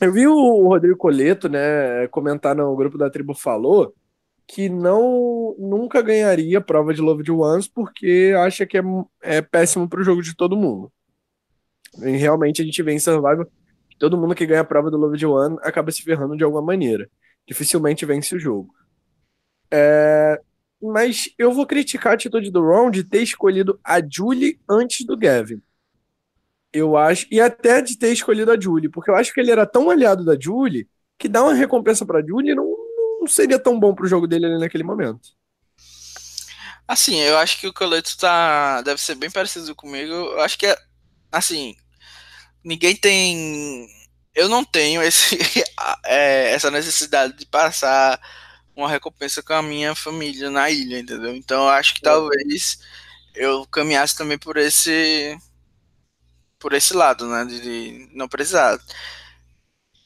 Eu 0.00 0.12
vi 0.12 0.26
o 0.26 0.68
Rodrigo 0.68 0.96
Coleto, 0.96 1.48
né, 1.48 2.08
comentar 2.08 2.56
no 2.56 2.74
grupo 2.74 2.98
da 2.98 3.10
tribo 3.10 3.34
Falou 3.34 3.94
que 4.46 4.68
não 4.68 5.54
nunca 5.58 6.00
ganharia 6.00 6.58
prova 6.58 6.94
de 6.94 7.02
Love 7.02 7.22
de 7.22 7.30
Ones 7.30 7.68
porque 7.68 8.32
acha 8.38 8.64
que 8.66 8.78
é, 8.78 8.82
é 9.22 9.42
péssimo 9.42 9.86
para 9.86 10.00
o 10.00 10.04
jogo 10.04 10.22
de 10.22 10.34
todo 10.34 10.56
mundo. 10.56 10.90
E 12.02 12.16
realmente 12.16 12.62
a 12.62 12.64
gente 12.64 12.82
vê 12.82 12.92
em 12.92 12.98
Survivor 12.98 13.46
todo 13.98 14.16
mundo 14.16 14.34
que 14.34 14.46
ganha 14.46 14.60
a 14.60 14.64
prova 14.64 14.90
do 14.90 14.96
Love 14.96 15.26
One 15.26 15.56
acaba 15.62 15.90
se 15.90 16.02
ferrando 16.02 16.36
de 16.36 16.44
alguma 16.44 16.62
maneira. 16.62 17.10
Dificilmente 17.46 18.06
vence 18.06 18.34
o 18.34 18.38
jogo. 18.38 18.74
É... 19.70 20.40
Mas 20.80 21.30
eu 21.36 21.52
vou 21.52 21.66
criticar 21.66 22.12
a 22.12 22.14
atitude 22.14 22.50
do 22.50 22.62
Ron 22.62 22.90
de 22.90 23.02
ter 23.02 23.22
escolhido 23.22 23.80
a 23.82 24.00
Julie 24.00 24.60
antes 24.68 25.04
do 25.04 25.16
Gavin. 25.16 25.60
Eu 26.72 26.96
acho. 26.96 27.26
E 27.30 27.40
até 27.40 27.80
de 27.80 27.98
ter 27.98 28.12
escolhido 28.12 28.52
a 28.52 28.60
Julie, 28.60 28.88
porque 28.88 29.10
eu 29.10 29.16
acho 29.16 29.32
que 29.32 29.40
ele 29.40 29.50
era 29.50 29.66
tão 29.66 29.90
aliado 29.90 30.24
da 30.24 30.38
Julie 30.38 30.88
que 31.18 31.28
dar 31.28 31.42
uma 31.42 31.54
recompensa 31.54 32.06
pra 32.06 32.24
Julie 32.24 32.54
não, 32.54 32.64
não 33.20 33.26
seria 33.26 33.58
tão 33.58 33.78
bom 33.78 33.94
pro 33.94 34.06
jogo 34.06 34.28
dele 34.28 34.46
ali 34.46 34.58
naquele 34.58 34.84
momento. 34.84 35.36
Assim, 36.86 37.16
eu 37.20 37.36
acho 37.36 37.60
que 37.60 37.66
o 37.66 37.72
Coleto 37.72 38.16
tá. 38.16 38.80
deve 38.82 39.00
ser 39.00 39.14
bem 39.14 39.30
parecido 39.30 39.74
comigo. 39.74 40.12
Eu 40.12 40.40
acho 40.40 40.56
que 40.58 40.66
é. 40.66 40.76
Assim, 41.30 41.76
ninguém 42.64 42.96
tem. 42.96 43.88
Eu 44.34 44.48
não 44.48 44.64
tenho 44.64 45.02
esse, 45.02 45.38
é, 46.04 46.52
essa 46.52 46.70
necessidade 46.70 47.36
de 47.36 47.46
passar 47.46 48.20
uma 48.76 48.88
recompensa 48.88 49.42
com 49.42 49.52
a 49.52 49.62
minha 49.62 49.94
família 49.94 50.50
na 50.50 50.70
ilha, 50.70 51.00
entendeu? 51.00 51.34
Então 51.34 51.68
acho 51.68 51.94
que 51.94 52.00
talvez 52.00 52.78
eu 53.34 53.66
caminhasse 53.66 54.16
também 54.16 54.38
por 54.38 54.56
esse 54.56 55.36
por 56.58 56.72
esse 56.74 56.94
lado, 56.94 57.28
né, 57.28 57.44
de 57.44 58.08
não 58.12 58.28
precisar. 58.28 58.78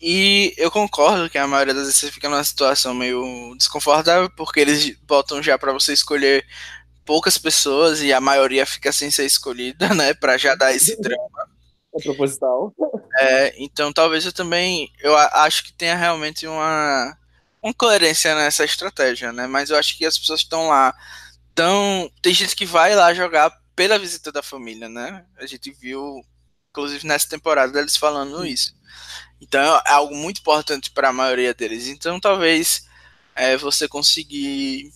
E 0.00 0.52
eu 0.58 0.70
concordo 0.70 1.30
que 1.30 1.38
a 1.38 1.46
maioria 1.46 1.72
das 1.74 1.84
vezes 1.86 2.10
fica 2.10 2.28
numa 2.28 2.42
situação 2.44 2.92
meio 2.94 3.54
desconfortável 3.56 4.28
porque 4.36 4.60
eles 4.60 4.96
botam 5.02 5.42
já 5.42 5.56
para 5.58 5.72
você 5.72 5.92
escolher 5.92 6.44
poucas 7.04 7.38
pessoas 7.38 8.02
e 8.02 8.12
a 8.12 8.20
maioria 8.20 8.66
fica 8.66 8.92
sem 8.92 9.10
ser 9.10 9.26
escolhida, 9.26 9.88
né, 9.94 10.14
para 10.14 10.36
já 10.38 10.54
dar 10.54 10.74
esse 10.74 11.00
drama. 11.00 11.51
É 11.94 12.02
proposital. 12.02 12.74
É, 13.18 13.54
então 13.62 13.92
talvez 13.92 14.24
eu 14.24 14.32
também. 14.32 14.90
Eu 15.00 15.16
acho 15.16 15.64
que 15.64 15.72
tenha 15.72 15.94
realmente 15.94 16.46
uma, 16.46 17.16
uma 17.62 17.74
coerência 17.74 18.34
nessa 18.34 18.64
estratégia, 18.64 19.32
né? 19.32 19.46
Mas 19.46 19.70
eu 19.70 19.76
acho 19.76 19.96
que 19.96 20.06
as 20.06 20.18
pessoas 20.18 20.40
estão 20.40 20.68
lá. 20.68 20.94
Tão, 21.54 22.10
tem 22.22 22.32
gente 22.32 22.56
que 22.56 22.64
vai 22.64 22.94
lá 22.94 23.12
jogar 23.12 23.50
pela 23.76 23.98
visita 23.98 24.32
da 24.32 24.42
família, 24.42 24.88
né? 24.88 25.24
A 25.36 25.44
gente 25.44 25.70
viu, 25.70 26.24
inclusive 26.70 27.06
nessa 27.06 27.28
temporada, 27.28 27.78
eles 27.78 27.96
falando 27.96 28.46
isso. 28.46 28.74
Então 29.40 29.60
é 29.60 29.90
algo 29.90 30.14
muito 30.14 30.40
importante 30.40 30.90
para 30.90 31.10
a 31.10 31.12
maioria 31.12 31.52
deles. 31.52 31.88
Então 31.88 32.18
talvez 32.18 32.86
é, 33.34 33.56
você 33.56 33.86
conseguir 33.86 34.90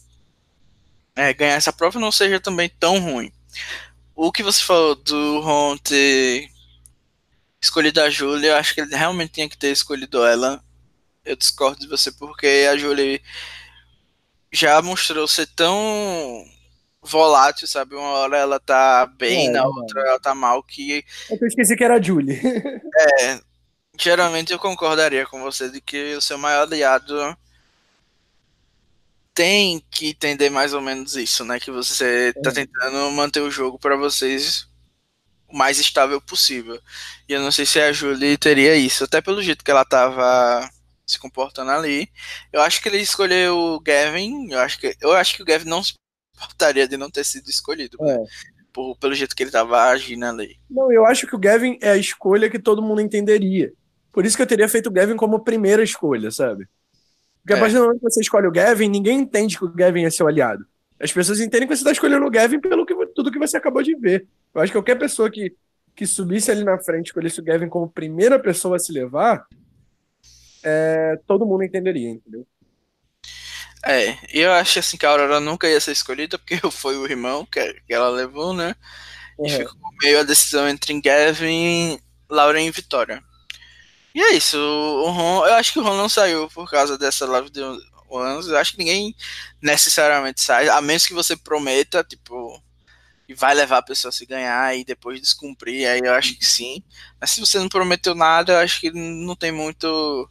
é, 1.15 1.35
ganhar 1.35 1.55
essa 1.55 1.73
prova 1.73 1.99
não 1.99 2.13
seja 2.13 2.41
também 2.41 2.71
tão 2.81 2.99
ruim. 3.01 3.33
O 4.15 4.33
que 4.33 4.43
você 4.43 4.63
falou 4.63 4.95
do 4.95 5.41
Ron 5.41 5.77
ter 5.77 6.49
escolhido 7.67 8.01
a 8.01 8.09
Julie, 8.09 8.47
eu 8.47 8.57
acho 8.57 8.75
que 8.75 8.81
ele 8.81 8.95
realmente 8.95 9.33
tinha 9.33 9.49
que 9.49 9.59
ter 9.59 9.71
escolhido 9.71 10.25
ela. 10.25 10.63
Eu 11.25 11.37
discordo 11.37 11.81
de 11.81 11.89
você 11.89 12.13
porque 12.13 12.67
a 12.71 12.77
Julie 12.77 13.21
já 14.53 14.81
mostrou 14.81 15.27
ser 15.27 15.47
tão 15.49 16.45
volátil, 17.03 17.67
sabe? 17.67 17.95
Uma 17.95 18.09
hora 18.11 18.37
ela 18.37 18.61
tá 18.61 19.07
bem, 19.07 19.49
é, 19.49 19.51
na 19.51 19.67
outra 19.67 20.01
ela 20.01 20.21
tá 20.21 20.35
mal, 20.35 20.63
que... 20.63 21.05
Eu 21.29 21.47
esqueci 21.47 21.77
que 21.77 21.85
era 21.85 21.97
a 21.97 22.03
Julie. 22.03 22.41
é, 22.41 23.41
geralmente 23.99 24.53
eu 24.53 24.59
concordaria 24.59 25.27
com 25.27 25.43
você 25.43 25.69
de 25.69 25.81
que 25.81 26.15
o 26.15 26.21
seu 26.21 26.39
maior 26.39 26.63
aliado 26.63 27.37
tem 29.35 29.85
que 29.91 30.11
entender 30.11 30.51
mais 30.51 30.73
ou 30.73 30.81
menos 30.81 31.17
isso, 31.17 31.45
né? 31.45 31.61
Que 31.61 31.71
você 31.71 32.33
tá 32.43 32.51
é. 32.51 32.55
tentando 32.55 33.11
manter 33.11 33.41
o 33.41 33.51
jogo 33.51 33.79
para 33.79 33.97
vocês 33.97 34.69
o 35.49 35.57
mais 35.57 35.79
estável 35.79 36.21
possível. 36.21 36.81
E 37.29 37.33
eu 37.33 37.41
não 37.41 37.51
sei 37.51 37.67
se 37.67 37.81
a 37.81 37.93
Julie 37.93 38.37
teria 38.37 38.77
isso, 38.77 39.05
até 39.05 39.21
pelo 39.21 39.43
jeito 39.43 39.65
que 39.65 39.71
ela 39.71 39.85
tava 39.85 40.69
se 41.07 41.19
comportando 41.19 41.71
ali. 41.71 42.09
Eu 42.53 42.61
acho 42.61 42.83
que 42.83 42.89
ele 42.89 42.99
escolheu 42.99 43.57
o 43.57 43.81
Gavin, 43.81 44.51
eu 44.51 44.59
acho 44.59 44.79
que 44.79 44.97
eu 45.01 45.13
acho 45.13 45.37
que 45.37 45.43
o 45.43 45.47
Gavin 45.47 45.69
não 45.69 45.83
se 45.83 45.95
importaria 46.35 46.89
de 46.89 46.97
não 46.97 47.11
ter 47.11 47.25
sido 47.25 47.49
escolhido, 47.49 47.97
é. 48.03 48.19
Por, 48.73 48.97
pelo 48.99 49.15
jeito 49.15 49.35
que 49.35 49.43
ele 49.43 49.51
tava 49.51 49.81
agindo 49.85 50.27
ali. 50.27 50.59
Não, 50.69 50.93
eu 50.93 51.07
acho 51.07 51.27
que 51.27 51.35
o 51.35 51.39
Gavin 51.39 51.79
é 51.81 51.91
a 51.91 51.97
escolha 51.97 52.51
que 52.51 52.59
todo 52.59 52.83
mundo 52.83 53.01
entenderia. 53.01 53.73
Por 54.13 54.25
isso 54.25 54.37
que 54.37 54.43
eu 54.43 54.47
teria 54.47 54.69
feito 54.69 54.89
o 54.89 54.93
Gavin 54.93 55.17
como 55.17 55.45
primeira 55.45 55.83
escolha, 55.83 56.31
sabe? 56.31 56.67
Porque 57.43 57.55
a 57.55 57.57
é. 57.57 57.61
partir 57.61 57.75
do 57.77 57.83
momento 57.83 57.99
que 57.99 58.11
você 58.11 58.21
escolhe 58.21 58.47
o 58.47 58.53
Gavin, 58.53 58.89
ninguém 58.89 59.21
entende 59.21 59.57
que 59.57 59.65
o 59.65 59.73
Gavin 59.73 60.05
é 60.05 60.11
seu 60.11 60.27
aliado. 60.27 60.67
As 60.99 61.13
pessoas 61.13 61.41
entendem 61.41 61.69
que 61.69 61.77
você 61.77 61.81
está 61.81 61.93
escolhendo 61.93 62.25
o 62.25 62.31
Gavin 62.31 62.59
pelo 62.59 62.87
que, 62.87 62.95
tudo 63.15 63.31
que 63.31 63.39
você 63.39 63.57
acabou 63.57 63.83
de 63.83 63.95
ver. 63.95 64.27
Eu 64.57 64.63
acho 64.63 64.73
que 64.73 64.79
qualquer 64.79 64.99
pessoa 64.99 65.31
que, 65.31 65.55
que 65.95 66.07
subisse 66.07 66.51
ali 66.51 66.65
na 66.65 66.79
frente 66.79 67.07
e 67.07 67.09
escolhesse 67.09 67.41
o 67.41 67.45
Gavin 67.45 67.69
como 67.69 67.91
primeira 67.91 68.39
pessoa 68.39 68.77
a 68.77 68.79
se 68.79 68.91
levar, 68.91 69.47
é, 70.63 71.21
todo 71.27 71.45
mundo 71.45 71.63
entenderia, 71.63 72.09
entendeu? 72.09 72.47
É, 73.85 74.17
eu 74.33 74.51
acho 74.53 74.79
assim 74.79 74.97
que 74.97 75.05
a 75.05 75.11
Aurora 75.11 75.41
nunca 75.41 75.69
ia 75.69 75.79
ser 75.79 75.93
escolhida, 75.93 76.39
porque 76.39 76.59
foi 76.73 76.97
o 76.97 77.05
irmão 77.05 77.45
que, 77.45 77.75
que 77.87 77.93
ela 77.93 78.09
levou, 78.09 78.55
né? 78.55 78.75
Uhum. 79.39 79.47
E 79.47 79.51
ficou 79.51 79.77
meio 80.03 80.21
a 80.21 80.23
decisão 80.23 80.67
entre 80.67 80.99
Gavin, 81.03 82.01
Lauren 82.31 82.67
e 82.67 82.71
Vitória. 82.71 83.23
E 84.15 84.23
é 84.23 84.33
isso, 84.33 84.57
o 84.57 85.11
Ron, 85.11 85.47
eu 85.47 85.55
acho 85.57 85.75
que 85.75 85.79
o 85.79 85.83
Ron 85.83 85.99
não 85.99 86.09
saiu 86.09 86.49
por 86.49 86.71
causa 86.71 86.97
dessa 86.97 87.27
Love 87.27 87.51
de 87.51 87.61
Ones. 88.09 88.47
Eu 88.47 88.57
acho 88.57 88.73
que 88.73 88.79
ninguém 88.79 89.15
necessariamente 89.61 90.41
sai, 90.41 90.71
a 90.71 90.81
menos 90.81 91.07
que 91.07 91.13
você 91.13 91.37
prometa, 91.37 92.03
tipo, 92.03 92.59
e 93.29 93.35
vai 93.35 93.55
levar 93.55 93.79
a 93.79 93.83
pessoa 93.83 94.11
a 94.11 94.13
se 94.13 94.25
ganhar 94.25 94.77
e 94.77 94.85
depois 94.85 95.21
descumprir, 95.21 95.89
aí 95.89 96.01
eu 96.05 96.15
acho 96.15 96.39
que 96.39 96.45
sim. 96.45 96.83
Mas 97.21 97.31
se 97.31 97.41
você 97.41 97.59
não 97.59 97.69
prometeu 97.69 98.15
nada, 98.15 98.53
eu 98.53 98.59
acho 98.59 98.81
que 98.81 98.91
não 98.93 99.35
tem 99.35 99.53
muito 99.53 100.31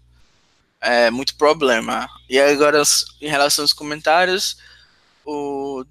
é, 0.82 1.10
muito 1.10 1.36
problema. 1.36 2.08
E 2.30 2.39
agora, 2.39 2.82
em 3.22 3.28
relação 3.28 3.64
aos 3.64 3.74
comentários, 3.74 4.58
o 5.26 5.84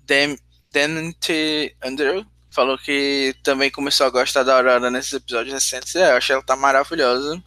Denente 0.73 1.77
Andrew 1.83 2.25
falou 2.51 2.79
que 2.79 3.35
também 3.43 3.71
começou 3.71 4.07
a 4.07 4.11
gostar 4.11 4.45
da 4.45 4.55
Aurora 4.55 4.91
nesses 4.91 5.13
episódios 5.13 5.53
recentes. 5.53 5.95
É, 5.97 6.13
eu 6.13 6.17
acho 6.17 6.33
ela 6.33 6.43
tá 6.43 6.57
maravilhosa. 6.57 7.43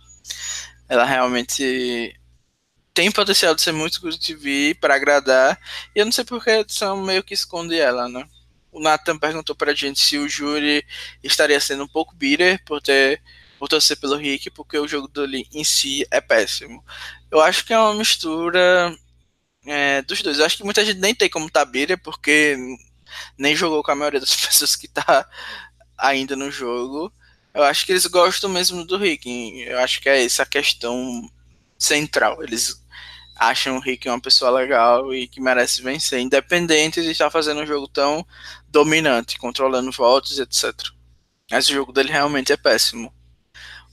Ela 0.89 1.05
realmente 1.05 2.14
tem 2.93 3.12
potencial 3.12 3.55
de 3.55 3.62
ser 3.62 3.72
muito 3.72 4.01
good 4.01 4.20
TV 4.20 4.76
para 4.80 4.95
agradar. 4.95 5.60
E 5.95 5.99
eu 5.99 6.05
não 6.05 6.12
sei 6.12 6.26
porque 6.26 6.49
edição 6.49 7.01
meio 7.01 7.24
que 7.24 7.34
esconde 7.34 7.78
ela, 7.80 8.10
né? 8.10 8.28
O 8.72 8.80
Nathan 8.80 9.18
perguntou 9.18 9.55
pra 9.55 9.74
gente 9.74 9.99
se 9.99 10.18
o 10.18 10.28
júri 10.28 10.86
estaria 11.24 11.59
sendo 11.59 11.84
um 11.84 11.88
pouco 11.88 12.15
bitter 12.15 12.63
por 12.65 12.82
ter 12.82 13.22
por 13.57 13.68
torcer 13.68 13.97
pelo 13.97 14.15
Rick, 14.15 14.51
porque 14.51 14.78
o 14.78 14.88
jogo 14.88 15.07
dele 15.07 15.47
em 15.51 15.63
si 15.63 16.05
é 16.11 16.22
péssimo. 16.22 16.84
Eu 17.32 17.41
acho 17.41 17.65
que 17.65 17.74
é 17.74 17.80
uma 17.80 17.95
mistura 17.95 18.95
é, 19.65 20.01
dos 20.03 20.22
dois. 20.22 20.39
Eu 20.39 20.45
acho 20.45 20.57
que 20.57 20.63
muita 20.63 20.86
gente 20.86 20.99
nem 20.99 21.13
tem 21.15 21.30
como 21.30 21.49
Tabira, 21.49 21.97
porque 21.97 22.55
nem 23.38 23.55
jogou 23.55 23.84
com 23.84 23.91
a 23.91 23.95
maioria 23.95 24.20
das 24.20 24.36
pessoas 24.38 24.76
que 24.76 24.88
tá 24.88 25.28
ainda 25.97 26.36
no 26.36 26.51
jogo. 26.51 27.11
Eu 27.53 27.63
acho 27.63 27.86
que 27.86 27.91
eles 27.91 28.05
gostam 28.05 28.49
mesmo 28.49 28.86
do 28.86 28.97
Rick. 28.97 29.61
Eu 29.61 29.80
acho 29.80 29.99
que 30.01 30.09
é 30.09 30.24
essa 30.24 30.43
a 30.43 30.45
questão 30.45 31.30
central. 31.78 32.43
Eles 32.43 32.84
acham 33.38 33.77
o 33.77 33.79
Rick 33.79 34.07
uma 34.09 34.19
pessoa 34.19 34.51
legal 34.51 35.13
e 35.13 35.27
que 35.27 35.41
merece 35.41 35.81
vencer, 35.81 36.19
independente 36.19 37.01
de 37.01 37.11
estar 37.11 37.29
fazendo 37.29 37.61
um 37.61 37.65
jogo 37.65 37.88
tão 37.88 38.25
dominante, 38.69 39.38
controlando 39.38 39.91
votos, 39.91 40.39
etc. 40.39 40.73
Mas 41.49 41.69
o 41.69 41.73
jogo 41.73 41.93
dele 41.93 42.11
realmente 42.11 42.51
é 42.51 42.57
péssimo. 42.57 43.13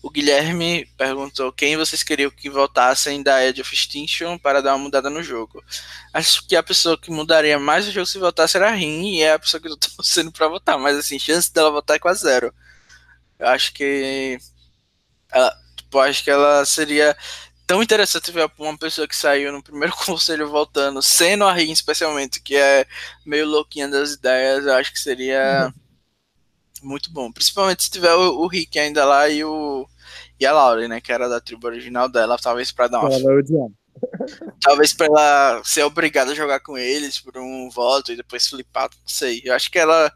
O 0.03 0.11
Guilherme 0.11 0.85
perguntou 0.99 1.51
quem 1.51 1.79
vocês 1.79 2.03
queriam 2.03 2.31
que 2.31 2.51
voltassem 2.51 3.23
da 3.23 3.43
Edge 3.43 3.63
of 3.63 3.75
Extinction 3.75 4.37
para 4.37 4.61
dar 4.61 4.75
uma 4.75 4.85
mudada 4.85 5.09
no 5.09 5.23
jogo. 5.23 5.65
Acho 6.13 6.47
que 6.47 6.55
a 6.55 6.63
pessoa 6.63 6.99
que 6.99 7.11
mudaria 7.11 7.59
mais 7.59 7.89
o 7.89 7.91
jogo 7.91 8.05
se 8.05 8.19
voltasse 8.19 8.57
era 8.59 8.69
a 8.69 8.75
Rin, 8.75 9.15
e 9.15 9.23
é 9.23 9.33
a 9.33 9.39
pessoa 9.39 9.61
que 9.63 9.69
eu 9.69 9.77
tô 9.79 9.89
sendo 10.05 10.31
para 10.31 10.47
votar, 10.47 10.79
mas 10.79 10.99
assim, 10.99 11.19
chance 11.19 11.51
dela 11.51 11.71
votar 11.71 11.97
é 11.97 11.99
quase 11.99 12.21
zero. 12.21 12.53
Eu 13.39 13.49
acho 13.49 13.73
que 13.73 14.39
ela, 15.33 15.57
tipo, 15.77 15.99
acho 15.99 16.23
que 16.25 16.31
ela 16.31 16.67
seria 16.67 17.17
tão 17.67 17.83
interessante 17.83 18.31
ver 18.31 18.51
uma 18.59 18.77
pessoa 18.77 19.09
que 19.09 19.17
saiu 19.17 19.53
no 19.53 19.63
primeiro 19.63 19.95
conselho 20.05 20.49
voltando, 20.49 21.03
sendo 21.03 21.45
a 21.45 21.53
Rin 21.53 21.73
especialmente, 21.73 22.41
que 22.41 22.57
é 22.57 22.87
meio 23.25 23.47
louquinha 23.47 23.89
das 23.89 24.13
ideias, 24.13 24.67
eu 24.67 24.75
acho 24.75 24.93
que 24.93 24.99
seria 24.99 25.73
uhum. 26.83 26.89
muito 26.89 27.13
bom. 27.13 27.33
Principalmente 27.33 27.85
se 27.85 27.91
tiver 27.91 28.15
o, 28.15 28.41
o 28.41 28.47
Rick 28.47 28.79
ainda 28.79 29.05
lá 29.05 29.29
e 29.29 29.45
o 29.45 29.89
e 30.39 30.45
a 30.45 30.53
Lauren, 30.53 30.89
né, 30.89 31.01
que 31.01 31.13
era 31.13 31.29
da 31.29 31.41
tribo 31.41 31.67
original 31.67 32.09
dela, 32.09 32.37
talvez 32.37 32.73
para 32.73 32.89
dar 32.89 33.01
uma. 33.01 33.13
Ela 33.13 33.71
talvez 34.61 34.93
para 34.93 35.07
ela 35.07 35.63
ser 35.65 35.85
obrigada 35.85 36.33
a 36.33 36.35
jogar 36.35 36.61
com 36.61 36.77
eles 36.77 37.21
por 37.21 37.39
um 37.39 37.71
voto 37.71 38.13
e 38.13 38.17
depois 38.17 38.47
flipar, 38.49 38.91
não 38.91 39.09
sei. 39.09 39.41
Eu 39.45 39.55
acho 39.55 39.71
que 39.71 39.79
ela 39.79 40.13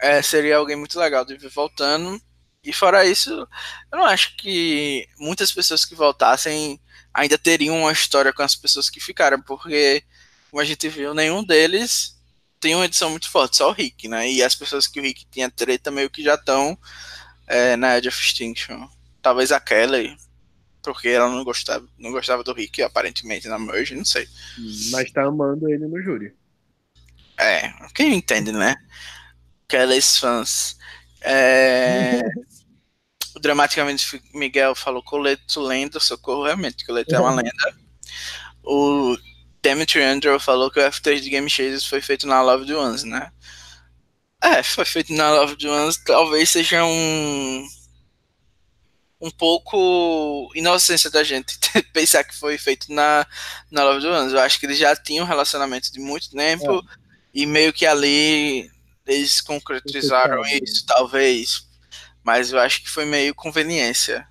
é, 0.00 0.20
seria 0.22 0.56
alguém 0.56 0.76
muito 0.76 0.98
legal 0.98 1.24
de 1.24 1.36
vir 1.36 1.50
voltando. 1.50 2.20
E 2.64 2.72
fora 2.72 3.04
isso, 3.04 3.30
eu 3.30 3.98
não 3.98 4.04
acho 4.04 4.36
que 4.36 5.06
muitas 5.18 5.52
pessoas 5.52 5.84
que 5.84 5.94
voltassem 5.94 6.80
ainda 7.12 7.36
teriam 7.36 7.78
uma 7.78 7.92
história 7.92 8.32
com 8.32 8.42
as 8.42 8.56
pessoas 8.56 8.88
que 8.88 9.00
ficaram, 9.00 9.40
porque, 9.40 10.02
como 10.50 10.60
a 10.60 10.64
gente 10.64 10.88
viu, 10.88 11.14
nenhum 11.14 11.44
deles 11.44 12.14
tem 12.58 12.74
uma 12.74 12.86
edição 12.86 13.10
muito 13.10 13.30
forte, 13.30 13.58
só 13.58 13.68
o 13.68 13.72
Rick, 13.72 14.08
né? 14.08 14.30
E 14.30 14.42
as 14.42 14.54
pessoas 14.54 14.86
que 14.86 14.98
o 14.98 15.02
Rick 15.02 15.26
tinha 15.30 15.50
treta 15.50 15.90
meio 15.90 16.08
que 16.08 16.22
já 16.22 16.34
estão 16.34 16.78
é, 17.46 17.76
na 17.76 17.98
Edge 17.98 18.08
of 18.08 18.18
Extinction. 18.18 18.88
Talvez 19.20 19.52
a 19.52 19.60
Kelly, 19.60 20.16
porque 20.82 21.08
ela 21.08 21.28
não 21.28 21.44
gostava, 21.44 21.86
não 21.98 22.10
gostava 22.10 22.42
do 22.42 22.54
Rick, 22.54 22.82
aparentemente, 22.82 23.48
na 23.48 23.58
Merge, 23.58 23.94
não 23.94 24.04
sei. 24.04 24.26
Mas 24.90 25.10
tá 25.12 25.24
amando 25.24 25.68
ele 25.68 25.86
no 25.86 26.00
júri. 26.02 26.34
É, 27.38 27.70
quem 27.94 28.14
entende, 28.14 28.50
né? 28.50 28.76
Kelly's 29.68 30.18
fãs. 30.18 30.78
É... 31.20 32.22
Dramaticamente 33.44 34.22
Miguel 34.32 34.74
falou 34.74 35.02
Coleto 35.02 35.60
lenda, 35.60 36.00
socorro, 36.00 36.44
realmente, 36.44 36.86
Coleto 36.86 37.14
é 37.14 37.20
uma 37.20 37.34
lenda. 37.34 37.76
O 38.62 39.18
Demetri 39.60 40.02
Andrew 40.02 40.40
falou 40.40 40.70
que 40.70 40.80
o 40.80 40.82
F3 40.82 41.20
de 41.20 41.28
Game 41.28 41.50
Chasers 41.50 41.84
foi 41.84 42.00
feito 42.00 42.26
na 42.26 42.40
Love 42.40 42.64
the 42.64 42.74
Ones, 42.74 43.04
né? 43.04 43.30
É, 44.42 44.62
foi 44.62 44.86
feito 44.86 45.12
na 45.12 45.30
Love 45.30 45.58
the 45.58 45.68
Ones, 45.68 45.98
talvez 46.06 46.48
seja 46.48 46.86
um 46.86 47.68
um 49.20 49.30
pouco 49.30 50.50
inocência 50.54 51.10
da 51.10 51.22
gente 51.22 51.58
pensar 51.92 52.24
que 52.24 52.34
foi 52.34 52.56
feito 52.56 52.90
na, 52.90 53.26
na 53.70 53.84
Love 53.84 54.00
do 54.00 54.08
Ones. 54.08 54.32
Eu 54.32 54.40
acho 54.40 54.58
que 54.58 54.64
eles 54.64 54.78
já 54.78 54.96
tinham 54.96 55.26
um 55.26 55.28
relacionamento 55.28 55.92
de 55.92 56.00
muito 56.00 56.30
tempo 56.30 56.78
é. 56.78 56.82
e 57.34 57.44
meio 57.44 57.74
que 57.74 57.84
ali 57.84 58.70
eles 59.06 59.42
concretizaram 59.42 60.42
isso, 60.46 60.86
talvez. 60.86 61.66
Mas 62.24 62.52
eu 62.52 62.58
acho 62.58 62.82
que 62.82 62.90
foi 62.90 63.04
meio 63.04 63.34
conveniência. 63.34 64.26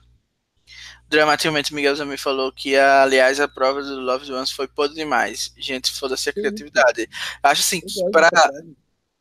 Dramaticamente, 1.08 1.74
Miguel 1.74 1.96
também 1.96 2.18
falou 2.18 2.52
que, 2.52 2.76
aliás, 2.76 3.40
a 3.40 3.48
prova 3.48 3.84
do 3.84 4.00
Love 4.00 4.32
Ones 4.32 4.52
foi 4.52 4.68
podre 4.68 4.96
demais. 4.96 5.54
Gente, 5.56 5.92
foda-se 5.92 6.30
a 6.30 6.34
criatividade. 6.34 7.08
Acho 7.44 7.62
assim, 7.62 7.80
que 7.80 8.10
para. 8.12 8.30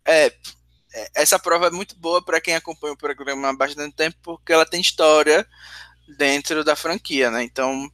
É, 0.06 0.32
é, 0.94 1.10
essa 1.14 1.38
prova 1.38 1.66
é 1.66 1.70
muito 1.70 1.94
boa 1.96 2.24
para 2.24 2.40
quem 2.40 2.54
acompanha 2.54 2.94
o 2.94 2.96
programa 2.96 3.48
há 3.48 3.52
bastante 3.52 3.94
tempo, 3.94 4.16
porque 4.22 4.52
ela 4.52 4.66
tem 4.66 4.80
história 4.80 5.46
dentro 6.16 6.64
da 6.64 6.74
franquia, 6.74 7.30
né? 7.30 7.42
Então, 7.42 7.90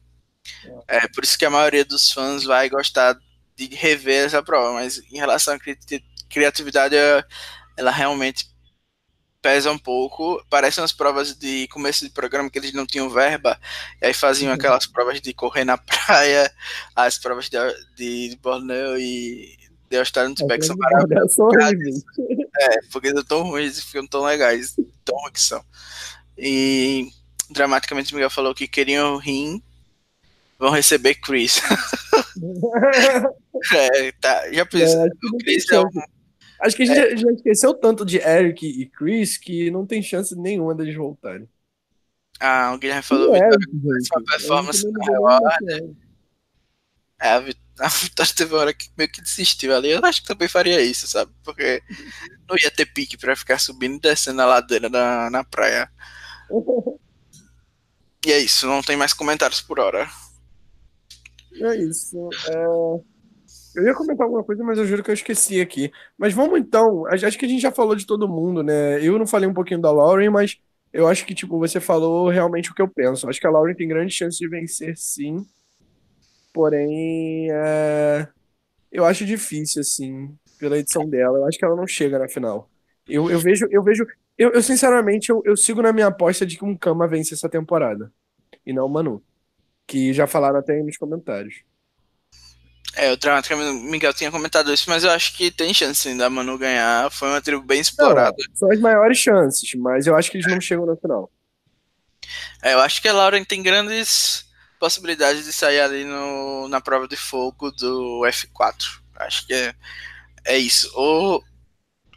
é 0.87 1.07
por 1.07 1.23
isso 1.23 1.37
que 1.37 1.45
a 1.45 1.49
maioria 1.49 1.85
dos 1.85 2.11
fãs 2.11 2.43
vai 2.43 2.69
gostar 2.69 3.17
de 3.55 3.67
rever 3.75 4.25
essa 4.25 4.41
prova. 4.41 4.73
Mas 4.73 4.97
em 5.11 5.17
relação 5.17 5.53
à 5.53 5.59
cri 5.59 5.77
criatividade, 6.29 6.95
ela 7.75 7.91
realmente 7.91 8.48
pesa 9.41 9.71
um 9.71 9.77
pouco. 9.77 10.43
Parecem 10.49 10.81
umas 10.81 10.91
provas 10.93 11.35
de 11.35 11.67
começo 11.69 12.05
de 12.05 12.11
programa 12.11 12.49
que 12.49 12.59
eles 12.59 12.73
não 12.73 12.85
tinham 12.85 13.09
verba, 13.09 13.59
e 14.01 14.07
aí 14.07 14.13
faziam 14.13 14.53
aquelas 14.53 14.85
provas 14.85 15.21
de 15.21 15.33
correr 15.33 15.63
na 15.65 15.77
praia, 16.07 16.51
as 16.95 17.17
provas 17.17 17.49
de, 17.49 17.57
de, 17.95 18.29
de 18.29 18.35
Borneo 18.37 18.97
e 18.97 19.57
de 19.89 19.97
Austrália 19.97 20.29
no 20.29 20.35
É, 20.51 20.61
são 20.61 20.67
são 20.67 20.75
maravilhosas. 20.77 22.03
É, 22.59 22.81
porque 22.91 23.11
são 23.11 23.23
tão 23.23 23.43
ruins 23.43 23.77
e 23.77 23.85
ficam 23.85 24.05
tão 24.07 24.23
legais, 24.23 24.75
tão 25.03 25.15
ruins 25.17 25.33
que 25.33 25.41
são. 25.41 25.63
E 26.37 27.09
dramaticamente 27.49 28.13
Miguel 28.13 28.29
falou 28.29 28.53
que 28.53 28.67
queriam 28.67 29.17
rim, 29.17 29.61
vão 30.59 30.69
receber 30.71 31.15
Chris. 31.15 31.59
é, 33.73 34.11
tá, 34.13 34.51
já 34.51 34.61
É, 34.61 34.65
pensou. 34.65 35.09
que 35.09 35.27
o 35.27 35.37
Chris 35.39 35.69
é 35.71 35.79
um. 35.79 35.89
Acho 36.61 36.75
que 36.75 36.83
a 36.83 36.85
gente 36.85 36.95
já, 36.95 37.15
já 37.15 37.31
esqueceu 37.31 37.73
tanto 37.73 38.05
de 38.05 38.17
Eric 38.17 38.65
e 38.65 38.85
Chris 38.85 39.37
que 39.37 39.71
não 39.71 39.85
tem 39.85 40.01
chance 40.01 40.35
nenhuma 40.35 40.75
deles 40.75 40.95
voltarem. 40.95 41.47
Ah, 42.39 42.73
o 42.73 42.77
Guilherme 42.77 43.03
falou 43.03 43.33
Vitória 43.33 43.57
gente. 43.73 44.09
uma 44.15 44.23
performance 44.23 44.91
na. 44.91 45.39
É, 47.21 47.33
a 47.79 47.87
Vitória 47.89 48.33
teve 48.35 48.53
uma 48.53 48.61
hora 48.61 48.73
que 48.73 48.89
meio 48.97 49.11
que 49.11 49.21
desistiu 49.21 49.75
ali. 49.75 49.89
Eu 49.89 50.03
acho 50.03 50.21
que 50.21 50.27
também 50.27 50.47
faria 50.47 50.81
isso, 50.81 51.07
sabe? 51.07 51.31
Porque 51.43 51.81
não 52.47 52.55
ia 52.57 52.71
ter 52.71 52.85
pique 52.85 53.17
pra 53.17 53.35
ficar 53.35 53.59
subindo 53.59 53.95
e 53.95 53.99
descendo 53.99 54.41
a 54.41 54.45
ladeira 54.45 54.89
na, 54.89 55.29
na 55.29 55.43
praia. 55.43 55.89
E 58.25 58.33
é 58.33 58.37
isso, 58.37 58.67
não 58.67 58.81
tem 58.81 58.97
mais 58.97 59.13
comentários 59.13 59.61
por 59.61 59.79
hora. 59.79 60.05
É 61.53 61.75
isso. 61.77 62.29
É, 62.49 62.65
Eu 63.75 63.83
ia 63.83 63.93
comentar 63.93 64.25
alguma 64.25 64.43
coisa, 64.43 64.63
mas 64.63 64.77
eu 64.77 64.85
juro 64.85 65.03
que 65.03 65.11
eu 65.11 65.13
esqueci 65.13 65.61
aqui. 65.61 65.91
Mas 66.17 66.33
vamos 66.33 66.59
então. 66.59 67.05
Acho 67.07 67.37
que 67.37 67.45
a 67.45 67.49
gente 67.49 67.61
já 67.61 67.71
falou 67.71 67.95
de 67.95 68.05
todo 68.05 68.27
mundo, 68.27 68.63
né? 68.63 69.03
Eu 69.05 69.19
não 69.19 69.27
falei 69.27 69.47
um 69.47 69.53
pouquinho 69.53 69.79
da 69.81 69.91
Lauren, 69.91 70.29
mas 70.29 70.57
eu 70.91 71.07
acho 71.07 71.25
que, 71.25 71.35
tipo, 71.35 71.59
você 71.59 71.79
falou 71.79 72.29
realmente 72.29 72.71
o 72.71 72.73
que 72.73 72.81
eu 72.81 72.87
penso. 72.87 73.29
Acho 73.29 73.39
que 73.39 73.47
a 73.47 73.51
Lauren 73.51 73.75
tem 73.75 73.87
grande 73.87 74.13
chance 74.13 74.37
de 74.37 74.47
vencer, 74.47 74.97
sim. 74.97 75.45
Porém, 76.53 77.47
é, 77.51 78.27
eu 78.91 79.05
acho 79.05 79.25
difícil, 79.25 79.81
assim, 79.81 80.35
pela 80.59 80.77
edição 80.77 81.07
dela. 81.07 81.37
Eu 81.39 81.45
acho 81.45 81.57
que 81.57 81.65
ela 81.65 81.75
não 81.75 81.87
chega 81.87 82.17
na 82.17 82.27
final. 82.27 82.69
Eu, 83.07 83.29
eu 83.29 83.39
vejo, 83.39 83.67
eu 83.71 83.83
vejo. 83.83 84.05
Eu, 84.37 84.51
eu, 84.51 84.63
sinceramente, 84.63 85.29
eu, 85.29 85.41
eu 85.45 85.55
sigo 85.55 85.81
na 85.81 85.93
minha 85.93 86.07
aposta 86.07 86.45
de 86.45 86.57
que 86.57 86.65
um 86.65 86.75
Kama 86.75 87.07
vence 87.07 87.33
essa 87.33 87.49
temporada. 87.49 88.11
E 88.65 88.73
não 88.73 88.85
o 88.85 88.89
Manu. 88.89 89.23
Que 89.87 90.13
já 90.13 90.27
falaram 90.27 90.59
até 90.59 90.73
aí 90.73 90.83
nos 90.83 90.97
comentários. 90.97 91.63
É, 92.95 93.11
o 93.11 93.17
dramaticamente 93.17 93.83
Miguel 93.85 94.13
tinha 94.13 94.31
comentado 94.31 94.73
isso, 94.73 94.89
mas 94.89 95.03
eu 95.03 95.11
acho 95.11 95.35
que 95.37 95.51
tem 95.51 95.73
chance 95.73 96.01
sim 96.01 96.17
da 96.17 96.29
Manu 96.29 96.57
ganhar. 96.57 97.09
Foi 97.11 97.29
uma 97.29 97.41
tribo 97.41 97.61
bem 97.61 97.77
Não, 97.77 97.81
explorada. 97.81 98.35
são 98.55 98.71
as 98.71 98.79
maiores 98.79 99.17
chances, 99.17 99.73
mas 99.75 100.07
eu 100.07 100.15
acho 100.15 100.31
que 100.31 100.37
eles 100.37 100.51
não 100.51 100.59
chegam 100.59 100.85
na 100.85 100.95
final. 100.95 101.31
É, 102.61 102.73
eu 102.73 102.79
acho 102.79 103.01
que 103.01 103.07
a 103.07 103.13
Lauren 103.13 103.43
tem 103.43 103.61
grandes 103.63 104.45
possibilidades 104.79 105.45
de 105.45 105.53
sair 105.53 105.81
ali 105.81 106.03
no, 106.03 106.67
na 106.67 106.81
prova 106.81 107.07
de 107.07 107.15
fogo 107.15 107.71
do 107.71 108.21
F4. 108.25 108.99
Acho 109.15 109.45
que 109.45 109.53
é, 109.53 109.75
é 110.45 110.57
isso. 110.57 110.89
Ou, 110.95 111.43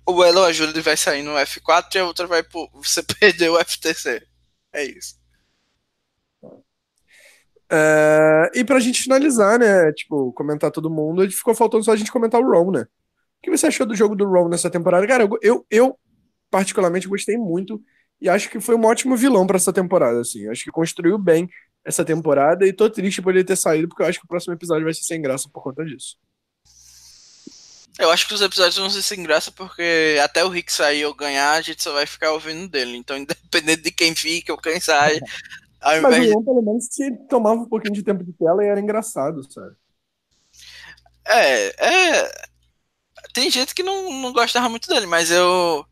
ou 0.07 0.25
ela 0.25 0.41
ou 0.41 0.47
a 0.47 0.53
Julie 0.53 0.81
vai 0.81 0.97
sair 0.97 1.23
no 1.23 1.33
F4 1.33 1.95
e 1.95 1.99
a 1.99 2.05
outra 2.05 2.27
vai 2.27 2.43
pro, 2.43 2.69
você 2.83 3.03
perdeu 3.03 3.55
o 3.55 3.65
FTC. 3.65 4.27
É 4.73 4.85
isso. 4.85 5.22
É, 7.73 8.51
e 8.55 8.65
pra 8.65 8.79
gente 8.79 9.03
finalizar, 9.03 9.59
né? 9.59 9.91
Tipo, 9.93 10.31
comentar 10.35 10.71
todo 10.71 10.91
mundo, 10.91 11.29
ficou 11.31 11.55
faltando 11.55 11.83
só 11.83 11.93
a 11.93 11.97
gente 11.97 12.13
comentar 12.13 12.39
o 12.39 12.45
Ron, 12.45 12.71
né? 12.71 12.83
O 12.83 13.43
que 13.43 13.51
você 13.51 13.67
achou 13.67 13.87
do 13.87 13.97
jogo 13.97 14.15
do 14.15 14.27
Ron 14.27 14.49
nessa 14.51 14.69
temporada? 14.69 15.07
Cara, 15.07 15.25
eu, 15.25 15.39
eu, 15.41 15.67
eu 15.71 15.99
particularmente 16.51 17.09
gostei 17.09 17.39
muito 17.39 17.83
e 18.21 18.29
acho 18.29 18.51
que 18.51 18.61
foi 18.61 18.77
um 18.77 18.85
ótimo 18.85 19.17
vilão 19.17 19.47
pra 19.47 19.57
essa 19.57 19.73
temporada, 19.73 20.21
assim. 20.21 20.49
Acho 20.49 20.65
que 20.65 20.71
construiu 20.71 21.17
bem 21.17 21.49
essa 21.83 22.05
temporada 22.05 22.67
e 22.67 22.73
tô 22.75 22.91
triste 22.91 23.23
por 23.23 23.35
ele 23.35 23.43
ter 23.43 23.57
saído, 23.57 23.89
porque 23.89 24.03
eu 24.03 24.07
acho 24.07 24.19
que 24.21 24.27
o 24.27 24.29
próximo 24.29 24.53
episódio 24.53 24.85
vai 24.85 24.93
ser 24.93 25.05
sem 25.05 25.21
graça 25.21 25.49
por 25.51 25.63
conta 25.63 25.85
disso. 25.85 26.17
Eu 27.99 28.11
acho 28.11 28.27
que 28.27 28.35
os 28.35 28.41
episódios 28.41 28.77
vão 28.77 28.89
ser 28.89 29.03
sem 29.03 29.23
graça 29.23 29.51
porque 29.51 30.19
até 30.23 30.45
o 30.45 30.49
Rick 30.49 30.73
sair 30.73 31.05
ou 31.05 31.15
ganhar, 31.15 31.53
a 31.53 31.61
gente 31.61 31.83
só 31.83 31.93
vai 31.93 32.07
ficar 32.07 32.33
ouvindo 32.33 32.69
dele. 32.69 32.97
Então, 32.97 33.17
independente 33.19 33.83
de 33.83 33.91
quem 33.91 34.15
fica 34.15 34.53
ou 34.53 34.59
quem 34.59 34.79
sai, 34.79 35.19
ao 35.83 36.01
Mas 36.01 36.15
invés 36.15 36.19
o 36.19 36.29
de. 36.29 36.35
Ron, 36.35 36.45
pelo 36.45 36.63
menos, 36.63 36.87
se 36.91 37.11
tomava 37.29 37.61
um 37.61 37.69
pouquinho 37.69 37.95
de 37.95 38.03
tempo 38.03 38.25
de 38.25 38.33
tela 38.33 38.65
e 38.65 38.69
era 38.69 38.81
engraçado, 38.81 39.43
sabe? 39.53 39.75
É, 41.27 41.87
é. 41.87 42.33
Tem 43.35 43.51
gente 43.51 43.75
que 43.75 43.83
não, 43.83 44.13
não 44.13 44.33
gostava 44.33 44.69
muito 44.69 44.89
dele, 44.89 45.07
mas 45.07 45.31
eu. 45.31 45.85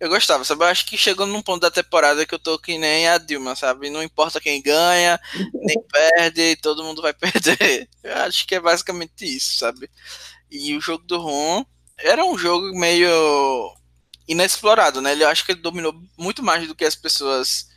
Eu 0.00 0.08
gostava, 0.08 0.44
sabe? 0.44 0.62
Eu 0.62 0.68
acho 0.68 0.86
que 0.86 0.98
chegou 0.98 1.26
num 1.26 1.40
ponto 1.40 1.62
da 1.62 1.70
temporada 1.70 2.26
que 2.26 2.34
eu 2.34 2.38
tô 2.38 2.58
que 2.58 2.76
nem 2.76 3.08
a 3.08 3.16
Dilma, 3.16 3.56
sabe? 3.56 3.88
Não 3.88 4.02
importa 4.02 4.40
quem 4.40 4.60
ganha, 4.60 5.18
nem 5.54 5.80
perde, 5.90 6.56
todo 6.56 6.84
mundo 6.84 7.00
vai 7.00 7.14
perder. 7.14 7.88
Eu 8.02 8.16
acho 8.18 8.46
que 8.46 8.56
é 8.56 8.60
basicamente 8.60 9.24
isso, 9.24 9.56
sabe? 9.58 9.88
E 10.50 10.76
o 10.76 10.80
jogo 10.80 11.04
do 11.04 11.18
Ron 11.18 11.64
era 11.96 12.24
um 12.24 12.36
jogo 12.36 12.76
meio 12.78 13.72
inexplorado, 14.26 15.00
né? 15.00 15.14
Eu 15.18 15.28
acho 15.28 15.46
que 15.46 15.52
ele 15.52 15.62
dominou 15.62 15.94
muito 16.18 16.42
mais 16.42 16.66
do 16.66 16.74
que 16.74 16.84
as 16.84 16.96
pessoas 16.96 17.68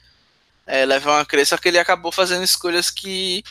é, 0.68 0.86
levam 0.86 1.16
a 1.16 1.26
crer, 1.26 1.48
só 1.48 1.58
que 1.58 1.70
ele 1.70 1.80
acabou 1.80 2.12
fazendo 2.12 2.44
escolhas 2.44 2.92
que 2.92 3.42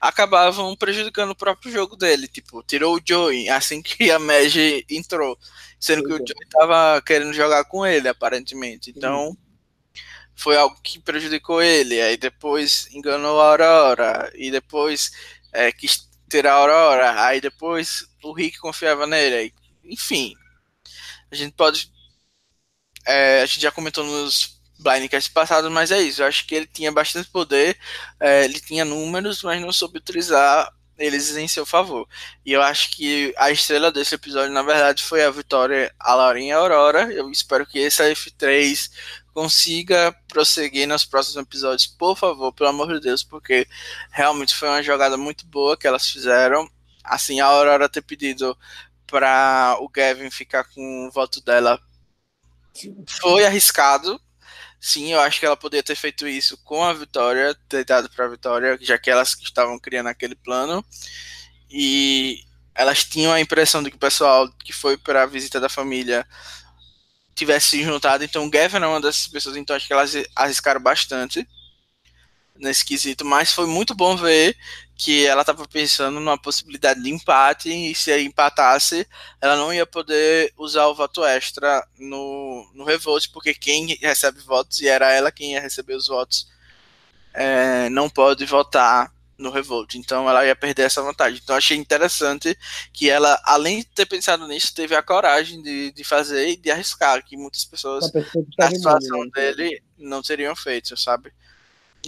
acabavam 0.00 0.76
prejudicando 0.76 1.30
o 1.30 1.36
próprio 1.36 1.72
jogo 1.72 1.96
dele. 1.96 2.26
Tipo, 2.28 2.62
tirou 2.62 2.96
o 2.96 3.00
Joey 3.04 3.48
assim 3.48 3.80
que 3.80 4.10
a 4.10 4.18
Meg 4.18 4.84
entrou, 4.90 5.38
sendo 5.78 6.02
que 6.02 6.12
o 6.12 6.18
Joey 6.18 6.48
tava 6.50 7.00
querendo 7.02 7.32
jogar 7.32 7.64
com 7.64 7.86
ele, 7.86 8.08
aparentemente. 8.08 8.90
Então, 8.90 9.36
foi 10.34 10.56
algo 10.56 10.76
que 10.82 10.98
prejudicou 10.98 11.62
ele. 11.62 12.00
Aí 12.00 12.16
depois 12.16 12.88
enganou 12.92 13.40
a 13.40 13.50
Aurora, 13.50 14.32
e 14.34 14.50
depois 14.50 15.12
é, 15.52 15.70
quis 15.72 16.08
tirar 16.28 16.52
a 16.52 16.56
Aurora, 16.56 17.24
aí 17.24 17.40
depois 17.40 18.04
o 18.22 18.32
Rick 18.32 18.58
confiava 18.58 19.06
nele. 19.06 19.36
Aí, 19.36 19.52
enfim, 19.84 20.34
a 21.30 21.34
gente 21.34 21.52
pode. 21.54 21.90
É, 23.06 23.42
a 23.42 23.46
gente 23.46 23.60
já 23.60 23.70
comentou 23.72 24.04
nos 24.04 24.57
Blindcast 24.78 25.30
passados, 25.32 25.70
mas 25.70 25.90
é 25.90 26.00
isso. 26.00 26.22
Eu 26.22 26.26
acho 26.26 26.46
que 26.46 26.54
ele 26.54 26.66
tinha 26.66 26.92
bastante 26.92 27.28
poder, 27.28 27.76
é, 28.20 28.44
ele 28.44 28.60
tinha 28.60 28.84
números, 28.84 29.42
mas 29.42 29.60
não 29.60 29.72
soube 29.72 29.98
utilizar 29.98 30.72
eles 30.98 31.36
em 31.36 31.46
seu 31.46 31.64
favor. 31.64 32.08
E 32.44 32.52
eu 32.52 32.60
acho 32.60 32.90
que 32.90 33.32
a 33.36 33.50
estrela 33.50 33.92
desse 33.92 34.14
episódio, 34.14 34.52
na 34.52 34.62
verdade, 34.62 35.02
foi 35.02 35.24
a 35.24 35.30
vitória 35.30 35.94
a 35.98 36.14
Laurinha 36.14 36.56
Aurora. 36.56 37.12
Eu 37.12 37.30
espero 37.30 37.64
que 37.64 37.78
esse 37.78 38.02
F3 38.02 38.90
consiga 39.32 40.12
prosseguir 40.26 40.88
nos 40.88 41.04
próximos 41.04 41.36
episódios, 41.36 41.86
por 41.86 42.16
favor, 42.16 42.52
pelo 42.52 42.70
amor 42.70 42.92
de 42.94 43.00
Deus, 43.00 43.22
porque 43.22 43.68
realmente 44.10 44.54
foi 44.54 44.68
uma 44.68 44.82
jogada 44.82 45.16
muito 45.16 45.46
boa 45.46 45.76
que 45.76 45.86
elas 45.86 46.08
fizeram. 46.10 46.68
Assim, 47.04 47.40
a 47.40 47.46
Aurora 47.46 47.88
ter 47.88 48.02
pedido 48.02 48.58
para 49.06 49.76
o 49.80 49.88
Gavin 49.88 50.30
ficar 50.30 50.64
com 50.64 51.06
o 51.06 51.10
voto 51.10 51.40
dela 51.40 51.80
foi 53.06 53.46
arriscado. 53.46 54.20
Sim, 54.80 55.12
eu 55.12 55.20
acho 55.20 55.40
que 55.40 55.46
ela 55.46 55.56
poderia 55.56 55.82
ter 55.82 55.96
feito 55.96 56.26
isso 56.26 56.56
com 56.58 56.84
a 56.84 56.92
Vitória, 56.92 57.54
ter 57.68 57.84
dado 57.84 58.08
para 58.10 58.26
a 58.26 58.28
Vitória, 58.28 58.78
já 58.80 58.96
que 58.98 59.10
elas 59.10 59.36
estavam 59.42 59.78
criando 59.78 60.08
aquele 60.08 60.36
plano. 60.36 60.84
E 61.70 62.44
elas 62.74 63.04
tinham 63.04 63.32
a 63.32 63.40
impressão 63.40 63.82
de 63.82 63.90
que 63.90 63.96
o 63.96 64.00
pessoal 64.00 64.48
que 64.64 64.72
foi 64.72 64.96
para 64.96 65.24
a 65.24 65.26
visita 65.26 65.58
da 65.60 65.68
família 65.68 66.26
tivesse 67.34 67.70
se 67.70 67.82
juntado. 67.82 68.24
Então, 68.24 68.44
o 68.46 68.50
Gavin 68.50 68.78
é 68.78 68.86
uma 68.86 69.00
dessas 69.00 69.26
pessoas, 69.26 69.56
então 69.56 69.74
acho 69.74 69.86
que 69.86 69.92
elas 69.92 70.12
arriscaram 70.34 70.80
bastante 70.80 71.46
nesse 72.58 72.84
quesito. 72.84 73.24
Mas 73.24 73.52
foi 73.52 73.66
muito 73.66 73.94
bom 73.94 74.16
ver 74.16 74.56
que 74.96 75.24
ela 75.24 75.42
estava 75.42 75.66
pensando 75.66 76.18
numa 76.18 76.36
possibilidade 76.36 77.00
de 77.00 77.08
empate 77.08 77.70
e 77.70 77.94
se 77.94 78.16
empatasse, 78.20 79.06
ela 79.40 79.56
não 79.56 79.72
ia 79.72 79.86
poder 79.86 80.52
usar 80.58 80.88
o 80.88 80.94
voto 80.94 81.24
extra 81.24 81.86
no, 81.96 82.68
no 82.74 82.84
Revolt, 82.84 83.28
porque 83.32 83.54
quem 83.54 83.86
recebe 84.02 84.40
votos, 84.40 84.80
e 84.80 84.88
era 84.88 85.12
ela 85.12 85.30
quem 85.30 85.52
ia 85.52 85.60
receber 85.60 85.94
os 85.94 86.08
votos, 86.08 86.48
é, 87.32 87.88
não 87.90 88.10
pode 88.10 88.44
votar 88.44 89.12
no 89.38 89.50
Revolt. 89.50 89.94
Então 89.94 90.28
ela 90.28 90.44
ia 90.44 90.56
perder 90.56 90.82
essa 90.82 91.00
vantagem. 91.00 91.40
Então 91.42 91.54
achei 91.54 91.76
interessante 91.76 92.58
que 92.92 93.08
ela, 93.08 93.40
além 93.44 93.78
de 93.78 93.84
ter 93.84 94.04
pensado 94.04 94.48
nisso, 94.48 94.74
teve 94.74 94.96
a 94.96 95.02
coragem 95.02 95.62
de, 95.62 95.92
de 95.92 96.02
fazer 96.02 96.48
e 96.48 96.56
de 96.56 96.72
arriscar, 96.72 97.24
que 97.24 97.36
muitas 97.36 97.64
pessoas 97.64 98.10
na 98.58 98.68
situação 98.68 99.24
né? 99.24 99.30
dele 99.32 99.82
não 99.96 100.22
teriam 100.22 100.56
feito, 100.56 100.96
sabe? 100.96 101.32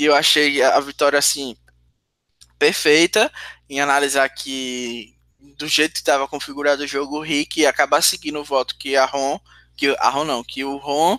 E 0.01 0.07
eu 0.07 0.15
achei 0.15 0.63
a 0.63 0.81
vitória 0.81 1.19
assim 1.19 1.55
perfeita 2.59 3.31
em 3.69 3.83
analisar 3.83 4.27
que 4.31 5.15
do 5.59 5.69
jeito 5.69 5.93
que 5.93 5.99
estava 5.99 6.27
configurado 6.27 6.83
o 6.83 6.87
jogo, 6.87 7.19
o 7.19 7.23
Rick 7.23 7.61
ia 7.61 7.69
acabar 7.69 8.01
seguindo 8.01 8.41
o 8.41 8.45
voto 8.45 8.79
que 8.79 8.97
a 8.97 9.05
Ron, 9.05 9.39
que 9.77 9.95
a 9.99 10.09
Ron 10.09 10.25
não, 10.25 10.43
que 10.43 10.65
o 10.65 10.79
Ron 10.79 11.19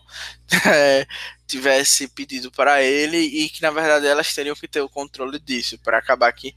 é, 0.65 1.05
tivesse 1.45 2.07
pedido 2.07 2.51
para 2.51 2.81
ele 2.81 3.19
e 3.19 3.49
que 3.49 3.61
na 3.61 3.69
verdade 3.69 4.07
elas 4.07 4.33
teriam 4.33 4.55
que 4.55 4.67
ter 4.67 4.81
o 4.81 4.89
controle 4.89 5.37
disso 5.37 5.77
para 5.77 5.99
acabar 5.99 6.33
que 6.33 6.55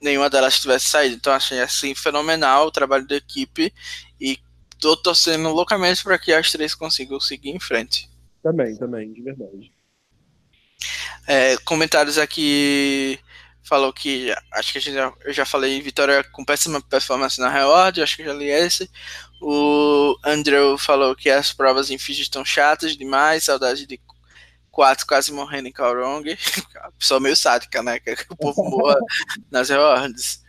nenhuma 0.00 0.30
delas 0.30 0.60
tivesse 0.60 0.86
saído. 0.86 1.16
Então 1.16 1.32
achei 1.32 1.60
assim 1.60 1.96
fenomenal 1.96 2.68
o 2.68 2.70
trabalho 2.70 3.08
da 3.08 3.16
equipe 3.16 3.74
e 4.20 4.38
tô 4.78 4.96
torcendo 4.96 5.48
loucamente 5.48 6.00
para 6.00 6.16
que 6.16 6.32
as 6.32 6.52
três 6.52 6.76
consigam 6.76 7.18
seguir 7.18 7.50
em 7.50 7.58
frente. 7.58 8.08
Também, 8.40 8.76
também, 8.76 9.12
de 9.12 9.20
verdade. 9.20 9.77
É, 11.26 11.56
comentários 11.58 12.18
aqui 12.18 13.18
falou 13.62 13.92
que 13.92 14.34
acho 14.52 14.72
que 14.72 14.80
já, 14.80 15.12
eu 15.24 15.32
já 15.32 15.44
falei 15.44 15.80
Vitória 15.82 16.24
com 16.32 16.44
péssima 16.44 16.80
performance 16.80 17.38
na 17.38 17.50
Reward, 17.50 18.00
acho 18.00 18.16
que 18.16 18.24
já 18.24 18.32
li 18.32 18.48
esse. 18.48 18.90
O 19.40 20.16
Andrew 20.24 20.78
falou 20.78 21.14
que 21.14 21.28
as 21.30 21.52
provas 21.52 21.90
em 21.90 21.98
Fiji 21.98 22.22
estão 22.22 22.44
chatas 22.44 22.96
demais, 22.96 23.44
saudade 23.44 23.86
de 23.86 24.00
quatro 24.70 25.06
quase 25.06 25.32
morrendo 25.32 25.68
em 25.68 25.72
Kaurong. 25.72 26.24
Pessoa 26.98 27.18
meio 27.20 27.36
sádica, 27.36 27.82
né? 27.82 28.00
Que 28.00 28.16
o 28.30 28.36
povo 28.36 28.64
morra 28.64 28.98
nas 29.50 29.68
Rewards. 29.68 30.42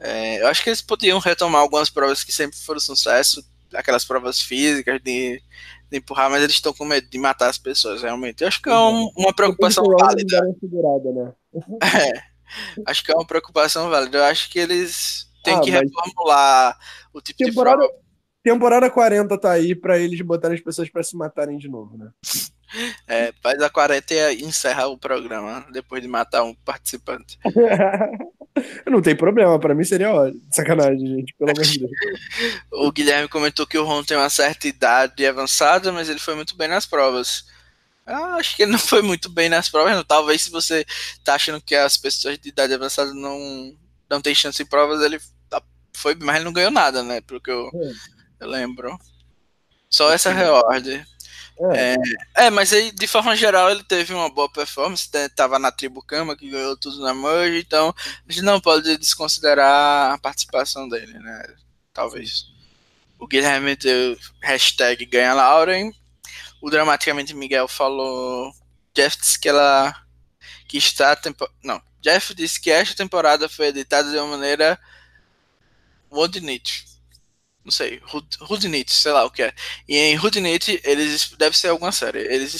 É, 0.00 0.40
eu 0.40 0.48
acho 0.48 0.62
que 0.62 0.70
eles 0.70 0.80
podiam 0.80 1.18
retomar 1.18 1.60
algumas 1.60 1.90
provas 1.90 2.24
que 2.24 2.32
sempre 2.32 2.58
foram 2.58 2.80
sucesso, 2.80 3.44
aquelas 3.74 4.04
provas 4.04 4.40
físicas 4.40 5.00
de, 5.02 5.40
de 5.92 5.98
empurrar, 5.98 6.30
mas 6.30 6.42
eles 6.42 6.56
estão 6.56 6.72
com 6.72 6.84
medo 6.84 7.08
de 7.08 7.18
matar 7.18 7.48
as 7.48 7.58
pessoas, 7.58 8.02
realmente. 8.02 8.42
Eu 8.42 8.48
acho 8.48 8.60
que 8.60 8.68
é 8.68 8.74
um, 8.74 9.10
uma 9.16 9.32
preocupação 9.32 9.84
válida. 9.84 10.40
Né? 10.40 11.32
É, 12.84 12.90
acho 12.90 13.02
que 13.02 13.10
é 13.10 13.14
uma 13.14 13.26
preocupação 13.26 13.88
válida. 13.88 14.18
Eu 14.18 14.24
acho 14.24 14.50
que 14.50 14.58
eles 14.58 15.26
têm 15.42 15.54
ah, 15.54 15.60
que 15.60 15.70
reformular 15.70 16.78
o 17.12 17.20
tipo 17.20 17.42
temporada, 17.42 17.82
de 17.82 17.88
prova. 17.88 18.02
Temporada 18.42 18.90
40 18.90 19.38
tá 19.38 19.52
aí 19.52 19.74
para 19.74 19.98
eles 19.98 20.20
botarem 20.20 20.56
as 20.56 20.62
pessoas 20.62 20.90
para 20.90 21.02
se 21.02 21.16
matarem 21.16 21.56
de 21.56 21.68
novo, 21.68 21.96
né? 21.96 22.10
É, 23.06 23.32
faz 23.42 23.60
a 23.62 23.70
40 23.70 24.32
e 24.32 24.42
encerra 24.42 24.86
o 24.86 24.98
programa 24.98 25.66
depois 25.72 26.02
de 26.02 26.08
matar 26.08 26.42
um 26.42 26.54
participante. 26.54 27.38
Não 28.90 29.00
tem 29.00 29.16
problema, 29.16 29.58
para 29.58 29.74
mim 29.74 29.84
seria 29.84 30.12
ótimo. 30.12 30.42
Sacanagem, 30.50 31.06
gente, 31.06 31.34
pelo 31.38 31.50
amor 31.50 31.64
de 31.64 31.78
Deus. 31.78 31.90
o 32.70 32.92
Guilherme 32.92 33.28
comentou 33.28 33.66
que 33.66 33.78
o 33.78 33.84
Ron 33.84 34.04
tem 34.04 34.16
uma 34.16 34.30
certa 34.30 34.68
idade 34.68 35.26
avançada, 35.26 35.92
mas 35.92 36.08
ele 36.08 36.18
foi 36.18 36.34
muito 36.34 36.56
bem 36.56 36.68
nas 36.68 36.86
provas. 36.86 37.44
Ah, 38.04 38.34
acho 38.36 38.56
que 38.56 38.62
ele 38.62 38.72
não 38.72 38.78
foi 38.78 39.00
muito 39.00 39.28
bem 39.28 39.48
nas 39.48 39.68
provas, 39.68 39.94
não. 39.94 40.04
Talvez 40.04 40.42
se 40.42 40.50
você 40.50 40.84
tá 41.24 41.34
achando 41.34 41.60
que 41.60 41.74
as 41.74 41.96
pessoas 41.96 42.38
de 42.38 42.48
idade 42.48 42.74
avançada 42.74 43.14
não, 43.14 43.74
não 44.10 44.20
tem 44.20 44.34
chance 44.34 44.62
em 44.62 44.66
provas, 44.66 45.00
ele 45.00 45.18
tá, 45.48 45.62
foi, 45.94 46.14
mas 46.16 46.36
ele 46.36 46.44
não 46.44 46.52
ganhou 46.52 46.70
nada, 46.70 47.02
né? 47.02 47.20
Porque 47.20 47.50
eu, 47.50 47.70
é. 47.72 47.92
eu 48.40 48.48
lembro. 48.48 48.98
Só 49.88 50.12
essa 50.12 50.32
reward. 50.32 51.06
É. 51.58 52.46
é. 52.46 52.50
mas 52.50 52.72
aí, 52.72 52.90
de 52.90 53.06
forma 53.06 53.36
geral, 53.36 53.70
ele 53.70 53.84
teve 53.84 54.12
uma 54.12 54.28
boa 54.28 54.50
performance, 54.50 55.08
né? 55.12 55.28
tava 55.28 55.58
na 55.58 55.70
tribo 55.70 56.02
Kama, 56.02 56.36
que 56.36 56.50
ganhou 56.50 56.76
tudo 56.76 57.00
na 57.00 57.14
merge, 57.14 57.60
então 57.60 57.94
a 58.28 58.32
gente 58.32 58.42
não 58.42 58.60
pode 58.60 58.96
desconsiderar 58.96 60.12
a 60.12 60.18
participação 60.18 60.88
dele, 60.88 61.18
né? 61.18 61.54
Talvez. 61.92 62.46
O 63.18 63.26
Guilherme 63.26 63.76
deu 63.76 64.18
hashtag 64.42 65.04
ganha 65.06 65.34
Lauren. 65.34 65.92
O 66.60 66.70
Dramaticamente 66.70 67.34
Miguel 67.34 67.68
falou. 67.68 68.52
Jeff 68.94 69.16
disse 69.18 69.38
que 69.38 69.48
ela. 69.48 69.94
que 70.66 70.78
está. 70.78 71.14
Tempo, 71.14 71.48
não. 71.62 71.80
Jeff 72.00 72.34
disse 72.34 72.60
que 72.60 72.70
esta 72.70 72.96
temporada 72.96 73.48
foi 73.48 73.66
editada 73.66 74.10
de 74.10 74.16
uma 74.16 74.36
maneira. 74.36 74.78
Wodnit 76.10 76.91
não 77.64 77.70
sei, 77.70 78.02
Houdinite, 78.40 78.92
sei 78.92 79.12
lá 79.12 79.24
o 79.24 79.30
que 79.30 79.42
é. 79.42 79.54
E 79.88 79.96
em 79.96 80.18
Houdinite, 80.18 80.80
eles 80.84 81.30
deve 81.38 81.56
ser 81.56 81.68
alguma 81.68 81.92
série. 81.92 82.18
Eles 82.20 82.52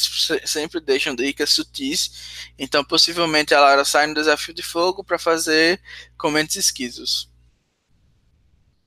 sempre 0.45 0.81
deixam 0.81 1.15
dicas 1.15 1.51
sutis. 1.51 2.49
Então, 2.59 2.85
possivelmente, 2.85 3.55
a 3.55 3.61
Lara 3.61 3.85
sai 3.85 4.07
no 4.07 4.15
desafio 4.15 4.55
de 4.55 4.63
fogo 4.63 5.03
para 5.03 5.19
fazer 5.19 5.81
comentários 6.17 6.57
esquisos. 6.57 7.33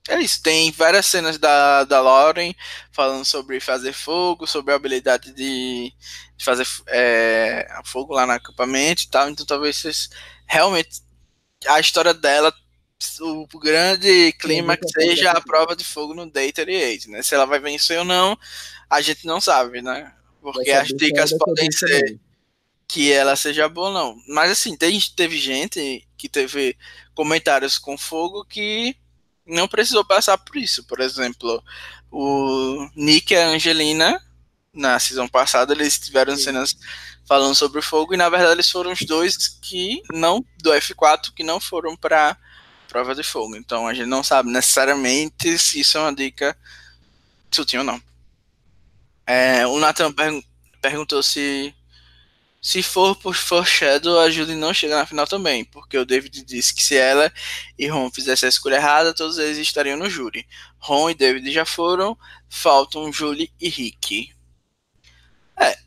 É 0.07 0.19
isso. 0.21 0.41
Tem 0.41 0.71
várias 0.71 1.05
cenas 1.05 1.37
da, 1.37 1.83
da 1.83 1.99
Lauren 1.99 2.53
falando 2.91 3.25
sobre 3.25 3.59
fazer 3.59 3.91
fogo, 3.91 4.45
sobre 4.47 4.71
a 4.71 4.75
habilidade 4.75 5.33
de, 5.33 5.91
de 6.37 6.45
fazer 6.45 6.65
é, 6.87 7.67
fogo 7.85 8.13
lá 8.13 8.25
no 8.25 8.33
acampamento 8.33 9.03
e 9.03 9.09
tal. 9.09 9.29
Então, 9.29 9.45
talvez 9.45 9.77
vocês 9.77 10.09
realmente 10.47 11.01
a 11.67 11.79
história 11.79 12.13
dela 12.13 12.53
o 13.21 13.47
grande 13.59 14.31
clímax 14.33 14.91
seja 14.91 15.31
a 15.31 15.41
prova 15.41 15.75
de 15.75 15.83
fogo 15.83 16.13
no 16.13 16.29
Day 16.29 16.51
38, 16.51 17.09
né? 17.09 17.21
Se 17.21 17.35
ela 17.35 17.45
vai 17.45 17.59
vencer 17.59 17.99
ou 17.99 18.05
não, 18.05 18.37
a 18.89 19.01
gente 19.01 19.25
não 19.25 19.41
sabe, 19.41 19.81
né? 19.81 20.13
Porque 20.41 20.71
as 20.71 20.87
dicas 20.89 21.31
podem 21.37 21.71
ser 21.71 22.19
que 22.87 23.11
ela 23.11 23.35
seja 23.35 23.67
boa 23.67 23.87
ou 23.87 23.93
não. 23.93 24.15
Mas 24.27 24.51
assim, 24.51 24.77
tem, 24.77 24.99
teve 25.15 25.37
gente 25.37 26.07
que 26.17 26.29
teve 26.29 26.77
comentários 27.13 27.77
com 27.77 27.97
fogo 27.97 28.45
que 28.45 28.95
não 29.45 29.67
precisou 29.67 30.05
passar 30.05 30.37
por 30.37 30.55
isso. 30.57 30.85
Por 30.85 30.99
exemplo, 30.99 31.63
o 32.11 32.87
Nick 32.95 33.33
e 33.33 33.37
a 33.37 33.47
Angelina, 33.47 34.21
na 34.73 34.99
season 34.99 35.27
passada, 35.27 35.73
eles 35.73 35.99
tiveram 35.99 36.35
Sim. 36.35 36.43
cenas 36.43 36.77
falando 37.27 37.55
sobre 37.55 37.79
o 37.79 37.83
fogo, 37.83 38.13
e 38.13 38.17
na 38.17 38.29
verdade 38.29 38.53
eles 38.53 38.69
foram 38.69 38.91
os 38.91 39.01
dois 39.01 39.47
que 39.47 39.99
não, 40.13 40.45
do 40.61 40.69
F4, 40.71 41.33
que 41.35 41.43
não 41.43 41.59
foram 41.59 41.97
para 41.97 42.37
prova 42.85 43.13
de 43.13 43.23
fogo. 43.23 43.55
Então 43.55 43.87
a 43.87 43.93
gente 43.93 44.07
não 44.07 44.23
sabe 44.23 44.49
necessariamente 44.49 45.57
se 45.57 45.79
isso 45.79 45.97
é 45.97 46.01
uma 46.01 46.15
dica 46.15 46.57
sutil 47.51 47.81
ou 47.81 47.85
não. 47.85 48.01
É, 49.25 49.65
o 49.67 49.79
Nathan 49.79 50.11
per 50.11 50.31
perguntou 50.81 51.23
se 51.23 51.73
se 52.65 52.81
for 52.81 53.15
por 53.15 53.35
Foreshadow, 53.35 54.19
a 54.19 54.27
Julie 54.27 54.55
não 54.55 54.73
chega 54.73 54.97
na 54.97 55.05
final 55.05 55.27
também, 55.27 55.63
porque 55.65 55.99
o 55.99 56.05
David 56.05 56.43
disse 56.43 56.73
que 56.73 56.81
se 56.81 56.97
ela 56.97 57.31
e 57.77 57.85
Ron 57.87 58.09
fizessem 58.09 58.47
a 58.47 58.49
escolha 58.49 58.77
errada, 58.77 59.13
todos 59.13 59.37
eles 59.37 59.59
estariam 59.59 59.95
no 59.95 60.09
júri. 60.09 60.47
Ron 60.79 61.11
e 61.11 61.13
David 61.13 61.51
já 61.51 61.63
foram, 61.63 62.17
faltam 62.49 63.13
Julie 63.13 63.53
e 63.61 63.69
Rick. 63.69 64.33
É, 65.55 65.77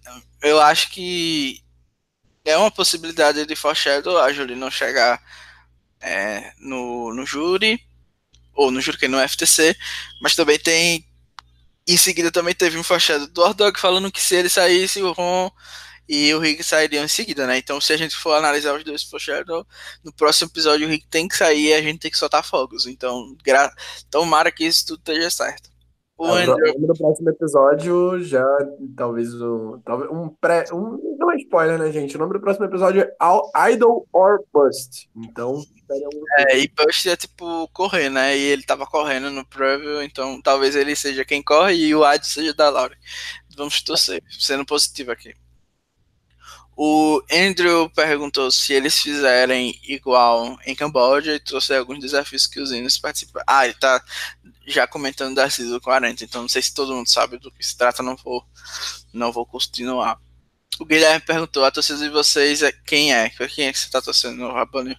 eu 0.40 0.60
acho 0.60 0.90
que 0.90 1.60
é 2.44 2.56
uma 2.56 2.70
possibilidade 2.70 3.44
de 3.44 3.56
Foreshadow 3.56 4.16
a 4.16 4.32
Julie 4.32 4.54
não 4.54 4.70
chegar 4.70 5.20
é, 6.00 6.52
no, 6.58 7.14
no 7.14 7.26
júri, 7.26 7.80
ou 8.54 8.70
no 8.70 8.80
júri 8.80 8.98
que 8.98 9.04
é 9.06 9.08
no 9.08 9.28
FTC, 9.28 9.76
mas 10.20 10.34
também 10.34 10.58
tem. 10.58 11.06
Em 11.86 11.96
seguida 11.96 12.30
também 12.30 12.54
teve 12.54 12.78
um 12.78 12.82
fachado 12.82 13.26
do 13.28 13.40
Ordog 13.40 13.78
falando 13.80 14.12
que 14.12 14.20
se 14.20 14.34
ele 14.34 14.48
saísse, 14.48 15.02
o 15.02 15.12
Ron 15.12 15.50
e 16.08 16.32
o 16.34 16.38
Rick 16.38 16.62
sairiam 16.64 17.04
em 17.04 17.08
seguida, 17.08 17.46
né? 17.46 17.58
Então, 17.58 17.80
se 17.80 17.92
a 17.92 17.96
gente 17.96 18.16
for 18.16 18.32
analisar 18.34 18.74
os 18.74 18.82
dois 18.82 19.02
Foreshadow, 19.02 19.66
no 20.02 20.12
próximo 20.12 20.50
episódio 20.50 20.86
o 20.86 20.90
Rick 20.90 21.06
tem 21.08 21.28
que 21.28 21.36
sair 21.36 21.68
e 21.68 21.74
a 21.74 21.82
gente 21.82 22.00
tem 22.00 22.10
que 22.10 22.16
soltar 22.16 22.42
fogos. 22.42 22.86
Então, 22.86 23.36
gra... 23.44 23.70
tomara 24.10 24.50
que 24.50 24.64
isso 24.64 24.86
tudo 24.86 25.00
esteja 25.00 25.30
certo. 25.30 25.67
O 26.18 26.26
Andrew... 26.26 26.74
No 26.80 26.98
próximo 26.98 27.30
episódio, 27.30 28.20
já 28.24 28.44
talvez 28.96 29.32
um, 29.40 29.80
talvez 29.84 30.10
um 30.10 30.28
pré. 30.28 30.64
Um, 30.72 31.16
não 31.16 31.30
é 31.30 31.36
spoiler, 31.36 31.78
né, 31.78 31.92
gente? 31.92 32.16
O 32.16 32.18
nome 32.18 32.32
do 32.32 32.40
próximo 32.40 32.66
episódio 32.66 33.02
é 33.02 33.72
Idol 33.72 34.04
or 34.12 34.44
Bust. 34.52 35.08
Então, 35.16 35.62
É, 36.38 36.58
e 36.58 36.68
Bust 36.68 37.08
é 37.08 37.16
tipo 37.16 37.68
correr, 37.68 38.10
né? 38.10 38.36
E 38.36 38.42
ele 38.42 38.64
tava 38.64 38.84
correndo 38.84 39.30
no 39.30 39.46
preview, 39.46 40.02
então 40.02 40.42
talvez 40.42 40.74
ele 40.74 40.96
seja 40.96 41.24
quem 41.24 41.40
corre 41.40 41.74
e 41.76 41.94
o 41.94 42.00
Idol 42.12 42.24
seja 42.24 42.52
da 42.52 42.68
Laura. 42.68 42.96
Vamos 43.56 43.80
torcer, 43.80 44.20
sendo 44.28 44.66
positivo 44.66 45.12
aqui. 45.12 45.32
O 46.76 47.20
Andrew 47.32 47.90
perguntou 47.90 48.52
se 48.52 48.72
eles 48.72 48.98
fizerem 49.00 49.74
igual 49.82 50.56
em 50.64 50.76
Camboja 50.76 51.34
e 51.34 51.40
trouxe 51.40 51.74
alguns 51.74 51.98
desafios 51.98 52.46
que 52.46 52.60
os 52.60 52.70
índios 52.70 52.98
participam. 52.98 53.40
Ah, 53.46 53.64
ele 53.64 53.74
tá 53.74 54.00
já 54.70 54.86
comentando 54.86 55.34
da 55.34 55.48
Season 55.48 55.80
40, 55.80 56.24
então 56.24 56.42
não 56.42 56.48
sei 56.48 56.62
se 56.62 56.74
todo 56.74 56.94
mundo 56.94 57.08
sabe 57.08 57.38
do 57.38 57.50
que 57.50 57.64
se 57.64 57.76
trata, 57.76 58.02
não 58.02 58.16
vou, 58.16 58.44
não 59.12 59.32
vou 59.32 59.46
continuar. 59.46 60.20
O 60.78 60.84
Guilherme 60.84 61.24
perguntou, 61.24 61.64
a 61.64 61.70
torcida 61.70 61.98
de 61.98 62.08
vocês 62.08 62.62
é 62.62 62.70
quem 62.70 63.12
é? 63.12 63.30
Quem 63.30 63.66
é 63.66 63.72
que 63.72 63.78
você 63.78 63.90
tá 63.90 64.00
torcendo 64.00 64.46
Rabani? 64.48 64.96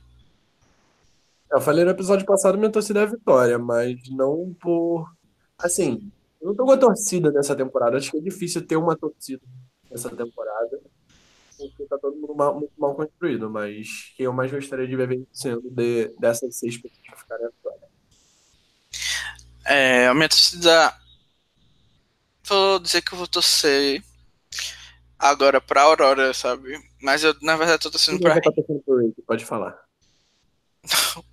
Eu 1.51 1.61
falei 1.61 1.83
no 1.83 1.91
episódio 1.91 2.25
passado 2.25 2.57
minha 2.57 2.71
torcida 2.71 2.99
é 2.99 3.03
a 3.03 3.07
Vitória, 3.07 3.57
mas 3.57 3.97
não 4.09 4.55
por... 4.59 5.09
Assim, 5.57 6.11
eu 6.41 6.49
não 6.49 6.55
tô 6.55 6.65
com 6.65 6.71
a 6.71 6.77
torcida 6.77 7.31
nessa 7.31 7.55
temporada, 7.55 7.97
acho 7.97 8.11
que 8.11 8.17
é 8.17 8.21
difícil 8.21 8.65
ter 8.65 8.75
uma 8.75 8.95
torcida 8.95 9.41
nessa 9.89 10.09
temporada 10.09 10.79
porque 11.59 11.85
tá 11.85 11.97
todo 11.97 12.15
mundo 12.15 12.33
mal, 12.33 12.57
muito 12.57 12.73
mal 12.77 12.95
construído, 12.95 13.49
mas 13.49 14.13
eu 14.17 14.31
mais 14.31 14.49
gostaria 14.49 14.87
de 14.87 14.95
ver 14.95 15.07
vencendo 15.07 15.69
de, 15.69 16.07
dessas 16.17 16.55
seis 16.55 16.77
pessoas 16.77 17.01
que 17.01 17.17
ficarem 17.17 17.47
atuais. 17.47 17.79
É, 19.69 20.07
a 20.07 20.13
minha 20.15 20.27
torcida. 20.27 20.93
Vou 22.43 22.79
dizer 22.79 23.03
que 23.03 23.13
eu 23.13 23.17
vou 23.19 23.27
torcer 23.27 24.03
agora 25.17 25.61
pra 25.61 25.83
Aurora, 25.83 26.33
sabe? 26.33 26.75
Mas 26.99 27.23
eu, 27.23 27.35
na 27.43 27.55
verdade, 27.55 27.83
tô 27.83 27.91
torcendo 27.91 28.19
pra. 28.19 28.41
Tá 28.41 28.51
torcendo 28.51 28.81
pro 28.83 28.97
Rick, 28.97 29.21
pode 29.21 29.45
falar. 29.45 29.79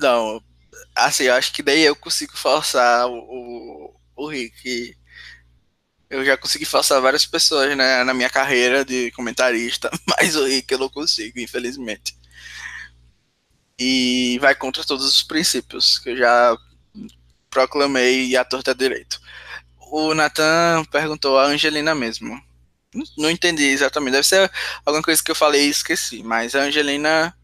Não, 0.00 0.40
assim, 0.94 1.24
eu 1.24 1.34
acho 1.34 1.52
que 1.52 1.64
daí 1.64 1.82
eu 1.82 1.96
consigo 1.96 2.36
forçar 2.36 3.08
o, 3.08 3.18
o, 3.18 3.94
o 4.14 4.28
Rick 4.28 4.96
eu 6.14 6.24
já 6.24 6.36
consegui 6.36 6.64
forçar 6.64 7.00
várias 7.00 7.26
pessoas 7.26 7.76
né, 7.76 8.04
na 8.04 8.14
minha 8.14 8.30
carreira 8.30 8.84
de 8.84 9.10
comentarista, 9.12 9.90
mas 10.06 10.36
o 10.36 10.44
Rick 10.44 10.72
eu 10.72 10.78
não 10.78 10.88
consigo, 10.88 11.40
infelizmente. 11.40 12.16
E 13.76 14.38
vai 14.40 14.54
contra 14.54 14.84
todos 14.84 15.04
os 15.04 15.24
princípios 15.24 15.98
que 15.98 16.10
eu 16.10 16.16
já 16.16 16.56
proclamei 17.54 18.36
a 18.36 18.44
torta 18.44 18.74
direito. 18.74 19.20
o 19.78 20.12
Nathan 20.12 20.84
perguntou 20.90 21.38
a 21.38 21.44
Angelina 21.44 21.94
mesmo. 21.94 22.42
Não 23.16 23.30
entendi 23.30 23.64
exatamente. 23.64 24.12
Deve 24.12 24.26
ser 24.26 24.50
alguma 24.84 25.02
coisa 25.02 25.22
que 25.22 25.30
eu 25.30 25.36
falei 25.36 25.66
e 25.66 25.70
esqueci. 25.70 26.22
Mas 26.22 26.54
a 26.54 26.62
Angelina. 26.62 27.36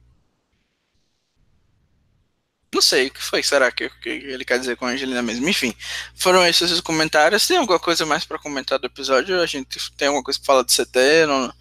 Não 2.72 2.82
sei 2.82 3.08
o 3.08 3.10
que 3.12 3.22
foi. 3.22 3.42
Será 3.42 3.70
que, 3.70 3.88
que 4.00 4.08
ele 4.08 4.44
quer 4.44 4.58
dizer 4.58 4.76
com 4.76 4.86
a 4.86 4.90
Angelina 4.90 5.22
mesmo? 5.22 5.48
Enfim, 5.48 5.74
foram 6.14 6.46
esses 6.46 6.70
os 6.70 6.80
comentários. 6.80 7.46
Tem 7.46 7.56
alguma 7.56 7.80
coisa 7.80 8.06
mais 8.06 8.24
para 8.24 8.38
comentar 8.38 8.78
do 8.78 8.86
episódio? 8.86 9.40
A 9.40 9.46
gente 9.46 9.78
tem 9.96 10.08
alguma 10.08 10.24
coisa 10.24 10.38
para 10.38 10.46
falar 10.46 10.62
do 10.62 10.72
CT? 10.72 11.26
Não... 11.26 11.52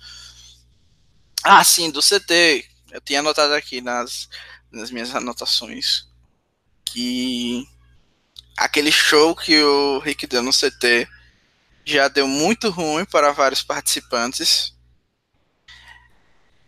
Ah, 1.44 1.64
sim, 1.64 1.90
do 1.90 2.02
CT. 2.02 2.66
Eu 2.92 3.02
tinha 3.02 3.20
anotado 3.20 3.54
aqui 3.54 3.82
nas, 3.82 4.30
nas 4.72 4.92
minhas 4.92 5.14
anotações 5.16 6.10
que 6.86 7.68
aquele 8.60 8.92
show 8.92 9.34
que 9.36 9.62
o 9.64 10.00
Rick 10.00 10.28
deu 10.28 10.44
no 10.44 10.52
CT 10.52 11.08
já 11.86 12.08
deu 12.08 12.28
muito 12.28 12.70
ruim 12.70 13.06
para 13.06 13.32
vários 13.32 13.64
participantes. 13.64 14.76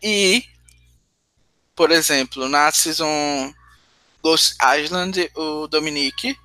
E, 0.02 0.44
por 1.76 1.90
exemplo, 1.90 2.48
na 2.48 2.72
Season 2.72 3.54
Ghost 4.22 4.56
Island, 4.80 5.30
o 5.36 5.68
Dominique 5.68 6.36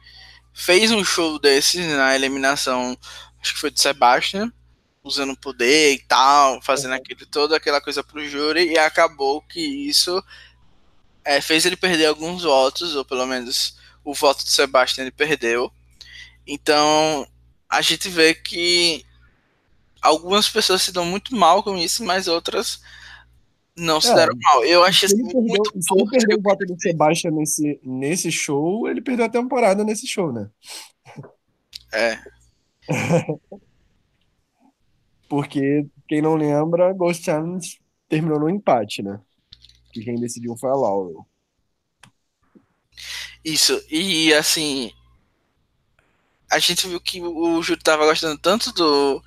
fez 0.54 0.92
um 0.92 1.04
show 1.04 1.40
desses 1.40 1.86
na 1.88 2.14
eliminação, 2.14 2.98
acho 3.42 3.54
que 3.54 3.60
foi 3.60 3.72
de 3.72 3.80
Sebastian, 3.80 4.52
usando 5.02 5.38
poder 5.38 5.94
e 5.94 6.00
tal, 6.00 6.62
fazendo 6.62 6.92
uhum. 6.92 6.98
aquele, 6.98 7.26
toda 7.26 7.56
aquela 7.56 7.80
coisa 7.80 8.04
pro 8.04 8.28
júri, 8.28 8.74
e 8.74 8.78
acabou 8.78 9.42
que 9.42 9.62
isso 9.62 10.22
é, 11.24 11.40
fez 11.40 11.66
ele 11.66 11.78
perder 11.78 12.08
alguns 12.08 12.44
votos, 12.44 12.96
ou 12.96 13.06
pelo 13.06 13.26
menos 13.26 13.78
o 14.08 14.14
voto 14.14 14.46
do 14.46 14.50
Sebastian 14.50 15.04
ele 15.04 15.12
perdeu. 15.12 15.70
Então, 16.48 17.28
a 17.70 17.82
gente 17.82 18.08
vê 18.08 18.34
que 18.34 19.06
algumas 20.02 20.48
pessoas 20.48 20.82
se 20.82 20.94
dão 20.94 21.04
muito 21.04 21.36
mal 21.36 21.62
com 21.62 21.78
isso, 21.78 22.06
mas 22.06 22.30
outras 22.30 22.82
não 23.76 24.00
se 24.00 24.10
é, 24.10 24.16
deram 24.16 24.34
mal. 24.42 24.64
Eu 24.64 24.82
acho 24.86 25.08
assim, 25.08 25.22
muito 25.22 25.34
perdeu, 25.34 25.82
Se 25.82 25.94
ele 25.94 26.10
perdeu 26.10 26.38
o 26.38 26.42
voto 26.42 26.66
do 26.66 26.82
Sebastian 26.82 27.32
nesse, 27.32 27.82
nesse 27.84 28.32
show, 28.32 28.88
ele 28.88 29.02
perdeu 29.02 29.26
a 29.26 29.30
temporada 29.30 29.84
nesse 29.84 30.08
show, 30.08 30.32
né? 30.32 30.50
É. 31.94 32.18
Porque, 35.28 35.86
quem 36.08 36.22
não 36.22 36.36
lembra, 36.36 36.94
Ghost 36.94 37.26
Challenge 37.26 37.78
terminou 38.08 38.40
no 38.40 38.50
empate, 38.50 39.04
né? 39.04 39.20
Que 39.92 40.02
quem 40.02 40.16
decidiu 40.16 40.56
foi 40.56 40.70
a 40.70 40.76
Laurel. 40.76 41.28
Isso, 43.48 43.82
e 43.90 44.34
assim, 44.34 44.92
a 46.52 46.60
gente 46.60 46.86
viu 46.86 47.00
que 47.00 47.22
o 47.22 47.64
Júlio 47.64 47.82
tava 47.82 48.06
gostando 48.06 48.38
tanto 48.38 48.74
do, 48.74 49.24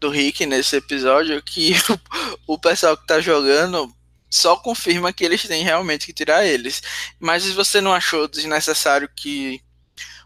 do 0.00 0.08
Rick 0.08 0.46
nesse 0.46 0.76
episódio 0.76 1.42
que 1.42 1.74
o, 2.48 2.54
o 2.54 2.58
pessoal 2.58 2.96
que 2.96 3.06
tá 3.06 3.20
jogando 3.20 3.94
só 4.30 4.56
confirma 4.56 5.12
que 5.12 5.22
eles 5.26 5.42
têm 5.46 5.62
realmente 5.62 6.06
que 6.06 6.14
tirar 6.14 6.46
eles. 6.46 6.82
Mas 7.20 7.46
você 7.52 7.82
não 7.82 7.92
achou 7.92 8.26
desnecessário 8.26 9.10
que 9.14 9.62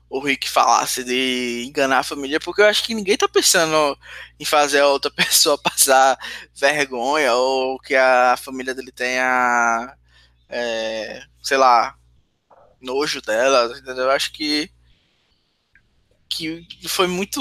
o 0.08 0.20
Rick 0.20 0.48
falasse 0.48 1.02
de 1.02 1.64
enganar 1.66 1.98
a 1.98 2.04
família, 2.04 2.38
porque 2.38 2.62
eu 2.62 2.66
acho 2.66 2.84
que 2.84 2.94
ninguém 2.94 3.16
tá 3.16 3.28
pensando 3.28 3.98
em 4.38 4.44
fazer 4.44 4.78
a 4.80 4.86
outra 4.88 5.10
pessoa 5.10 5.58
passar 5.58 6.16
vergonha 6.54 7.34
ou 7.34 7.80
que 7.80 7.96
a 7.96 8.36
família 8.36 8.74
dele 8.76 8.92
tenha, 8.92 9.92
é, 10.48 11.22
sei 11.42 11.56
lá, 11.56 11.97
nojo 12.80 13.20
dela, 13.22 13.76
entendeu? 13.78 14.04
Eu 14.04 14.10
acho 14.10 14.32
que 14.32 14.70
que 16.28 16.66
foi 16.86 17.06
muito 17.06 17.40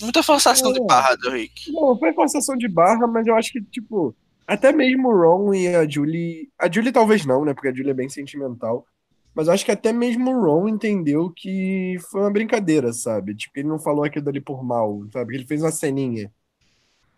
muita 0.00 0.22
forçação 0.22 0.70
é. 0.70 0.72
de 0.74 0.86
barra 0.86 1.14
do 1.16 1.30
Rick. 1.30 1.70
Não, 1.72 1.98
foi 1.98 2.12
forçação 2.14 2.56
de 2.56 2.66
barra, 2.66 3.06
mas 3.06 3.26
eu 3.26 3.36
acho 3.36 3.52
que 3.52 3.60
tipo 3.62 4.16
até 4.48 4.72
mesmo 4.72 5.08
o 5.08 5.14
Ron 5.14 5.52
e 5.52 5.68
a 5.68 5.86
Julie, 5.86 6.50
a 6.58 6.72
Julie 6.72 6.90
talvez 6.90 7.26
não, 7.26 7.44
né? 7.44 7.52
Porque 7.52 7.68
a 7.68 7.74
Julie 7.74 7.90
é 7.90 7.94
bem 7.94 8.08
sentimental. 8.08 8.86
Mas 9.34 9.46
eu 9.46 9.52
acho 9.52 9.64
que 9.64 9.70
até 9.70 9.92
mesmo 9.92 10.30
o 10.30 10.40
Ron 10.42 10.68
entendeu 10.68 11.30
que 11.36 11.98
foi 12.10 12.22
uma 12.22 12.32
brincadeira, 12.32 12.90
sabe? 12.92 13.34
Tipo, 13.34 13.58
ele 13.58 13.68
não 13.68 13.78
falou 13.78 14.04
aquilo 14.04 14.24
dali 14.24 14.40
por 14.40 14.64
mal, 14.64 15.02
sabe? 15.12 15.34
Ele 15.34 15.46
fez 15.46 15.60
uma 15.62 15.70
ceninha. 15.70 16.32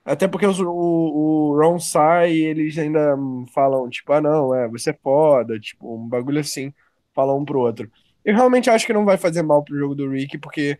Até 0.04 0.26
porque 0.26 0.44
o, 0.44 0.50
o, 0.50 1.52
o 1.52 1.60
Ron 1.60 1.78
sai 1.78 2.32
e 2.32 2.44
eles 2.44 2.76
ainda 2.78 3.16
falam, 3.54 3.88
tipo, 3.88 4.12
ah, 4.12 4.20
não, 4.20 4.52
é, 4.52 4.68
você 4.68 4.90
é 4.90 4.98
foda, 5.00 5.58
tipo, 5.60 5.94
um 5.96 6.08
bagulho 6.08 6.40
assim, 6.40 6.74
falam 7.14 7.38
um 7.38 7.44
pro 7.44 7.60
outro. 7.60 7.90
Eu 8.24 8.34
realmente 8.34 8.68
acho 8.68 8.86
que 8.86 8.92
não 8.92 9.04
vai 9.04 9.16
fazer 9.16 9.42
mal 9.42 9.62
pro 9.64 9.78
jogo 9.78 9.94
do 9.94 10.08
Rick, 10.08 10.38
porque, 10.38 10.78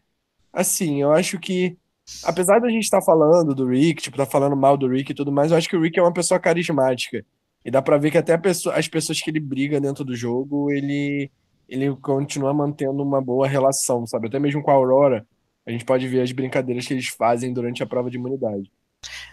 assim, 0.53 1.01
eu 1.01 1.13
acho 1.13 1.39
que, 1.39 1.77
apesar 2.25 2.61
da 2.61 2.69
gente 2.69 2.85
estar 2.85 3.01
tá 3.01 3.05
falando 3.05 3.55
do 3.55 3.67
Rick, 3.67 4.03
tipo, 4.03 4.17
tá 4.17 4.27
falando 4.27 4.57
mal 4.57 4.77
do 4.77 4.89
Rick 4.89 5.13
e 5.13 5.15
tudo 5.15 5.33
mais, 5.33 5.51
eu 5.51 5.57
acho 5.57 5.69
que 5.69 5.77
o 5.77 5.81
Rick 5.81 5.99
é 5.99 6.03
uma 6.03 6.13
pessoa 6.13 6.39
carismática. 6.39 7.25
E 7.65 7.71
dá 7.71 7.83
pra 7.83 7.99
ver 7.99 8.11
que 8.11 8.19
até 8.19 8.37
pessoa, 8.39 8.75
as 8.75 8.89
pessoas 8.89 9.21
que 9.21 9.31
ele 9.31 9.41
briga 9.41 9.81
dentro 9.81 10.05
do 10.05 10.15
jogo, 10.15 10.71
ele, 10.71 11.31
ele 11.69 11.95
continua 11.97 12.55
mantendo 12.55 13.03
uma 13.03 13.21
boa 13.21 13.47
relação, 13.47 14.07
sabe? 14.07 14.29
Até 14.29 14.39
mesmo 14.39 14.63
com 14.63 14.71
a 14.71 14.75
Aurora, 14.75 15.27
a 15.67 15.71
gente 15.71 15.85
pode 15.85 16.09
ver 16.09 16.23
as 16.23 16.33
brincadeiras 16.33 16.87
que 16.87 16.95
eles 16.95 17.09
fazem 17.09 17.53
durante 17.53 17.83
a 17.83 17.87
prova 17.87 18.11
de 18.11 18.17
imunidade. 18.17 18.71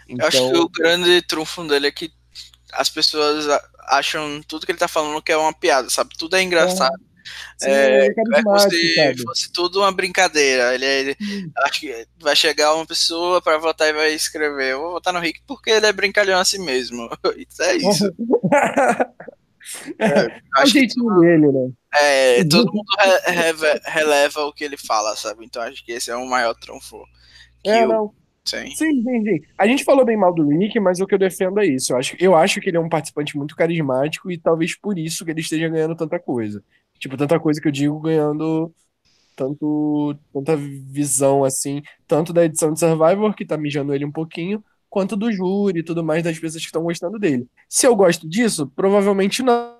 Então... 0.08 0.24
Eu 0.24 0.28
acho 0.28 0.38
que 0.38 0.44
então 0.44 0.62
o 0.62 0.68
grande 0.68 1.22
trunfo 1.22 1.64
dele 1.64 1.86
é 1.86 1.92
que 1.92 2.10
as 2.72 2.90
pessoas 2.90 3.46
acham 3.88 4.40
tudo 4.46 4.64
que 4.64 4.72
ele 4.72 4.78
tá 4.78 4.88
falando 4.88 5.22
que 5.22 5.32
é 5.32 5.36
uma 5.36 5.52
piada, 5.52 5.90
sabe? 5.90 6.16
Tudo 6.16 6.36
é 6.36 6.42
engraçado. 6.42 6.94
É. 6.94 7.08
Sim, 7.58 7.70
é, 7.70 8.06
é 8.06 8.42
como 8.42 8.58
se 8.58 9.22
fosse 9.22 9.52
tudo 9.52 9.80
uma 9.80 9.92
brincadeira. 9.92 10.74
Ele, 10.74 10.84
ele 10.86 11.16
acho 11.58 11.80
que 11.80 12.06
vai 12.20 12.34
chegar 12.34 12.74
uma 12.74 12.86
pessoa 12.86 13.42
para 13.42 13.58
votar 13.58 13.88
e 13.88 13.92
vai 13.92 14.14
escrever: 14.14 14.72
Eu 14.72 14.80
vou 14.80 14.92
votar 14.92 15.12
no 15.12 15.20
Rick 15.20 15.42
porque 15.46 15.70
ele 15.70 15.86
é 15.86 15.92
brincalhão 15.92 16.38
assim 16.38 16.64
mesmo. 16.64 17.08
Isso 17.36 17.62
é 17.62 17.76
isso. 17.76 18.14
é, 19.98 20.08
é 20.08 20.62
o 20.62 20.66
jeitinho 20.66 21.20
dele, 21.20 21.52
né? 21.52 21.70
É, 21.94 22.44
todo 22.44 22.72
mundo 22.72 22.86
re, 22.98 23.52
re, 23.52 23.80
releva 23.84 24.44
o 24.44 24.52
que 24.52 24.64
ele 24.64 24.76
fala, 24.76 25.14
sabe? 25.16 25.44
Então 25.44 25.62
acho 25.62 25.84
que 25.84 25.92
esse 25.92 26.10
é 26.10 26.16
o 26.16 26.26
maior 26.26 26.54
trunfo. 26.54 27.02
É, 27.66 27.84
eu... 27.84 28.14
Sim. 28.48 28.70
Sim, 28.74 29.02
sim, 29.02 29.24
sim. 29.24 29.40
A 29.58 29.66
gente 29.66 29.84
falou 29.84 30.04
bem 30.04 30.16
mal 30.16 30.34
do 30.34 30.46
Rick, 30.48 30.78
mas 30.80 31.00
o 31.00 31.06
que 31.06 31.14
eu 31.14 31.18
defendo 31.18 31.60
é 31.60 31.66
isso. 31.66 31.92
Eu 31.92 31.98
acho, 31.98 32.16
eu 32.18 32.34
acho 32.36 32.60
que 32.60 32.70
ele 32.70 32.76
é 32.76 32.80
um 32.80 32.88
participante 32.88 33.36
muito 33.36 33.54
carismático 33.54 34.30
e 34.30 34.38
talvez 34.38 34.76
por 34.78 34.98
isso 34.98 35.24
que 35.24 35.30
ele 35.30 35.40
esteja 35.40 35.68
ganhando 35.68 35.94
tanta 35.96 36.18
coisa. 36.18 36.62
Tipo, 36.98 37.16
tanta 37.16 37.38
coisa 37.38 37.60
que 37.60 37.68
eu 37.68 37.72
digo 37.72 38.00
ganhando 38.00 38.72
tanto 39.36 40.16
tanta 40.32 40.56
visão 40.56 41.44
assim, 41.44 41.82
tanto 42.06 42.32
da 42.32 42.44
edição 42.44 42.72
de 42.72 42.80
Survivor, 42.80 43.34
que 43.34 43.46
tá 43.46 43.56
mijando 43.56 43.94
ele 43.94 44.04
um 44.04 44.12
pouquinho, 44.12 44.64
quanto 44.90 45.16
do 45.16 45.30
júri 45.32 45.80
e 45.80 45.84
tudo 45.84 46.04
mais 46.04 46.22
das 46.24 46.38
pessoas 46.38 46.62
que 46.62 46.68
estão 46.68 46.82
gostando 46.82 47.18
dele. 47.18 47.46
Se 47.68 47.86
eu 47.86 47.94
gosto 47.96 48.28
disso, 48.28 48.66
provavelmente 48.74 49.42
não. 49.42 49.76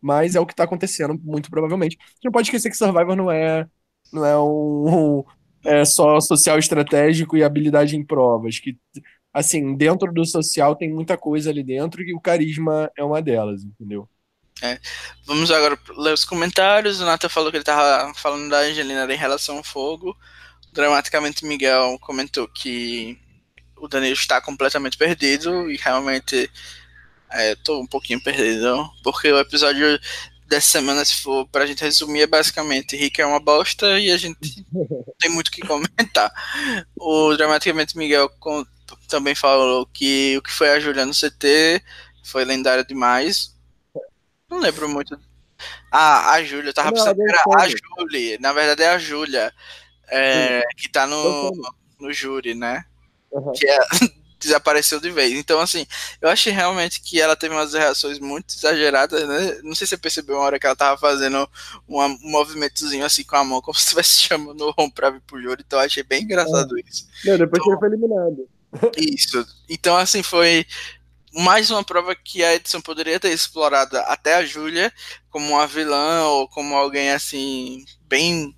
Mas 0.00 0.34
é 0.34 0.40
o 0.40 0.46
que 0.46 0.54
tá 0.54 0.64
acontecendo, 0.64 1.18
muito 1.22 1.50
provavelmente. 1.50 1.96
Você 1.96 2.20
não 2.24 2.32
pode 2.32 2.48
esquecer 2.48 2.70
que 2.70 2.76
Survivor 2.76 3.14
não 3.16 3.30
é 3.30 3.66
não 4.12 4.24
é 4.24 4.38
um 4.38 5.24
é 5.64 5.84
só 5.84 6.20
social 6.20 6.58
estratégico 6.58 7.36
e 7.36 7.44
habilidade 7.44 7.96
em 7.96 8.04
provas, 8.04 8.58
que 8.58 8.76
assim, 9.32 9.74
dentro 9.76 10.12
do 10.12 10.24
social 10.26 10.76
tem 10.76 10.92
muita 10.92 11.16
coisa 11.16 11.50
ali 11.50 11.62
dentro 11.62 12.02
e 12.02 12.14
o 12.14 12.20
carisma 12.20 12.90
é 12.96 13.02
uma 13.02 13.22
delas, 13.22 13.62
entendeu? 13.64 14.08
É. 14.60 14.78
Vamos 15.26 15.50
agora 15.50 15.78
ler 15.96 16.12
os 16.12 16.24
comentários. 16.24 17.00
O 17.00 17.04
Nathan 17.04 17.28
falou 17.28 17.50
que 17.50 17.56
ele 17.56 17.62
estava 17.62 18.12
falando 18.14 18.50
da 18.50 18.60
Angelina 18.60 19.12
em 19.12 19.16
relação 19.16 19.56
ao 19.56 19.64
fogo. 19.64 20.16
Dramaticamente, 20.72 21.44
Miguel 21.44 21.98
comentou 22.00 22.46
que 22.46 23.18
o 23.76 23.88
Danilo 23.88 24.12
está 24.12 24.40
completamente 24.40 24.96
perdido 24.96 25.70
e 25.70 25.76
realmente 25.76 26.50
é, 27.32 27.56
um 27.70 27.86
pouquinho 27.86 28.22
perdido. 28.22 28.88
Porque 29.02 29.32
o 29.32 29.38
episódio 29.40 29.98
dessa 30.54 30.68
semana, 30.68 31.04
se 31.04 31.22
for 31.22 31.46
para 31.48 31.64
a 31.64 31.66
gente 31.66 31.82
resumir, 31.82 32.22
é 32.22 32.26
basicamente 32.26 32.96
Rick 32.96 33.20
é 33.20 33.26
uma 33.26 33.40
bosta 33.40 33.98
e 33.98 34.10
a 34.10 34.16
gente 34.16 34.64
tem 35.18 35.30
muito 35.30 35.48
o 35.48 35.50
que 35.50 35.66
comentar. 35.66 36.32
O 36.96 37.34
Dramaticamente 37.36 37.96
Miguel 37.96 38.30
também 39.08 39.34
falou 39.34 39.86
que 39.86 40.36
o 40.36 40.42
que 40.42 40.52
foi 40.52 40.70
a 40.70 40.80
Julia 40.80 41.06
no 41.06 41.12
CT 41.12 41.82
foi 42.22 42.44
lendário 42.44 42.86
demais 42.86 43.52
não 44.52 44.58
lembro 44.58 44.86
muito. 44.86 45.18
Ah, 45.90 46.32
a 46.32 46.44
Júlia, 46.44 46.68
eu 46.68 46.74
tava 46.74 46.92
pensando 46.92 47.16
que 47.16 47.22
era 47.22 47.42
a 47.56 47.68
Júlia. 47.68 48.38
Na 48.38 48.52
verdade 48.52 48.82
é 48.82 48.88
a 48.88 48.98
Júlia. 48.98 49.52
É, 50.08 50.62
que 50.76 50.90
tá 50.90 51.06
no, 51.06 51.50
no 51.98 52.12
júri, 52.12 52.54
né? 52.54 52.84
Uhum. 53.30 53.50
Que 53.52 53.66
é, 53.66 53.78
desapareceu 54.42 55.00
de 55.00 55.10
vez. 55.10 55.32
Então, 55.32 55.60
assim, 55.60 55.86
eu 56.20 56.28
achei 56.28 56.52
realmente 56.52 57.00
que 57.00 57.20
ela 57.20 57.36
teve 57.36 57.54
umas 57.54 57.72
reações 57.72 58.18
muito 58.18 58.54
exageradas, 58.54 59.26
né? 59.26 59.60
Não 59.62 59.74
sei 59.74 59.86
se 59.86 59.90
você 59.90 59.96
percebeu 59.96 60.36
uma 60.36 60.44
hora 60.44 60.58
que 60.58 60.66
ela 60.66 60.76
tava 60.76 60.98
fazendo 60.98 61.48
um 61.88 62.30
movimentozinho 62.30 63.04
assim 63.04 63.24
com 63.24 63.36
a 63.36 63.44
mão, 63.44 63.60
como 63.62 63.76
se 63.76 63.84
estivesse 63.84 64.22
chamando 64.22 64.62
o 64.62 64.70
Ron 64.70 64.90
pra 64.90 65.10
vir 65.10 65.20
pro. 65.22 65.40
Então, 65.52 65.78
eu 65.78 65.86
achei 65.86 66.02
bem 66.02 66.22
engraçado 66.22 66.78
é. 66.78 66.82
isso. 66.88 67.06
Não, 67.24 67.38
depois 67.38 67.62
então, 67.62 67.64
que 67.64 67.70
ele 67.70 67.78
foi 67.78 67.88
eliminado. 67.88 68.48
Isso. 68.96 69.46
Então, 69.68 69.94
assim, 69.98 70.22
foi 70.22 70.64
mais 71.34 71.70
uma 71.70 71.84
prova 71.84 72.14
que 72.14 72.42
a 72.42 72.54
edição 72.54 72.80
poderia 72.80 73.20
ter 73.20 73.30
explorado 73.30 73.98
até 73.98 74.34
a 74.34 74.46
Júlia 74.46 74.90
como 75.28 75.50
uma 75.50 75.66
vilã 75.66 76.24
ou 76.24 76.48
como 76.48 76.74
alguém 76.74 77.10
assim 77.10 77.84
bem 78.08 78.56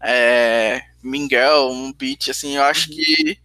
é, 0.00 0.82
Mingel, 1.02 1.70
um 1.70 1.92
beat, 1.92 2.28
assim, 2.30 2.56
eu 2.56 2.62
acho 2.62 2.88
que 2.88 3.38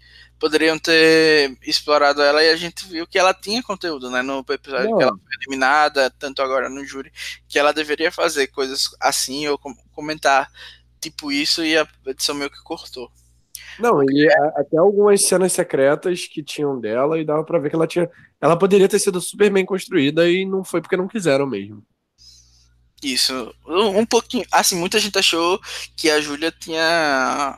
poderiam 0.44 0.78
ter 0.78 1.58
explorado 1.66 2.22
ela 2.22 2.44
e 2.44 2.50
a 2.50 2.58
gente 2.58 2.86
viu 2.86 3.08
que 3.08 3.18
ela 3.18 3.34
tinha 3.34 3.64
conteúdo, 3.64 4.12
né? 4.12 4.22
No 4.22 4.44
episódio 4.50 4.90
Não. 4.90 4.98
que 4.98 5.04
ela 5.04 5.14
foi 5.14 5.36
eliminada, 5.40 6.10
tanto 6.20 6.42
agora 6.42 6.68
no 6.68 6.84
júri, 6.84 7.14
que 7.48 7.58
ela 7.58 7.72
deveria 7.72 8.12
fazer 8.12 8.48
coisas 8.48 8.90
assim 9.00 9.48
ou 9.48 9.58
comentar 9.94 10.52
tipo 11.00 11.32
isso 11.32 11.64
e 11.64 11.78
a 11.78 11.88
edição 12.08 12.36
meio 12.36 12.50
que 12.50 12.62
cortou. 12.62 13.10
Não, 13.80 13.92
Porque... 13.92 14.14
e 14.14 14.30
a, 14.30 14.48
até 14.58 14.78
algumas 14.78 15.26
cenas 15.26 15.54
secretas 15.54 16.28
que 16.28 16.44
tinham 16.44 16.78
dela 16.78 17.18
e 17.18 17.24
dava 17.24 17.46
para 17.46 17.60
ver 17.60 17.70
que 17.70 17.78
ela 17.78 17.88
tinha. 17.88 18.10
Ela 18.42 18.60
poderia 18.60 18.90
ter 18.90 19.00
sido 19.00 19.22
super 19.22 19.50
bem 19.50 19.66
construída 19.66 20.30
e 20.30 20.46
não 20.46 20.62
foi 20.62 20.82
porque 20.82 20.98
não 20.98 21.08
quiseram 21.08 21.48
mesmo. 21.48 21.82
Isso. 23.02 23.56
Um, 23.66 24.00
um 24.00 24.06
pouquinho. 24.06 24.44
Assim, 24.52 24.76
muita 24.76 25.00
gente 25.00 25.18
achou 25.18 25.58
que 25.96 26.10
a 26.10 26.20
Júlia 26.20 26.52
tinha 26.52 27.58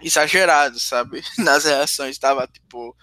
exagerado, 0.00 0.78
sabe? 0.80 1.22
Nas 1.38 1.64
reações, 1.64 2.18
tava 2.18 2.46
tipo. 2.46 2.96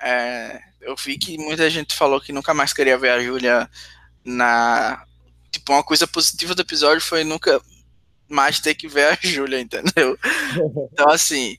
É, 0.00 0.60
eu 0.80 0.94
vi 0.96 1.18
que 1.18 1.38
muita 1.38 1.68
gente 1.70 1.94
falou 1.94 2.20
que 2.20 2.32
nunca 2.32 2.52
mais 2.52 2.72
queria 2.72 2.98
ver 2.98 3.10
a 3.10 3.22
Júlia 3.22 3.68
na. 4.24 5.04
Tipo, 5.50 5.72
uma 5.72 5.82
coisa 5.82 6.06
positiva 6.06 6.54
do 6.54 6.62
episódio 6.62 7.00
foi 7.00 7.24
nunca 7.24 7.60
mais 8.28 8.60
ter 8.60 8.74
que 8.74 8.88
ver 8.88 9.12
a 9.12 9.18
Júlia, 9.22 9.60
entendeu? 9.60 10.18
Então, 10.92 11.10
assim, 11.10 11.58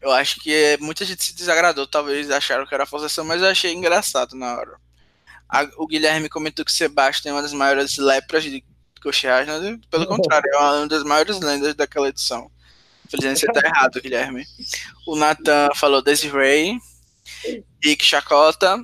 eu 0.00 0.10
acho 0.10 0.40
que 0.40 0.76
muita 0.80 1.04
gente 1.04 1.22
se 1.24 1.34
desagradou, 1.34 1.86
talvez 1.86 2.30
acharam 2.30 2.66
que 2.66 2.74
era 2.74 2.86
forçação, 2.86 3.24
mas 3.24 3.42
eu 3.42 3.48
achei 3.48 3.72
engraçado 3.72 4.34
na 4.36 4.54
hora. 4.56 4.78
A, 5.48 5.68
o 5.76 5.86
Guilherme 5.86 6.28
comentou 6.28 6.64
que 6.64 6.72
Sebastião 6.72 7.32
é 7.32 7.36
uma 7.36 7.42
das 7.42 7.52
maiores 7.52 7.96
lepras 7.98 8.44
de 8.44 8.64
Cocheagem, 9.02 9.78
pelo 9.90 10.06
contrário, 10.06 10.50
é 10.50 10.58
uma 10.58 10.88
das 10.88 11.04
maiores 11.04 11.38
lendas 11.38 11.74
daquela 11.74 12.08
edição. 12.08 12.50
Felizmente 13.08 13.40
você 13.40 13.46
tá 13.52 13.60
errado, 13.66 14.00
Guilherme. 14.00 14.46
O 15.06 15.16
Nathan 15.16 15.68
falou 15.74 16.02
Desiree, 16.02 16.78
Rick 17.82 18.04
Chacota, 18.04 18.82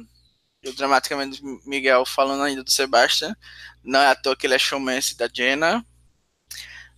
e 0.63 0.69
o 0.69 0.75
dramaticamente 0.75 1.43
Miguel 1.65 2.05
falando 2.05 2.43
ainda 2.43 2.63
do 2.63 2.71
Sebastian. 2.71 3.35
Não 3.83 4.01
é 4.01 4.09
à 4.09 4.15
toa 4.15 4.37
que 4.37 4.47
ele 4.47 4.55
é 4.55 4.59
showmance 4.59 5.17
da 5.17 5.29
Jenna. 5.33 5.85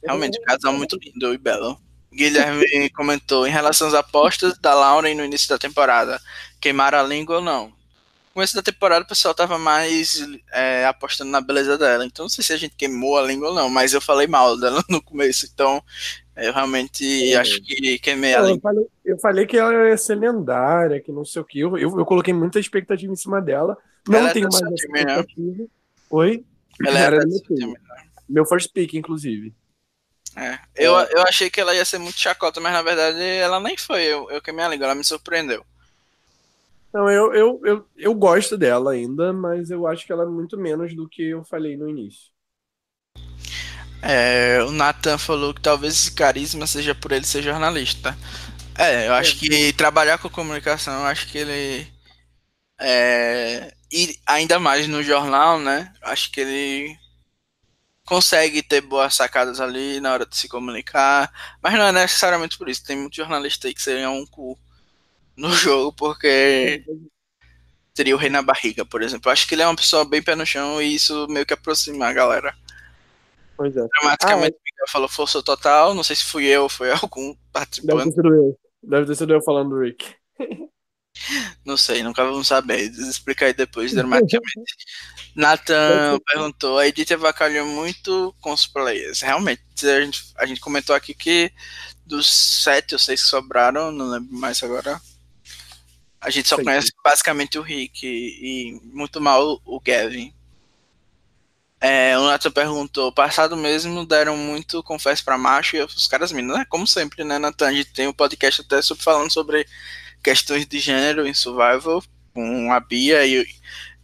Realmente, 0.03 0.39
um 0.41 0.45
casal 0.45 0.73
muito 0.73 0.99
lindo 1.01 1.33
e 1.33 1.39
belo. 1.39 1.81
Guilherme 2.13 2.91
comentou 2.91 3.47
em 3.47 3.51
relação 3.51 3.89
às 3.89 3.95
apostas 3.95 4.59
da 4.59 4.75
Lauren 4.75 5.15
no 5.15 5.25
início 5.25 5.49
da 5.49 5.59
temporada. 5.59 6.21
Queimaram 6.61 6.99
a 6.99 7.03
língua 7.03 7.37
ou 7.37 7.43
não? 7.43 7.67
No 7.69 8.35
começo 8.35 8.55
da 8.55 8.63
temporada 8.63 9.05
o 9.05 9.09
pessoal 9.09 9.35
tava 9.35 9.59
mais 9.59 10.27
é, 10.53 10.87
apostando 10.87 11.31
na 11.31 11.41
beleza 11.41 11.79
dela. 11.79 12.05
Então 12.05 12.25
não 12.25 12.31
sei 12.31 12.43
se 12.43 12.53
a 12.53 12.57
gente 12.57 12.75
queimou 12.77 13.19
a 13.19 13.23
língua 13.23 13.51
ou 13.51 13.55
não, 13.55 13.69
mas 13.69 13.93
eu 13.93 14.01
falei 14.01 14.27
mal 14.27 14.59
dela 14.59 14.83
no 14.89 15.03
começo. 15.03 15.47
Então 15.53 15.83
eu 16.37 16.53
realmente 16.53 17.33
é. 17.33 17.37
acho 17.37 17.61
que 17.63 17.99
queimei 17.99 18.35
a 18.35 18.41
língua. 18.41 18.57
Eu 18.57 18.61
falei, 18.61 18.87
eu 19.05 19.19
falei, 19.19 19.47
que 19.47 19.57
ela 19.57 19.89
ia 19.89 19.97
ser 19.97 20.15
lendária, 20.15 21.01
que 21.01 21.13
não 21.13 21.25
sei 21.25 21.43
o 21.43 21.45
que. 21.45 21.61
Eu, 21.61 21.77
eu, 21.77 21.99
eu 21.99 22.05
coloquei 22.05 22.33
muita 22.33 22.59
expectativa 22.59 23.13
em 23.13 23.17
cima 23.17 23.41
dela. 23.41 23.77
Não 24.09 24.19
ela 24.19 24.33
tenho 24.33 24.49
mais 24.51 24.73
expectativa. 24.73 25.65
Oi? 26.11 26.45
Ela 26.85 26.99
era, 26.99 27.17
era 27.17 27.27
meu, 27.27 27.41
time, 27.43 27.75
meu 28.29 28.47
first 28.47 28.73
pick, 28.73 28.95
inclusive. 28.95 29.55
É. 30.35 30.59
Eu, 30.75 30.99
é. 30.99 31.11
eu 31.13 31.23
achei 31.23 31.51
que 31.51 31.61
ela 31.61 31.75
ia 31.75 31.85
ser 31.85 31.99
muito 31.99 32.19
chacota, 32.19 32.61
mas 32.61 32.73
na 32.73 32.83
verdade 32.83 33.23
ela 33.23 33.61
nem 33.61 33.77
foi. 33.77 34.03
Eu, 34.03 34.31
eu 34.31 34.41
queimei 34.41 34.65
a 34.65 34.69
língua, 34.69 34.87
ela 34.87 34.95
me 34.95 35.05
surpreendeu. 35.05 35.65
Não, 36.93 37.11
eu, 37.11 37.35
eu, 37.35 37.61
eu, 37.65 37.87
eu 37.97 38.15
gosto 38.15 38.57
dela 38.57 38.93
ainda, 38.93 39.33
mas 39.33 39.71
eu 39.71 39.87
acho 39.87 40.05
que 40.05 40.13
ela 40.13 40.25
é 40.25 40.27
muito 40.27 40.59
menos 40.59 40.95
do 40.95 41.09
que 41.09 41.23
eu 41.23 41.45
falei 41.45 41.77
no 41.77 41.89
início. 41.89 42.32
É, 44.03 44.61
o 44.65 44.73
Nathan 44.73 45.17
falou 45.17 45.55
que 45.55 45.61
talvez 45.61 45.95
esse 45.95 46.13
carisma 46.13 46.67
seja 46.67 46.95
por 46.95 47.13
ele 47.13 47.25
ser 47.25 47.43
jornalista. 47.43 48.19
É, 48.77 49.07
eu 49.07 49.15
acho 49.15 49.39
que 49.39 49.73
trabalhar 49.75 50.19
com 50.19 50.29
comunicação, 50.29 50.93
eu 51.01 51.07
acho 51.07 51.29
que 51.29 51.39
ele. 51.39 51.87
É, 52.81 53.73
e 53.93 54.19
ainda 54.27 54.59
mais 54.59 54.89
no 54.89 55.03
jornal, 55.03 55.61
né? 55.61 55.93
Acho 56.03 56.33
que 56.33 56.41
ele 56.41 56.99
consegue 58.05 58.63
ter 58.63 58.81
boas 58.81 59.15
sacadas 59.15 59.61
ali 59.61 60.01
na 60.01 60.13
hora 60.13 60.27
de 60.27 60.37
se 60.37 60.49
comunicar, 60.49 61.33
mas 61.63 61.75
não 61.75 61.85
é 61.85 61.93
necessariamente 61.93 62.59
por 62.59 62.69
isso. 62.69 62.85
Tem 62.85 62.97
muito 62.97 63.17
jornalista 63.17 63.69
aí 63.69 63.75
que 63.75 63.83
seria 63.83 64.11
um 64.11 64.27
cu 64.27 64.59
no 65.37 65.51
jogo, 65.55 65.93
porque 65.93 66.85
teria 67.95 68.15
o 68.15 68.19
rei 68.19 68.31
na 68.31 68.43
barriga, 68.43 68.85
por 68.85 69.03
exemplo. 69.03 69.29
Eu 69.29 69.33
acho 69.33 69.47
que 69.47 69.55
ele 69.55 69.63
é 69.63 69.67
uma 69.67 69.77
pessoa 69.77 70.05
bem 70.05 70.23
pé 70.23 70.35
no 70.35 70.47
chão 70.47 70.81
e 70.83 70.95
isso 70.95 71.27
meio 71.29 71.47
que 71.47 71.55
aproxima 71.55 72.07
a 72.07 72.13
galera. 72.13 72.55
Pois 73.57 73.77
é. 73.77 73.87
Dramaticamente, 73.87 74.57
ah, 74.57 74.63
Miguel 74.65 74.89
falou 74.89 75.09
força 75.09 75.43
total. 75.43 75.95
Não 75.95 76.03
sei 76.03 76.17
se 76.17 76.25
fui 76.25 76.47
eu 76.47 76.65
ou 76.65 76.69
foi 76.69 76.91
algum 77.03 77.35
participante. 77.53 77.97
Deve 77.97 78.11
ter 78.11 78.17
sido 78.17 78.35
eu. 78.35 78.59
Deve 78.83 79.07
ter 79.07 79.15
sido 79.15 79.33
eu 79.33 79.43
falando 79.43 79.71
do 79.71 79.81
Rick. 79.81 80.15
Não 81.65 81.77
sei, 81.77 82.03
nunca 82.03 82.25
vamos 82.25 82.49
saber. 82.49 82.91
Explica 82.91 83.47
aí 83.47 83.53
depois, 83.53 83.93
dramaticamente. 83.95 84.75
Nathan 85.37 86.19
perguntou: 86.27 86.79
a 86.79 86.89
Edith 86.89 87.13
avacalhou 87.13 87.67
muito 87.67 88.35
com 88.41 88.53
os 88.53 88.67
players. 88.67 89.21
Realmente, 89.21 89.63
a 89.83 90.01
gente, 90.01 90.33
a 90.37 90.47
gente 90.47 90.61
comentou 90.61 90.95
aqui 90.95 91.15
que 91.15 91.53
dos 92.05 92.27
sete 92.27 92.95
ou 92.95 92.99
seis 92.99 93.23
que 93.23 93.29
sobraram, 93.29 93.93
não 93.93 94.11
lembro 94.11 94.35
mais 94.35 94.63
agora, 94.63 95.01
a 96.21 96.31
gente 96.31 96.49
só 96.49 96.57
conhece 96.57 96.93
basicamente 97.05 97.59
o 97.59 97.63
Rick 97.63 98.07
e, 98.07 98.71
e 98.71 98.81
muito 98.85 99.21
mal 99.21 99.61
o 99.65 99.81
Gavin. 99.81 100.33
É, 101.85 102.17
o 102.17 102.23
Nathan 102.23 102.53
perguntou, 102.53 103.11
passado 103.11 103.57
mesmo 103.57 104.07
deram 104.07 104.37
muito 104.37 104.85
confesso 104.85 105.25
para 105.25 105.37
macho 105.37 105.77
e 105.77 105.83
os 105.83 106.07
caras 106.07 106.31
minas, 106.31 106.57
né? 106.57 106.65
Como 106.69 106.87
sempre, 106.87 107.25
né, 107.25 107.41
Nathan? 107.41 107.67
A 107.67 107.73
gente 107.73 107.93
tem 107.93 108.07
um 108.07 108.13
podcast 108.13 108.61
até 108.61 108.81
sobre, 108.81 109.03
falando 109.03 109.33
sobre 109.33 109.67
questões 110.23 110.65
de 110.65 110.79
gênero 110.79 111.27
em 111.27 111.35
Survival, 111.35 112.01
com 112.33 112.73
a 112.73 112.79
Bia 112.79 113.27
e 113.27 113.45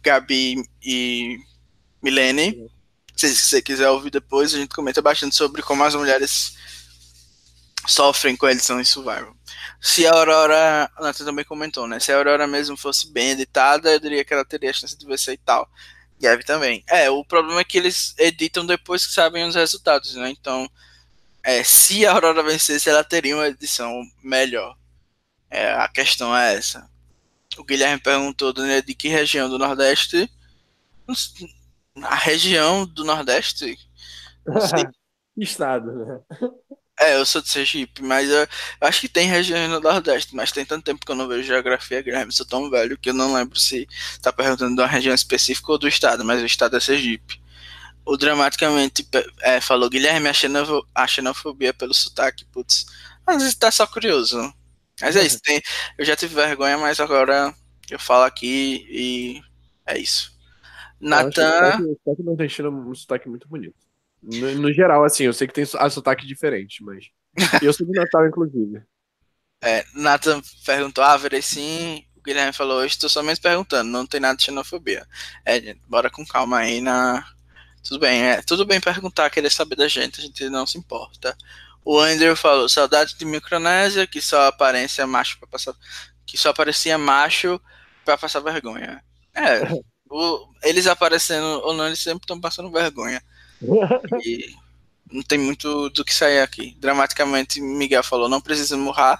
Gabi 0.03 0.61
e 0.83 1.37
Milene. 2.03 2.69
Se 3.15 3.33
você 3.33 3.61
quiser 3.61 3.89
ouvir 3.89 4.09
depois, 4.09 4.53
a 4.53 4.57
gente 4.57 4.75
comenta 4.75 5.01
bastante 5.01 5.37
sobre 5.37 5.61
como 5.61 5.81
as 5.81 5.95
mulheres 5.95 6.57
sofrem 7.87 8.35
com 8.35 8.45
a 8.45 8.51
edição 8.51 8.81
em 8.81 8.83
Survival. 8.83 9.33
Se 9.79 10.05
a 10.05 10.11
Aurora, 10.11 10.91
a 10.97 11.01
Nathan 11.01 11.23
também 11.23 11.45
comentou, 11.45 11.87
né? 11.87 11.97
Se 12.01 12.11
a 12.11 12.17
Aurora 12.17 12.45
mesmo 12.45 12.75
fosse 12.75 13.09
bem 13.09 13.29
editada, 13.29 13.89
eu 13.89 14.01
diria 14.01 14.25
que 14.25 14.33
ela 14.33 14.43
teria 14.43 14.69
a 14.69 14.73
chance 14.73 14.97
de 14.97 15.05
vencer 15.05 15.35
e 15.35 15.37
tal. 15.37 15.65
Gabi 16.19 16.43
também. 16.43 16.83
É, 16.87 17.09
o 17.09 17.23
problema 17.23 17.61
é 17.61 17.63
que 17.63 17.77
eles 17.77 18.13
editam 18.17 18.65
depois 18.65 19.05
que 19.07 19.13
sabem 19.13 19.45
os 19.45 19.55
resultados, 19.55 20.15
né? 20.15 20.29
Então, 20.29 20.69
é, 21.43 21.63
se 21.63 22.05
a 22.05 22.11
Aurora 22.11 22.43
vencesse, 22.43 22.89
ela 22.89 23.03
teria 23.03 23.35
uma 23.35 23.47
edição 23.47 24.01
melhor. 24.21 24.77
É, 25.49 25.73
a 25.73 25.87
questão 25.87 26.35
é 26.35 26.55
essa. 26.55 26.89
O 27.57 27.63
Guilherme 27.63 28.01
perguntou 28.01 28.53
de 28.53 28.93
que 28.93 29.07
região 29.07 29.49
do 29.49 29.57
Nordeste. 29.57 30.29
A 32.03 32.15
região 32.15 32.85
do 32.85 33.03
Nordeste? 33.03 33.77
Estado, 35.37 36.05
né? 36.05 36.19
É, 36.99 37.15
eu 37.15 37.25
sou 37.25 37.41
de 37.41 37.47
Sergipe, 37.47 38.03
mas 38.03 38.29
eu, 38.29 38.39
eu 38.39 38.47
acho 38.81 38.99
que 38.99 39.07
tem 39.07 39.25
regiões 39.25 39.69
no 39.69 39.79
Nordeste, 39.79 40.35
mas 40.35 40.51
tem 40.51 40.65
tanto 40.65 40.83
tempo 40.83 41.05
que 41.05 41.09
eu 41.09 41.15
não 41.15 41.29
vejo 41.29 41.47
geografia, 41.47 42.01
Guilherme, 42.01 42.33
sou 42.33 42.45
tão 42.45 42.69
velho 42.69 42.97
que 42.97 43.09
eu 43.09 43.13
não 43.13 43.33
lembro 43.33 43.57
se 43.57 43.87
tá 44.21 44.33
perguntando 44.33 44.75
de 44.75 44.81
uma 44.81 44.87
região 44.87 45.15
específica 45.15 45.71
ou 45.71 45.77
do 45.77 45.87
estado, 45.87 46.25
mas 46.25 46.41
o 46.41 46.45
estado 46.45 46.75
é 46.75 46.79
Sergipe. 46.81 47.41
O 48.05 48.17
dramaticamente 48.17 49.07
é, 49.41 49.61
falou, 49.61 49.89
Guilherme, 49.89 50.27
a, 50.27 50.33
xenofo, 50.33 50.85
a 50.93 51.07
xenofobia 51.07 51.73
pelo 51.73 51.93
sotaque, 51.93 52.43
putz. 52.45 52.85
Às 53.25 53.37
vezes 53.37 53.55
tá 53.55 53.71
só 53.71 53.87
curioso. 53.87 54.53
Mas 54.99 55.15
é 55.15 55.25
isso, 55.25 55.39
tem, 55.39 55.61
eu 55.97 56.03
já 56.03 56.17
tive 56.17 56.35
vergonha, 56.35 56.77
mas 56.77 56.99
agora 56.99 57.53
eu 57.89 57.99
falo 57.99 58.25
aqui 58.25 58.85
e 58.89 59.41
é 59.85 59.97
isso. 59.97 60.37
Natan. 60.99 61.77
O 61.81 61.97
sotaque 62.03 62.23
não 62.23 62.35
tem 62.35 62.47
um 62.67 62.95
sotaque 62.95 63.29
muito 63.29 63.47
bonito. 63.47 63.88
No, 64.21 64.55
no, 64.55 64.73
geral, 64.73 65.03
assim, 65.03 65.23
eu 65.23 65.33
sei 65.33 65.47
que 65.47 65.53
tem 65.53 65.65
a 65.77 65.89
sotaque 65.89 66.25
diferente, 66.25 66.83
mas. 66.83 67.05
eu 67.63 67.71
sou 67.71 67.85
do 67.85 67.93
Natal, 67.93 68.27
inclusive. 68.27 68.83
É, 69.61 69.85
Nathan 69.93 70.41
perguntou, 70.65 71.03
ah, 71.03 71.17
verei 71.17 71.41
sim. 71.41 72.05
O 72.15 72.21
Guilherme 72.21 72.53
falou, 72.53 72.83
estou 72.83 73.09
somente 73.09 73.39
perguntando, 73.39 73.89
não 73.89 74.05
tem 74.05 74.19
nada 74.19 74.37
de 74.37 74.43
xenofobia. 74.43 75.07
É, 75.45 75.59
gente, 75.61 75.81
bora 75.87 76.09
com 76.09 76.25
calma 76.25 76.59
aí 76.59 76.81
na. 76.81 77.25
Tudo 77.83 77.99
bem, 77.99 78.21
é 78.23 78.41
tudo 78.41 78.65
bem 78.65 78.81
perguntar, 78.81 79.29
querer 79.29 79.49
saber 79.49 79.75
da 79.75 79.87
gente, 79.87 80.19
a 80.19 80.23
gente 80.23 80.49
não 80.49 80.67
se 80.67 80.77
importa. 80.77 81.35
O 81.83 81.97
Andrew 81.97 82.35
falou, 82.35 82.67
saudade 82.67 83.17
de 83.17 83.25
Micronésia, 83.25 84.05
que 84.05 84.21
só 84.21 84.47
aparência 84.47 85.07
macho 85.07 85.39
para 85.39 85.47
passar. 85.47 85.73
Que 86.25 86.37
só 86.37 86.49
aparecia 86.49 86.97
macho 86.97 87.59
para 88.05 88.17
passar 88.17 88.41
vergonha. 88.41 89.03
É, 89.33 89.61
o, 90.11 90.53
eles 90.63 90.87
aparecendo 90.87 91.45
ou 91.63 91.73
não, 91.73 91.87
eles 91.87 91.99
sempre 91.99 92.23
estão 92.23 92.39
passando 92.39 92.71
vergonha. 92.71 93.21
E 94.23 94.55
não 95.11 95.23
tem 95.23 95.37
muito 95.37 95.89
do 95.89 96.05
que 96.05 96.13
sair 96.13 96.39
aqui. 96.39 96.75
Dramaticamente, 96.79 97.61
Miguel 97.61 98.03
falou: 98.03 98.29
não 98.29 98.41
precisa 98.41 98.77
morrer. 98.77 99.17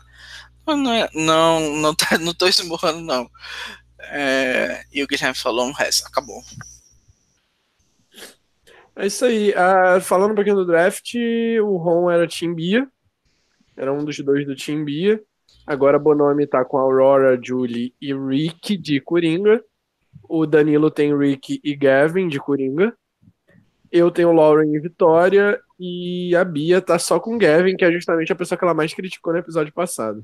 Não, 0.67 0.93
é, 0.93 1.09
não, 1.15 1.75
não, 1.77 1.95
tá, 1.95 2.17
não 2.19 2.33
tô 2.33 2.47
esmurrando, 2.47 3.01
não. 3.01 3.29
É, 3.99 4.83
e 4.93 5.03
o 5.03 5.07
Guilherme 5.07 5.35
falou 5.35 5.65
um 5.65 5.71
resto, 5.71 6.07
acabou. 6.07 6.43
É 8.95 9.07
isso 9.07 9.25
aí. 9.25 9.51
Uh, 9.51 10.01
falando 10.01 10.31
um 10.31 10.35
pouquinho 10.35 10.57
do 10.57 10.65
draft, 10.65 11.15
o 11.63 11.77
Ron 11.77 12.11
era 12.11 12.27
Team 12.27 12.53
Bia. 12.53 12.87
Era 13.75 13.93
um 13.93 14.03
dos 14.03 14.19
dois 14.19 14.45
do 14.45 14.55
Team 14.55 14.83
Bia. 14.83 15.21
Agora 15.65 15.97
Bonomi 15.97 16.45
tá 16.45 16.65
com 16.65 16.77
Aurora, 16.77 17.39
Julie 17.41 17.93
e 18.01 18.13
Rick 18.13 18.77
de 18.77 18.99
Coringa. 18.99 19.63
O 20.27 20.45
Danilo 20.45 20.91
tem 20.91 21.17
Rick 21.17 21.61
e 21.63 21.75
Gavin 21.75 22.27
de 22.27 22.39
Coringa. 22.39 22.93
Eu 23.91 24.11
tenho 24.11 24.31
Lauren 24.31 24.73
e 24.73 24.79
Vitória. 24.79 25.59
E 25.79 26.35
a 26.35 26.43
Bia 26.43 26.81
tá 26.81 26.99
só 26.99 27.19
com 27.19 27.37
Gavin, 27.37 27.75
que 27.75 27.85
é 27.85 27.91
justamente 27.91 28.31
a 28.31 28.35
pessoa 28.35 28.57
que 28.57 28.63
ela 28.63 28.73
mais 28.73 28.93
criticou 28.93 29.33
no 29.33 29.39
episódio 29.39 29.73
passado. 29.73 30.23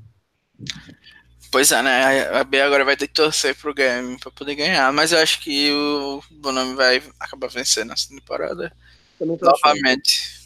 Pois 1.50 1.72
é, 1.72 1.82
né? 1.82 2.28
A 2.28 2.44
Bia 2.44 2.66
agora 2.66 2.84
vai 2.84 2.96
ter 2.96 3.08
que 3.08 3.14
torcer 3.14 3.56
pro 3.56 3.74
Gavin 3.74 4.18
pra 4.18 4.30
poder 4.30 4.54
ganhar. 4.54 4.92
Mas 4.92 5.12
eu 5.12 5.18
acho 5.18 5.40
que 5.40 5.72
o 5.72 6.20
Bonomi 6.30 6.74
vai 6.74 7.02
acabar 7.18 7.48
vencendo 7.48 7.92
essa 7.92 8.08
temporada. 8.08 8.72
Novamente. 9.20 10.44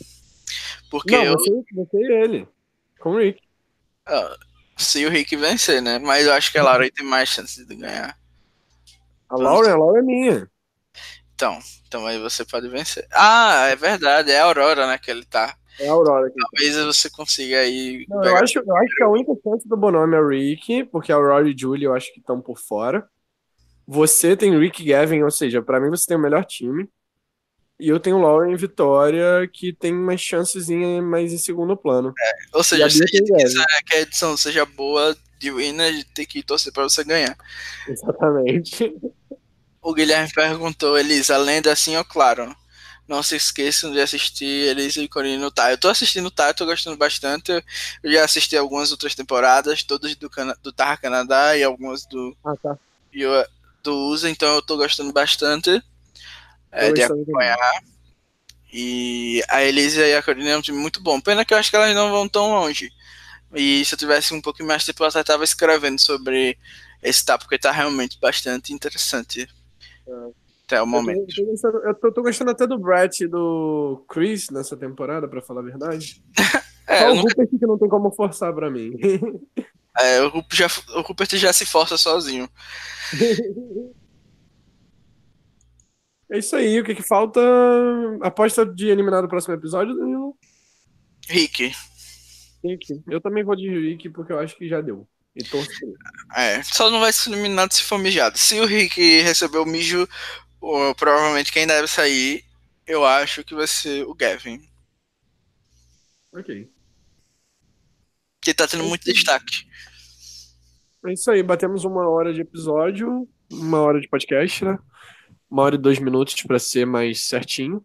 Porque 0.91 1.17
Não, 1.17 1.25
eu. 1.25 1.33
você, 1.33 1.51
você 1.73 1.97
ele. 1.97 2.49
Com 2.99 3.11
o 3.11 3.19
Rick. 3.19 3.41
Ah, 4.07 4.37
se 4.77 5.05
o 5.07 5.11
Rick 5.11 5.37
vencer, 5.37 5.81
né? 5.83 5.99
Mas 5.99 6.27
eu 6.27 6.33
acho 6.33 6.51
que 6.51 6.59
a 6.59 6.63
Laura 6.63 6.91
tem 6.91 7.05
mais 7.05 7.29
chance 7.29 7.65
de 7.65 7.75
ganhar. 7.75 8.17
A 9.29 9.37
Laura, 9.37 9.73
a 9.73 9.77
Laura 9.77 10.01
é 10.01 10.03
minha. 10.03 10.51
Então, 11.41 11.59
então 11.89 12.07
aí 12.07 12.19
você 12.19 12.45
pode 12.45 12.69
vencer. 12.69 13.07
Ah, 13.11 13.69
é 13.71 13.75
verdade, 13.75 14.31
é 14.31 14.39
a 14.39 14.45
Aurora, 14.45 14.87
né, 14.87 14.99
que 14.99 15.11
ele 15.11 15.25
tá. 15.25 15.57
É 15.79 15.89
a 15.89 15.93
Aurora 15.93 16.27
aqui. 16.27 16.37
Talvez 16.39 16.77
você 16.85 17.09
consiga 17.09 17.61
aí. 17.61 18.05
Não, 18.11 18.23
eu, 18.23 18.37
acho, 18.37 18.59
eu 18.59 18.77
acho 18.77 18.95
que 18.95 19.03
a 19.03 19.09
única 19.09 19.33
chance 19.43 19.67
do 19.67 19.75
Bonome 19.75 20.15
é 20.15 20.21
o 20.21 20.29
Rick, 20.29 20.85
porque 20.93 21.11
a 21.11 21.15
Aurora 21.15 21.49
e 21.49 21.57
Julie 21.57 21.85
eu 21.85 21.95
acho 21.95 22.13
que 22.13 22.21
estão 22.21 22.43
por 22.43 22.59
fora. 22.59 23.09
Você 23.87 24.37
tem 24.37 24.57
Rick 24.59 24.83
e 24.83 24.91
Gavin, 24.91 25.23
ou 25.23 25.31
seja, 25.31 25.63
pra 25.63 25.81
mim 25.81 25.89
você 25.89 26.05
tem 26.07 26.17
o 26.19 26.21
melhor 26.21 26.45
time. 26.45 26.87
E 27.79 27.89
eu 27.89 27.99
tenho 27.99 28.21
Lauren 28.21 28.53
e 28.53 28.57
Vitória, 28.57 29.49
que 29.51 29.73
tem 29.73 29.95
umas 29.95 30.21
chances 30.21 30.69
mais 31.03 31.33
em 31.33 31.39
segundo 31.39 31.75
plano. 31.75 32.13
É, 32.21 32.33
ou 32.53 32.63
seja, 32.63 32.91
se 32.91 33.03
a 33.03 33.07
gente 33.07 33.33
quiser 33.33 33.65
que 33.87 33.97
a 33.97 34.01
edição 34.03 34.37
seja 34.37 34.67
boa 34.67 35.17
de 35.39 35.51
winner, 35.51 36.05
tem 36.13 36.27
que 36.27 36.43
torcer 36.43 36.71
pra 36.71 36.83
você 36.83 37.03
ganhar. 37.03 37.35
Exatamente. 37.89 38.95
O 39.83 39.95
Guilherme 39.95 40.31
perguntou, 40.33 40.99
Elisa, 40.99 41.37
lenda 41.37 41.73
assim 41.73 41.97
ou 41.97 42.05
claro? 42.05 42.55
Não 43.09 43.23
se 43.23 43.35
esqueçam 43.35 43.91
de 43.91 44.01
assistir 44.01 44.69
Elisa 44.69 45.01
e 45.01 45.09
Corine 45.09 45.39
no 45.39 45.51
Tá. 45.51 45.71
Eu 45.73 45.79
tô 45.79 45.89
assistindo 45.89 46.31
Tá, 46.31 46.55
tô 46.55 46.65
gostando 46.65 46.97
bastante. 46.97 47.51
Eu 48.03 48.13
já 48.13 48.25
assisti 48.25 48.57
algumas 48.57 48.93
outras 48.93 49.15
temporadas, 49.15 49.83
todas 49.83 50.15
do, 50.15 50.31
Cana 50.31 50.57
do 50.63 50.73
Tar 50.73 51.01
Canadá 51.01 51.57
e 51.57 51.65
algumas 51.65 52.07
do, 52.07 52.37
ah, 52.45 52.55
tá. 52.63 52.79
do 53.83 54.11
USA, 54.11 54.31
então 54.31 54.55
eu 54.55 54.63
tô 54.63 54.77
gostando 54.77 55.13
bastante 55.13 55.83
é, 56.71 56.93
de 56.93 57.03
acompanhar. 57.03 57.83
E 58.73 59.43
a 59.49 59.65
Elisa 59.65 60.07
e 60.07 60.15
a 60.15 60.23
Corine 60.23 60.49
é 60.49 60.57
um 60.57 60.63
time 60.63 60.79
muito 60.79 61.01
bom. 61.01 61.21
Pena 61.21 61.45
que 61.45 61.53
eu 61.53 61.59
acho 61.59 61.71
que 61.71 61.77
elas 61.77 61.95
não 61.95 62.11
vão 62.11 62.29
tão 62.29 62.51
longe. 62.51 62.93
E 63.53 63.85
se 63.85 63.95
eu 63.95 63.99
tivesse 63.99 64.33
um 64.33 64.41
pouquinho 64.41 64.69
mais 64.69 64.85
tempo, 64.85 65.03
eu 65.03 65.09
até 65.09 65.25
tava 65.25 65.43
escrevendo 65.43 66.01
sobre 66.01 66.57
esse 67.03 67.25
tá, 67.25 67.37
porque 67.37 67.59
tá 67.59 67.73
realmente 67.73 68.19
bastante 68.21 68.73
interessante. 68.73 69.49
É. 70.11 70.31
Até 70.67 70.83
o 70.83 70.87
momento. 70.87 71.27
Eu 71.37 71.45
tô, 71.45 71.51
gostando, 71.51 71.79
eu 71.79 71.95
tô, 71.95 72.13
tô 72.13 72.23
gostando 72.23 72.51
até 72.53 72.67
do 72.67 72.79
Brett 72.79 73.25
e 73.25 73.29
do 73.29 74.05
Chris 74.09 74.51
nessa 74.51 74.77
temporada, 74.77 75.27
pra 75.27 75.43
falar 75.43 75.63
a 75.63 75.65
verdade. 75.65 76.23
é, 76.87 77.01
Só 77.01 77.13
o 77.13 77.15
nunca... 77.17 77.29
Rupert 77.31 77.49
que 77.59 77.67
não 77.67 77.79
tem 77.79 77.89
como 77.89 78.13
forçar 78.13 78.55
pra 78.55 78.71
mim. 78.71 78.93
é, 79.99 80.21
o 80.23 80.29
Rupert, 80.29 80.57
já, 80.57 80.67
o 80.97 81.01
Rupert 81.01 81.37
já 81.37 81.53
se 81.53 81.67
força 81.67 81.97
sozinho. 81.97 82.49
É 86.33 86.39
isso 86.39 86.55
aí, 86.55 86.79
o 86.79 86.85
que 86.85 86.95
que 86.95 87.03
falta? 87.03 87.41
Aposta 88.23 88.65
de 88.65 88.87
eliminar 88.87 89.21
no 89.21 89.29
próximo 89.29 89.53
episódio, 89.53 89.97
Danilo? 89.97 90.37
Rick. 91.29 91.73
Rick. 92.65 93.03
Eu 93.09 93.21
também 93.21 93.43
vou 93.43 93.57
de 93.57 93.69
Rick 93.69 94.09
porque 94.11 94.33
eu 94.33 94.39
acho 94.39 94.57
que 94.57 94.69
já 94.69 94.81
deu. 94.81 95.09
E 95.41 95.45
É, 96.37 96.63
só 96.63 96.91
não 96.91 97.01
vai 97.01 97.13
ser 97.13 97.31
eliminado 97.31 97.73
se 97.73 97.83
for 97.83 97.99
mijado. 97.99 98.39
Se 98.39 98.61
o 98.61 98.67
Rick 98.67 99.21
receber 99.23 99.59
o 99.59 99.67
mijo, 99.67 100.09
provavelmente 100.97 101.53
quem 101.53 101.67
deve 101.67 101.89
sair, 101.89 102.45
eu 102.87 103.05
acho 103.05 103.45
que 103.45 103.55
vai 103.55 103.67
ser 103.67 104.05
o 104.07 104.15
Gavin. 104.15 104.61
Ok. 106.33 106.71
Que 108.41 108.55
tá 108.55 108.67
tendo 108.67 108.85
muito 108.85 109.05
destaque. 109.05 109.67
É 111.07 111.13
isso 111.13 111.31
aí, 111.31 111.43
batemos 111.43 111.85
uma 111.85 112.09
hora 112.09 112.33
de 112.33 112.43
episódio, 112.43 113.29
uma 113.51 113.81
hora 113.81 114.01
de 114.01 114.09
podcast, 114.09 114.65
né? 114.65 114.79
uma 115.51 115.63
hora 115.65 115.75
e 115.75 115.79
dois 115.79 115.99
minutos 115.99 116.41
para 116.43 116.59
ser 116.59 116.87
mais 116.87 117.27
certinho. 117.27 117.85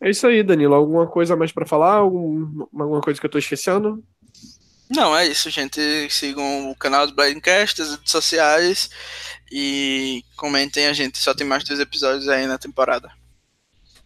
É 0.00 0.10
isso 0.10 0.26
aí, 0.26 0.42
Danilo. 0.42 0.74
Alguma 0.74 1.06
coisa 1.06 1.36
mais 1.36 1.52
para 1.52 1.66
falar? 1.66 1.94
Algum, 1.94 2.66
alguma 2.74 3.00
coisa 3.00 3.20
que 3.20 3.26
eu 3.26 3.30
tô 3.30 3.38
esquecendo? 3.38 4.02
Não, 4.90 5.16
é 5.16 5.26
isso, 5.26 5.50
gente. 5.50 5.80
Sigam 6.10 6.70
o 6.70 6.76
canal 6.76 7.06
do 7.06 7.14
Blindcast, 7.14 7.82
as 7.82 7.90
redes 7.90 8.10
sociais 8.10 8.90
e 9.52 10.22
comentem 10.36 10.86
a 10.86 10.92
gente. 10.92 11.18
Só 11.18 11.34
tem 11.34 11.46
mais 11.46 11.64
dois 11.64 11.80
episódios 11.80 12.28
aí 12.28 12.46
na 12.46 12.58
temporada. 12.58 13.10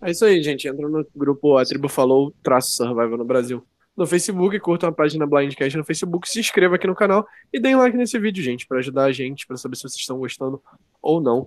É 0.01 0.11
isso 0.11 0.24
aí, 0.24 0.43
gente. 0.43 0.66
Entra 0.66 0.89
no 0.89 1.07
grupo 1.14 1.57
A 1.57 1.64
Tribo 1.64 1.89
Falou 1.89 2.35
Traço 2.43 2.72
Survival 2.72 3.16
no 3.16 3.24
Brasil. 3.24 3.64
No 3.97 4.07
Facebook, 4.07 4.59
curtam 4.59 4.89
a 4.89 4.93
página 4.93 5.26
Blindcast 5.26 5.76
no 5.76 5.85
Facebook, 5.85 6.26
se 6.26 6.41
inscreva 6.41 6.76
aqui 6.76 6.87
no 6.87 6.95
canal 6.95 7.26
e 7.53 7.61
deem 7.61 7.76
like 7.76 7.95
nesse 7.95 8.18
vídeo, 8.18 8.43
gente, 8.43 8.66
para 8.66 8.78
ajudar 8.78 9.05
a 9.05 9.12
gente, 9.12 9.47
para 9.47 9.59
saber 9.59 9.76
se 9.76 9.83
vocês 9.83 10.01
estão 10.01 10.18
gostando 10.18 10.62
ou 11.01 11.20
não. 11.20 11.47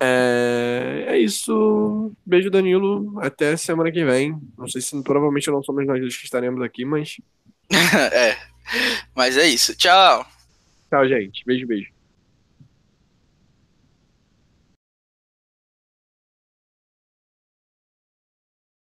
É, 0.00 1.04
é 1.08 1.18
isso. 1.18 2.12
Beijo, 2.26 2.50
Danilo. 2.50 3.14
Até 3.20 3.56
semana 3.56 3.92
que 3.92 4.04
vem. 4.04 4.36
Não 4.58 4.66
sei 4.68 4.80
se 4.80 5.00
provavelmente 5.02 5.50
não 5.50 5.62
somos 5.62 5.86
nós 5.86 6.00
dois 6.00 6.16
que 6.16 6.24
estaremos 6.24 6.60
aqui, 6.62 6.84
mas. 6.84 7.16
é. 8.12 8.53
Mas 9.14 9.36
é 9.36 9.46
isso. 9.46 9.74
Tchau. 9.76 10.26
Tchau, 10.90 11.08
gente. 11.08 11.44
Beijo, 11.44 11.66
beijo. 11.66 11.93